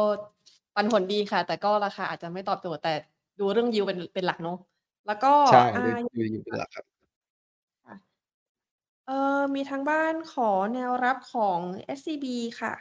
[0.75, 2.93] ปันผลดีค่ะ แต่ก็ราคาอาจจะไม่ตอบโจทย์แต่
[3.39, 4.57] ดูเรื่อง yield เป็นเป็นหลักเนาะ
[5.07, 6.85] แล้วก็ใช่อ่าดูดู yield เป็นหลักครับ
[7.85, 7.95] ค่ะ
[9.07, 11.59] เอ่อมีทางบ้านขอแนวรับของ
[11.97, 12.25] SCB
[12.61, 12.73] ค่ะ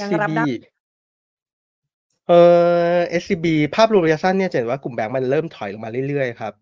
[0.00, 0.44] ยังรับ SCB ได้
[2.28, 2.40] เอ่
[2.96, 6.54] อ SCB ภาพรวมระยะสั้นเนี่ยจะเห็นว่ากลุ่มแบงก์มันเริ่มถอยลงมาเรื่อยๆครับ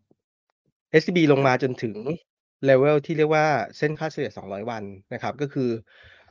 [1.01, 1.97] SCB ลงค่มาะจนถึง
[2.69, 3.47] level ที่เรียกว่า
[3.79, 4.83] เส้นค่าเฉลี่ย 200 วัน
[5.13, 5.71] นะครับ ก็คือ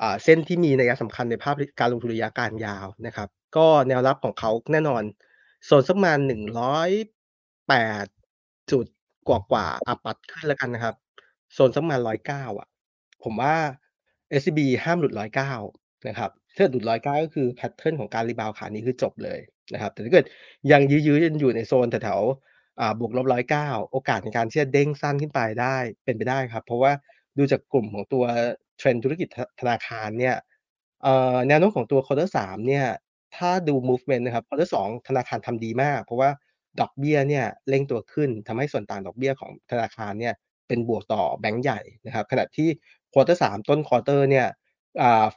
[0.02, 5.04] อ่าเส้นที่มีนัยสำคัญในภาพการลงทุนระยะการยาวนะครับ ก็แนวรับของเขาแน่นอน
[5.66, 6.20] โซนสักประมาณ
[7.72, 8.08] 108
[8.72, 8.86] จุด
[9.28, 10.96] กว่า ๆอะปัดขึ้นแล้วกันนะครับ
[11.54, 12.68] โซนสักประมาณ 109 อะ
[13.24, 13.56] ผมว่า
[14.40, 19.40] SCB ห้ามหลุด 109 นะครับ ถ้าเกิดหลุด 109 ก็คือ pattern ของการ rebound ขานี้คือจบเลย
[19.74, 20.26] นะครับ แต่ถ้าเกิด
[20.72, 26.92] ยังยื้อ ๆ กันอยู่ในโซนแถว ๆ อ่า บวกลบ 109 โอกาสในการที่จะเด้งสั้นขึ้นไปได้ เป็นไปได้ครับ เพราะว่า
[27.38, 28.24] ดูจากกลุ่มของตัว
[28.80, 30.36] trend ธุรกิจ ธ ธนาคารเนี่ย
[31.04, 32.86] เอ่อ แนวโน้มของตัว quarter 3 เนี่ย
[33.36, 36.30] ถ้าดู movement นะครับ quarter 2 ธนาคารทำดีมาก เพราะว่า
[36.80, 40.34] ดอกเบี้ยเนี่ยเร่งตัวขึ้นทำให้ส่วนต่างดอกเบี้ยของธนาคารเนี่ย
[40.68, 42.70] เป็นบวกต่อแบงก์ใหญ่นะครับขณะที่
[43.14, 44.48] quarter 3ต้น quarter เนี่ย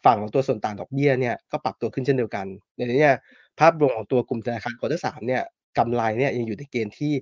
[0.05, 2.47] ฝั่งของตัวส่วนต่างดอกเบี้ยเนี่ยก็ปรับตัวขึ้นเช่นเดียวกัน
[2.79, 3.15] ดังนั้นเนี่ย
[3.59, 5.43] ภาพรวมของตัวกลุ่มธนาคาร quarter 3เนี่ย
[5.79, 7.13] กำไรเนี่ยยังอยู่ในเกณฑ์ที่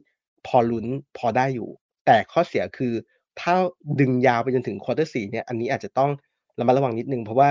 [0.47, 0.87] พอลุ้น
[1.19, 1.69] พอได้อยู่
[2.07, 2.93] แต่ข้อเสียคือ
[3.41, 3.55] ถ้า
[4.01, 6.11] ดึงยาวไปจนถึงควอเตอร์4เนี่ยอันนี้อาจจะต้อง
[6.59, 7.51] ระมัดระวังนิดนึงเพราะว่า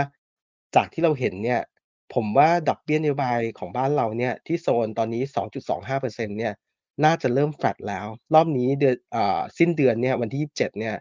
[0.75, 1.59] จากที่เราเห็นเนี่ย
[2.13, 5.23] ผมว่าดอกเบี้ยนโยบายของบ้านเราเนี่ยที่โซนตอนนี้
[5.75, 6.53] 2.25%เนี่ย
[7.05, 8.95] น่าจะเริ่ม flat แล้ว รอบนี้เดือน
[9.57, 10.95] สิ้นเดือนเนี่ยวันที่ 27 เนี่ย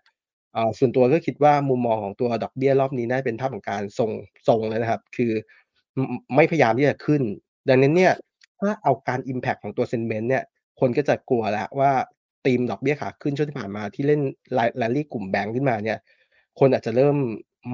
[0.78, 4.10] ส่วนตัวก็คิดว่ามุมมองของตัวดอกเบี้ยรอบนี้น่าจะเป็นภาพของการทรง
[4.48, 5.32] ทรงแล้วนะครับ คือ
[6.36, 7.22] ไม่พยายามที่จะขึ้น
[7.68, 8.12] ดังนั้นเนี่ย
[8.60, 10.44] ถ้าเอาการอิมแพกต์ของตัวเซนเมนต์เนี่ย
[10.80, 11.92] คนก็จะกลัวแล้วว่า
[12.46, 14.20] ธีมดอกเบี้ยขาขึ้นช่วงที่ผ่านมาที่เล่น
[14.56, 15.98] Ra Rally กลุ่มแบงก์ขึ้นมาเนี่ย
[16.58, 17.16] คนอาจจะเริ่ม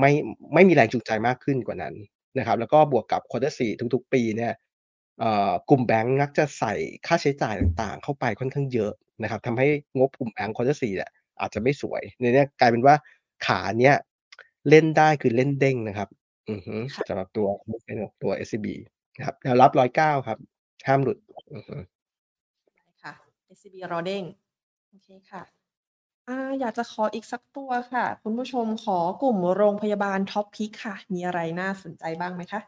[0.00, 0.12] ไม่
[0.54, 1.94] ไม่มีแรงจูงใจมากขึ้นกว่านั้น
[2.38, 4.52] นะครับแล้วก็บวกกับ Quarter 4ทุก ๆ ปีเนี่ย
[5.20, 6.74] เอ่อกลุ่มแบงก์มักจะใส่
[7.06, 9.68] ค่าใช้จ่ายต่างๆ เข้าไปค่อนข้างเยอะนะครับทำให้
[9.98, 11.10] งบกลุ่มแบงก์ Quarter 4เนี่ย
[11.40, 12.94] อาจจะไม่สวยในเนี้ยกลายเป็นว่า
[13.46, 13.96] ขาเนี้ย
[14.68, 16.08] เล่นได้คือเล่นเด้งนะครับ
[16.50, 18.66] อือฮึค่ะสำหรับตัว movement ของตัว SCB
[19.16, 20.38] นะครับแนวรับ109ครับ
[20.86, 21.18] ห้ามหลุด
[21.54, 21.76] อือฮึ
[22.76, 23.14] ได้ค่ะ
[23.46, 24.24] SCB รอเด้ง
[24.88, 25.42] โอเคค่ะ
[26.28, 32.60] อา อยากจะขออีกสักตัวค่ะ คุณผู้ชมขอกลุ่มโรงพยาบาล Top-Pick ค่ะ มีอะไรน่าสนใจบ้างไหมคะ?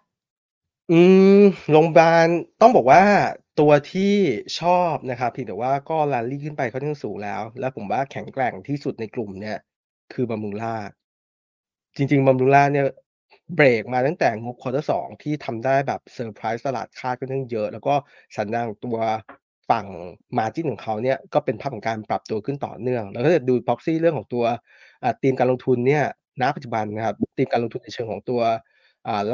[0.91, 0.95] อื
[1.39, 2.27] ม โรงพยาบาล
[2.61, 3.03] ต้องบอกว่า
[3.61, 4.15] ตัวที่
[4.59, 9.57] ชอบนะครับ เพียงแต่ว่าก็ rally ขึ้นไปค่อนข้างสูงแล้ว แล้วผมว่าแข็งแกร่งที่สุดในกลุ่มเนี่ย
[10.13, 10.91] คือ Bumrungrad
[11.97, 12.87] จริงๆ Bumrungrad เนี่ย
[13.55, 17.95] เบรกมาตั้งแต่งบ Quarter 2ที่ทำได้แบบเซอร์ไพรส์ตลาดคาดค่อนข้างเยอะ แล้วก็
[18.37, 18.99] สัญญาณของตัว
[19.71, 19.87] ฝั่ง
[20.39, 24.45] margin ของเขาเนี่ยก็เป็นภาพของการปรับตัวขึ้นต่อเนื่อง แล้วถ้าเกิดดู proxy เรื่องของตัว
[25.23, 26.05] ธีมการลงทุนเนี่ย
[26.41, 28.41] ณปัจจุบันนะครับธีมการลงทุนในเชิงของตัว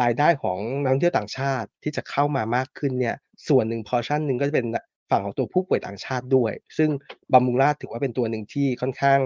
[0.02, 3.16] รายได้ของนักท่องเที่ยวต่างชาติที่จะเข้ามามากขึ้นเนี่ย
[3.48, 4.66] ส่วนหนึ่งพอชั่นหนึ่งก็จะเป็น
[5.10, 6.90] ฝั่งของตัวผู้ป่วยต่างชาติด้วย ซึ่ง
[7.32, 9.20] Bumrungrad ถือว่าเป็นตัวหนึ่งที่ค่อนข้าง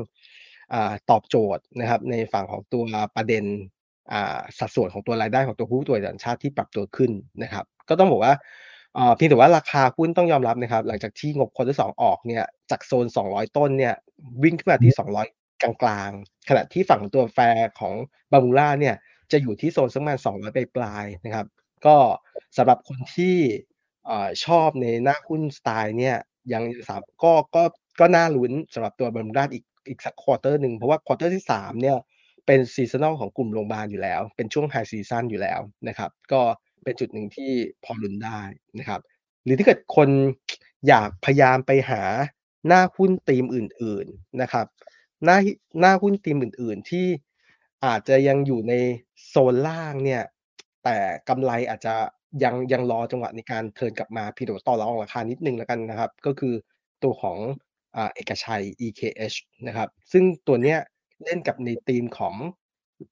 [0.73, 0.75] อ
[1.11, 2.83] ตอบโจทย์นะครับในฝั่งของตัว
[3.17, 3.45] ประเด็น
[4.59, 7.11] สัดส่วนของตัวรายได้ของตัวผู้ป่วยต่างชาติที่ปรับตัวขึ้น
[7.43, 8.35] นะครับ ก็ต้องบอกว่า
[8.97, 13.95] อ่าเพียงแต่ว่าราคาหุ้นต้องยอมรับนะครับ หลังจากที่งบ Quarter 2ออกเนี่ยจากโซน 200 ต้นเนี่ย
[14.43, 15.26] วิ่งขึ้นมาที่ 200
[15.62, 17.95] กลางๆ ขณะที่ฝั่งของตัว FAIR ของ
[18.32, 18.97] Bumrungrad เนี่ย
[19.32, 21.47] จะอยู่ที่โซนสักประมาณ200ปลายๆนะครับ
[21.86, 21.97] ก็
[22.57, 23.36] สำหรับคนที่
[24.09, 26.16] อ่าชอบในหน้าหุ้นสไตล์เนี่ย
[26.53, 27.62] ยังสามก็ก็
[28.01, 31.97] ก็น่าลุ้นสำหรับตัว Bumrungrad อีกอีกสัก Quarter หนึ่งเพราะว่า Quarter ที่3เนี่ย
[32.47, 36.41] เป็น seasonal ของกลุ่มโรงพยาบาลอยู่แล้ว เป็นช่วง High ซีซันอยู่แล้วนะครับ ก็
[36.85, 37.51] เป็นจุดหนึ่งที่
[37.85, 38.41] พอลุ้นได้
[38.79, 39.01] นะครับ
[39.45, 40.09] หรือถ้าเกิดคน
[40.89, 42.03] อยากพยายามไปหา
[42.66, 44.66] หน้าหุ้นธีมอื่น ๆนะครับ
[45.24, 45.39] หน้า
[45.81, 47.07] หน้าหุ้นธีมอื่น ๆ ที่
[47.85, 48.74] อาจจะยังอยู่ใน
[49.29, 50.22] โซนล่างเนี่ย
[50.85, 50.97] แต่
[51.29, 51.95] กำไรอาจจะ
[52.45, 56.55] ยังยังรอจังหวะในการเทิร์นกลับมาพียงแต่ว่าต่อรองราคานิดนึงแล้วกันนะครับ ก็คือ
[57.03, 57.39] ตัวของ
[57.97, 60.79] อเอกชัย EKH นะครับ ซึ่งตัวเนี้ย
[61.24, 62.35] เล่นกับในธีมของ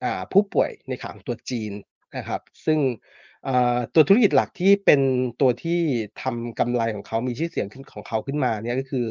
[0.05, 1.73] อผู้ป่วยในขาของตัวจีน
[2.17, 2.79] นะครับ ซึ่ง
[3.95, 5.01] ตัวธุรกิจหลักที่เป็น
[5.41, 5.81] ตัวที่
[6.23, 9.05] ทำกำไรของเขามีชื่อเสียงขึ้นของเขาขึ้นมาเนี่ยก็คือ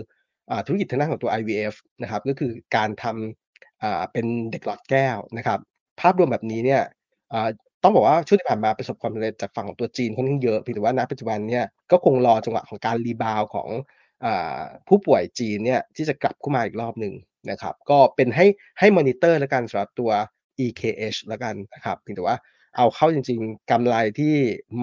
[0.51, 5.59] อธุรกิจทางด้านของตัว IVF นะครับ ก็คือการทำอ่าเป็นเด็กหลอดแก้วนะครับ
[5.99, 6.81] ภาพรวมแบบนี้เนี่ย
[7.83, 13.69] ต้องบอกว่าช่วงที่ผ่านมาประสบความสำเร็จจากฝั่งของตัวจีนค่อนข้างเยอะเพียงแต่ว่าณปัจจุบันเนี่ยก็คงรอจังหวะของการ rebound ของ
[14.25, 14.27] อ
[14.87, 17.13] ผู้ป่วยจีนเนี่ยที่จะกลับเข้ามาอีกรอบหนึ่ง
[17.51, 18.45] นะครับ ก็เป็นให้
[18.79, 20.11] ให้มอนิเตอร์แล้วกันสำหรับตัว
[20.65, 22.37] EKH แล้วกันนะครับเพียงแต่ว่า
[22.77, 24.33] เอาเข้าจริง ๆกำไรที่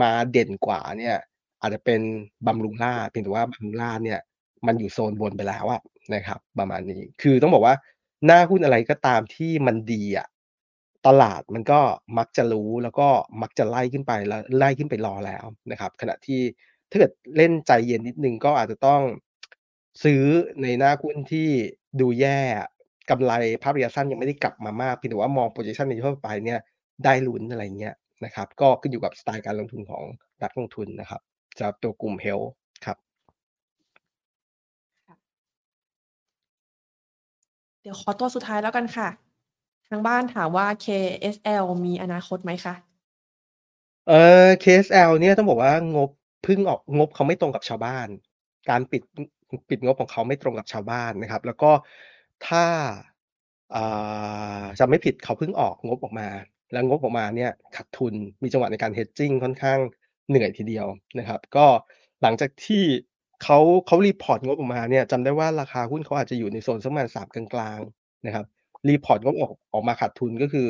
[0.01, 1.17] มาเด่นกว่าเนี่ย
[1.61, 2.01] อาจจะเป็น
[2.47, 4.21] Bumrungrad เพียงแต่ว่า Bumrungrad เนี่ย
[4.67, 5.81] มันอยู่โซนบนไปแล้วอะ
[6.15, 7.75] นะครับ ประมาณนี้คือต้องบอกว่า
[8.27, 10.27] หน้าหุ้นอะไรก็ตามที่มันดีอะ
[11.07, 11.81] ตลาดมันก็
[12.19, 13.09] มักจะรู้แล้วก็
[13.43, 16.41] มักจะไล่ขึ้นไปแล้วไล่ขึ้นไปรอแล้วนะครับ ขณะที่
[16.91, 19.01] ถ้าเกิดเล่นใจเย็นนิดนึงก็อาจจะต้อง
[20.05, 20.23] ซื้อ
[20.63, 21.49] ในหน้าหุ้นที่
[22.01, 22.41] ดูแย่
[23.11, 23.33] กำไร
[23.63, 26.61] ภาพระยะสั้นยังไม่ได้กลับมามากเพียงแต่ว่ามองโพอซิชันในทั่วไปเนี่ย
[27.05, 30.05] ได้ลุ้นอะไรอย่างเงี้ยนะครับ ก็ขึ้นอยู่กับสไตล์การลงทุนของ
[30.43, 31.21] นักลงทุนนะครับ
[31.57, 32.49] สำหรับตัวกลุ่ม Health
[32.85, 32.97] ครับ
[35.07, 35.17] ค่ะ
[37.81, 39.09] เดี๋ยวขอตัวสุดท้ายแล้วกันค่ะ
[39.89, 42.75] ทางบ้านถามว่า KSL มีอนาคตไหมคะ?
[44.09, 44.13] เอ่
[44.47, 46.11] อ KSL เนี่ยต้องบอกว่างบ
[46.43, 48.09] เพิ่งออกงบเขาไม่ตรงกับชาวบ้าน
[48.71, 49.03] การปิด
[49.51, 51.71] อปิดงบของเขาไม่ตรงกับชาวบ้านนะครับ แล้วก็
[52.47, 52.65] ถ้า
[53.75, 56.29] อ่าจำไม่ผิดเขาเพิ่งออกงบออกมา
[56.73, 59.79] แล้วงบออกมาเนี่ยขาดทุนมีจังหวะในการ hedging ค่อนข้าง
[60.29, 60.87] เหนื่อยทีเดียว
[61.19, 61.67] นะครับ ก็
[62.23, 62.85] หลังจากที่
[63.43, 68.45] เขาเขา report งบออกมาเนี่ยจำได้ว่าราคาหุ้นเขาอาจจะอยู่ในโซนสักประมาณ3กลางๆนะครับ
[68.89, 70.69] report งบออกออกมาขาดทุนก็คือ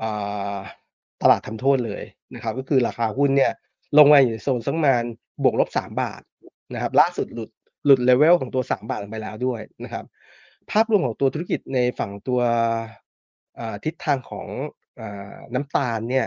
[0.00, 0.56] อ่า
[1.22, 2.02] ตลาดทำโทษเลย
[2.34, 3.52] นะครับ ก็คือราคาหุ้นเนี่ย
[3.98, 5.04] ลงมาอยู่ในโซนสักประมาณ
[5.42, 6.22] บวกลบ3บาท
[6.74, 7.50] นะครับ ล่าสุดหลุด
[7.86, 10.04] หลุด level ของตัว 3 บาทลงไปแล้วด้วยนะครับ
[10.70, 12.40] ภาพรวมของตัวธุรกิจในฝั่งตัว
[13.84, 14.46] ทิศทางของ
[15.00, 15.02] อ
[15.54, 16.26] น้ำตาลเนี่ย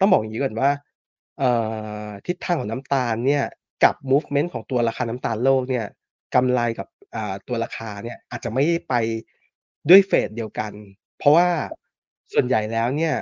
[0.00, 0.70] ต้องบอกอย่างงี้ก่อนว่า
[2.26, 3.44] ทิศทางของน้ำตาลเนี่ย
[3.84, 5.86] กับ movement ของตัวราคาน้ำตาลโลกเนี่ย
[6.34, 6.88] กำไรกับ
[7.48, 8.94] ตัวราคาเนี่ยอาจจะไม่ไป
[9.88, 10.72] ด้วย phase เดียวกัน
[11.18, 11.48] เพราะว่า
[12.32, 13.14] ส่วนใหญ่แล้วเนี่ย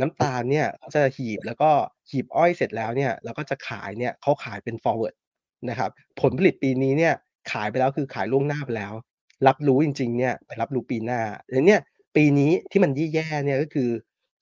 [0.00, 1.70] น้ำตาลเนี่ยเขาจะหีบแล้วก็
[2.10, 5.14] หีบอ้อยเสร็จแล้วเนี่ยแล้วก็จะขายเนี่ยเขาขายเป็น forward
[5.68, 7.14] นะครับผลผลิตปีนี้เนี่ย
[7.52, 8.94] ขายไปแล้วคือขายล่วงหน้าไปแล้ว
[9.46, 11.20] รับรู้จริงๆเนี่ยไปรับรู้ปีหน้า
[11.50, 11.80] แล้วเนี่ย
[12.16, 13.90] ปีนี้ที่มันแย่ๆเนี่ยก็คือ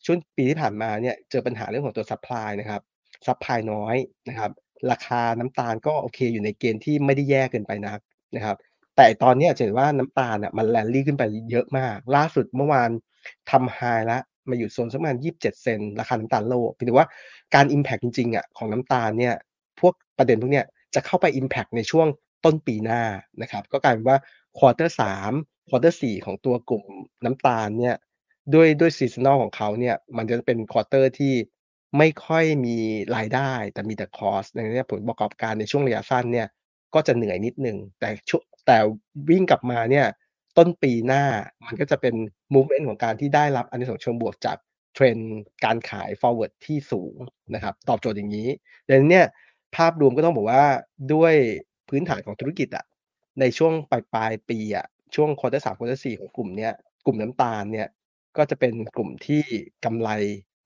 [0.05, 2.81] ช่วงปีที่ผ่านมาเนี่ยเจอปัญหาเรื่องของตัวซัปพลายนะครับ
[3.27, 3.97] ซัปพลายน้อย
[4.29, 4.51] นะครับ
[4.91, 7.99] ราคาน้ำตาลก็โอเคอยู่ในเกณฑ์ที่ไม่ได้แย่เกินไปนัก
[8.37, 8.57] นะครับ
[8.97, 12.91] แต่ตอนนี้จะเห็นว่าน้ำตาลน่ะมัน rally ขึ้นไปเยอะมาก ล่าสุดเมื่อวาน
[13.51, 17.09] ทำ High แล้วมาอยู่โซนสักประมาณ27เซนราคาน้ำตาลโลกเพียงแต่ว่า
[17.55, 19.35] การ impact จริงๆอะของน้ำตาลเนี่ย
[19.81, 22.07] พวกประเด็นพวกเนี้ยจะเข้าไป impact ในช่วง
[22.45, 23.03] ต้นปีหน้า
[23.43, 24.19] นะครับ ก็กลายเป็นว่า
[24.59, 26.85] quarter 3 quarter 4ของตัวกลุ่ม
[27.25, 27.97] น้ำตาลเนี่ย
[28.55, 31.35] ด้วยด้วย seasonal ของเขาเนี่ยมันจะเป็น quarter ที่
[31.99, 32.77] ไม่ค่อยมี
[33.17, 36.49] รายได้ แต่มีแต่ cost ดังนั้นเนี่ยผลประกอบการในช่วงระยะสั้นเนี่ย
[36.95, 38.79] ก็จะเหนื่อยนิดหนึ่งแต่ช่วแต่
[39.31, 40.07] วิ่งกลับมาเนี่ย
[40.59, 41.25] ต้นปีหน้า
[41.67, 42.15] มันก็จะเป็น
[42.55, 44.57] movement ของการที่ได้รับอานิสงส์เชิงบวกจาก
[44.97, 45.25] trend
[45.65, 47.15] การขาย forward ที่สูง
[47.55, 48.49] นะครับ ตอบโจทย์อย่างนี้
[48.87, 49.27] ดังนั้นเนี่ย
[49.77, 50.65] ภาพรวมก็ต้องบอกว่า
[51.15, 51.35] ด้วย
[51.89, 52.85] พื้นฐานของธุรกิจอะ
[53.41, 56.73] ในช่วงปลายปลายปีอะ ช่วง quarter 3 quarter 4ของกลุ่มเนี้ย
[57.07, 57.89] กลุ่มน้ำตาลเนี่ย
[58.37, 59.43] ก็จะเป็นกลุ่มที่
[59.85, 60.11] กำไร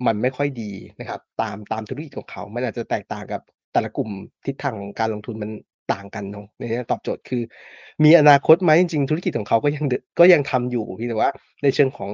[0.06, 4.10] มันไม่ค่อยดีนะครับ ตามตามธุรกิจของเขา มันอาจจะแตกต่างกับแต่ละกลุ่ม
[4.46, 5.50] ทิศทางของการลงทุนมัน
[5.92, 7.42] ต่างกันเนาะในนี้ตอบโจทย์คือ
[8.04, 9.84] มีอนาคตไหมจริงๆธุรกิจของเขาก็ยัง
[10.18, 11.30] ก็ยังทำอยู่เพียงแต่ว่า
[11.62, 12.10] ในเชิงของ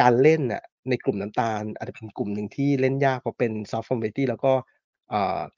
[0.00, 4.52] การเล่นน่ะในกลุ่มน้ำตาล อาจจะเป็นกลุ่มหนึ่งที่เล่นยากเพราะเป็น soft commodity แล้วก็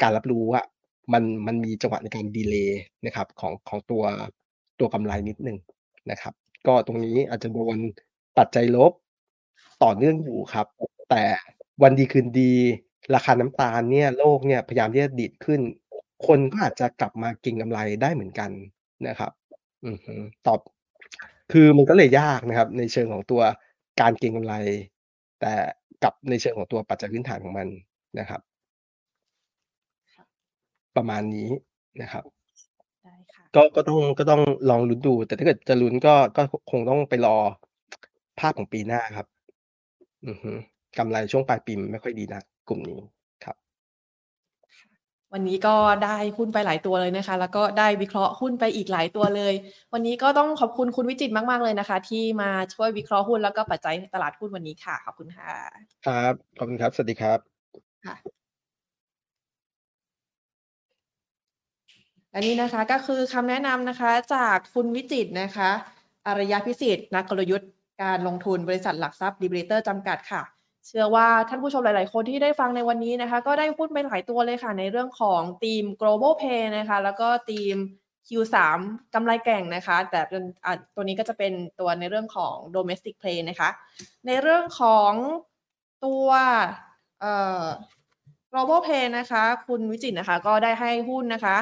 [0.02, 0.64] การรับรู้อะ
[1.12, 4.02] มันมันมีจังหวะในการดีเลย์นะครับของของตัว
[4.80, 5.58] ตัวกำไรนิดนึง
[6.10, 6.34] นะครับ
[6.66, 7.76] ก็ตรงนี้อาจจะโดน
[8.38, 8.92] ปัจจัยลบ
[9.82, 10.66] ต่อเนื่องอยู่ครับ
[11.10, 11.22] แต่
[11.82, 12.52] วันดีคืนดี
[13.14, 15.60] ราคาน้ำตาลเนี่ยโลกเนี่ยพยายามที่จะดีดขึ้น
[16.26, 18.50] คนก็อาจจะกลับมาก็งกำไรได้เหมือนกัน
[19.08, 19.32] นะครับ
[19.86, 20.14] อือฮึ
[20.46, 20.60] ตอบ
[21.52, 23.42] คือมันก็เลยยากนะครับ ในเชิงของตัว
[24.00, 24.54] การเก็งกำไร
[25.40, 25.52] แต่
[26.02, 27.68] กับในเชิงของตัวปัจจัยพื้นฐานของมัน
[28.18, 28.40] นะครับ
[30.96, 31.48] ประมาณนี้
[32.02, 32.24] นะครับ
[33.54, 37.36] ก็ก็ต้องก็ต้องลองลุ้นดู แต่ถ้าเกิดจะลุ้นก็ก็คงต้องไปรอ
[38.38, 39.26] ภาพของปีหน้าครับ
[40.26, 40.52] อือฮึ
[40.98, 43.00] กำไรช่วงปลายปีมันไม่ค่อยดีนักกลุ่มนี้
[43.44, 43.56] ครับ
[45.32, 45.74] วันนี้ก็
[46.04, 49.54] ได้หุ้นไปหลายตัวเลยนะคะ แล้วก็ได้วิเคราะห์หุ้นไปอีกหลายตัวเลย
[49.92, 57.64] วันนี้ก็ต้องขอบคุณคุณวิจิตรมาก ๆเลยนะคะ ที่มาช่วยวิเคราะห์หุ้นแล้วก็ปัจจัยตลาดหุ้นวันนี้ค่ะขอบคุณค่ะครับขอบคุณครับ สวัสดีครับ
[58.04, 58.43] ค่ะ
[62.34, 65.70] และนี่นะคะก็คือคำแนะนำนะคะจากคุณวิจิตนะคะ
[66.26, 67.70] อารยาพิสิทธิ์นักกลยุทธ์
[68.02, 70.42] การลงทุนบริษัทหลักทรัพย์ดีเบเตอร์จำกัดค่ะ
[70.86, 77.74] เชื่อว่าท่านผู้ชมหลาย ๆ คนที่ได้ฟังในวันนี้นะคะ ก็ได้พูดไปหลายตัวเลยค่ะ ในเรื่องของทีม global pay นะคะ แล้วก็ทีม
[78.28, 78.56] Q3
[79.14, 80.20] กำไรแก่งนะคะ แต่
[80.94, 83.68] ตัวนี้ก็จะเป็นตัวในเรื่องของ domestic play นะคะ
[84.26, 85.12] ในเรื่องของ
[86.04, 86.26] ตัว
[87.20, 87.64] เอ่อ
[88.52, 91.58] global pay นะคะ คุณวิจิตนะคะ ก็ได้ให้หุ้นนะคะ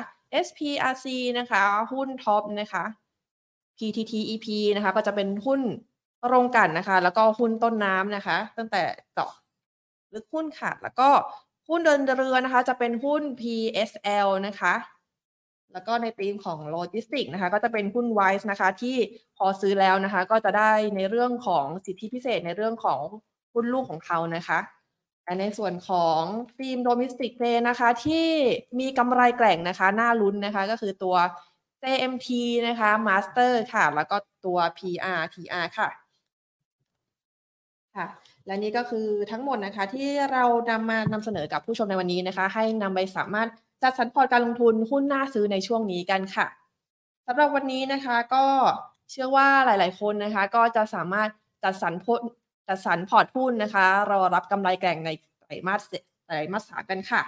[0.46, 1.06] SPRC
[1.38, 1.62] นะคะ
[1.92, 2.84] หุ้นท็อปนะคะ
[3.78, 5.60] PTTEP นะคะ ก็จะเป็นหุ้น
[6.26, 9.30] โรงกลั่นนะคะ แล้วก็หุ้นต้นน้ำนะคะ ตั้งแต่เจาะ
[10.14, 11.08] ลึกหุ้นค่ะแล้วก็
[11.68, 14.74] หุ้นเดินเรือนะคะ จะเป็นหุ้น PSL นะคะ
[15.72, 18.96] แล้วก็ในธีมของโลจิสติกนะคะ ก็จะเป็นหุ้น Wise นะคะ ที่
[19.36, 23.00] พอซื้อแล้วนะคะ ก็จะได้ในเรื่องของสิทธิพิเศษในเรื่องของ
[23.54, 24.58] หุ้นลูกของเขานะคะ
[25.40, 26.20] ในส่วนของ
[26.58, 28.28] ทีม Domestic Play นะคะ ที่
[28.80, 31.16] มีกำไรแกร่งนะคะ น่าลุ้นนะคะ ก็คือตัว
[31.82, 32.28] JMT
[32.68, 34.16] นะคะ Master ค่ะ แล้วก็
[34.46, 35.88] ตัว PRTR ค่ะ
[37.96, 38.06] ค่ะ
[38.46, 43.48] และนี่ก็คือทั้งหมดนะคะ ที่เรานำมานำเสนอกับผู้ชมในวันนี้นะคะ ให้นำไปสามารถ
[43.82, 46.46] จัดสรรพอร์ตการลงทุนหุ้นน่าซื้อในช่วงนี้กันค่ะ
[47.26, 48.44] สำหรับวันนี้นะคะก็
[49.10, 51.28] เชื่อว่าหลาย ๆ คนนะคะ ก็จะสามารถ
[51.64, 52.20] จัดสรรพอร์ต
[52.68, 55.10] จัดสรรพอร์ตหุ้นนะคะ รอรับกำไรแกร่งใน
[55.40, 55.82] ไตรมาส
[56.26, 57.22] ไตรมาสสามกันค่ะ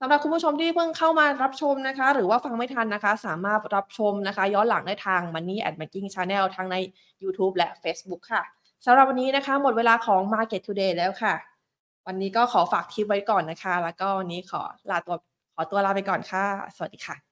[0.00, 6.76] สำหรับคุณผู้ชมที่เพิ่งเข้ามารับชมนะคะ หรือว่าฟังไม่ทันนะคะ สามารถรับชมนะคะ ย้อนหลังได้ทาง Money and Banking Channel ทั้งใน
[7.22, 8.42] YouTube และ Facebook ค่ะ
[8.84, 11.34] สำหรับวันนี้นะคะ หมดเวลาของ Market Today แล้วค่ะ
[12.06, 15.16] วันนี้ก็ขอฝากทิปไว้ก่อนนะคะ แล้วก็วันนี้ขอลาตัว
[15.54, 16.44] ขอตัวลาไปก่อนค่ะ
[16.76, 17.27] สวัสดีค่ะ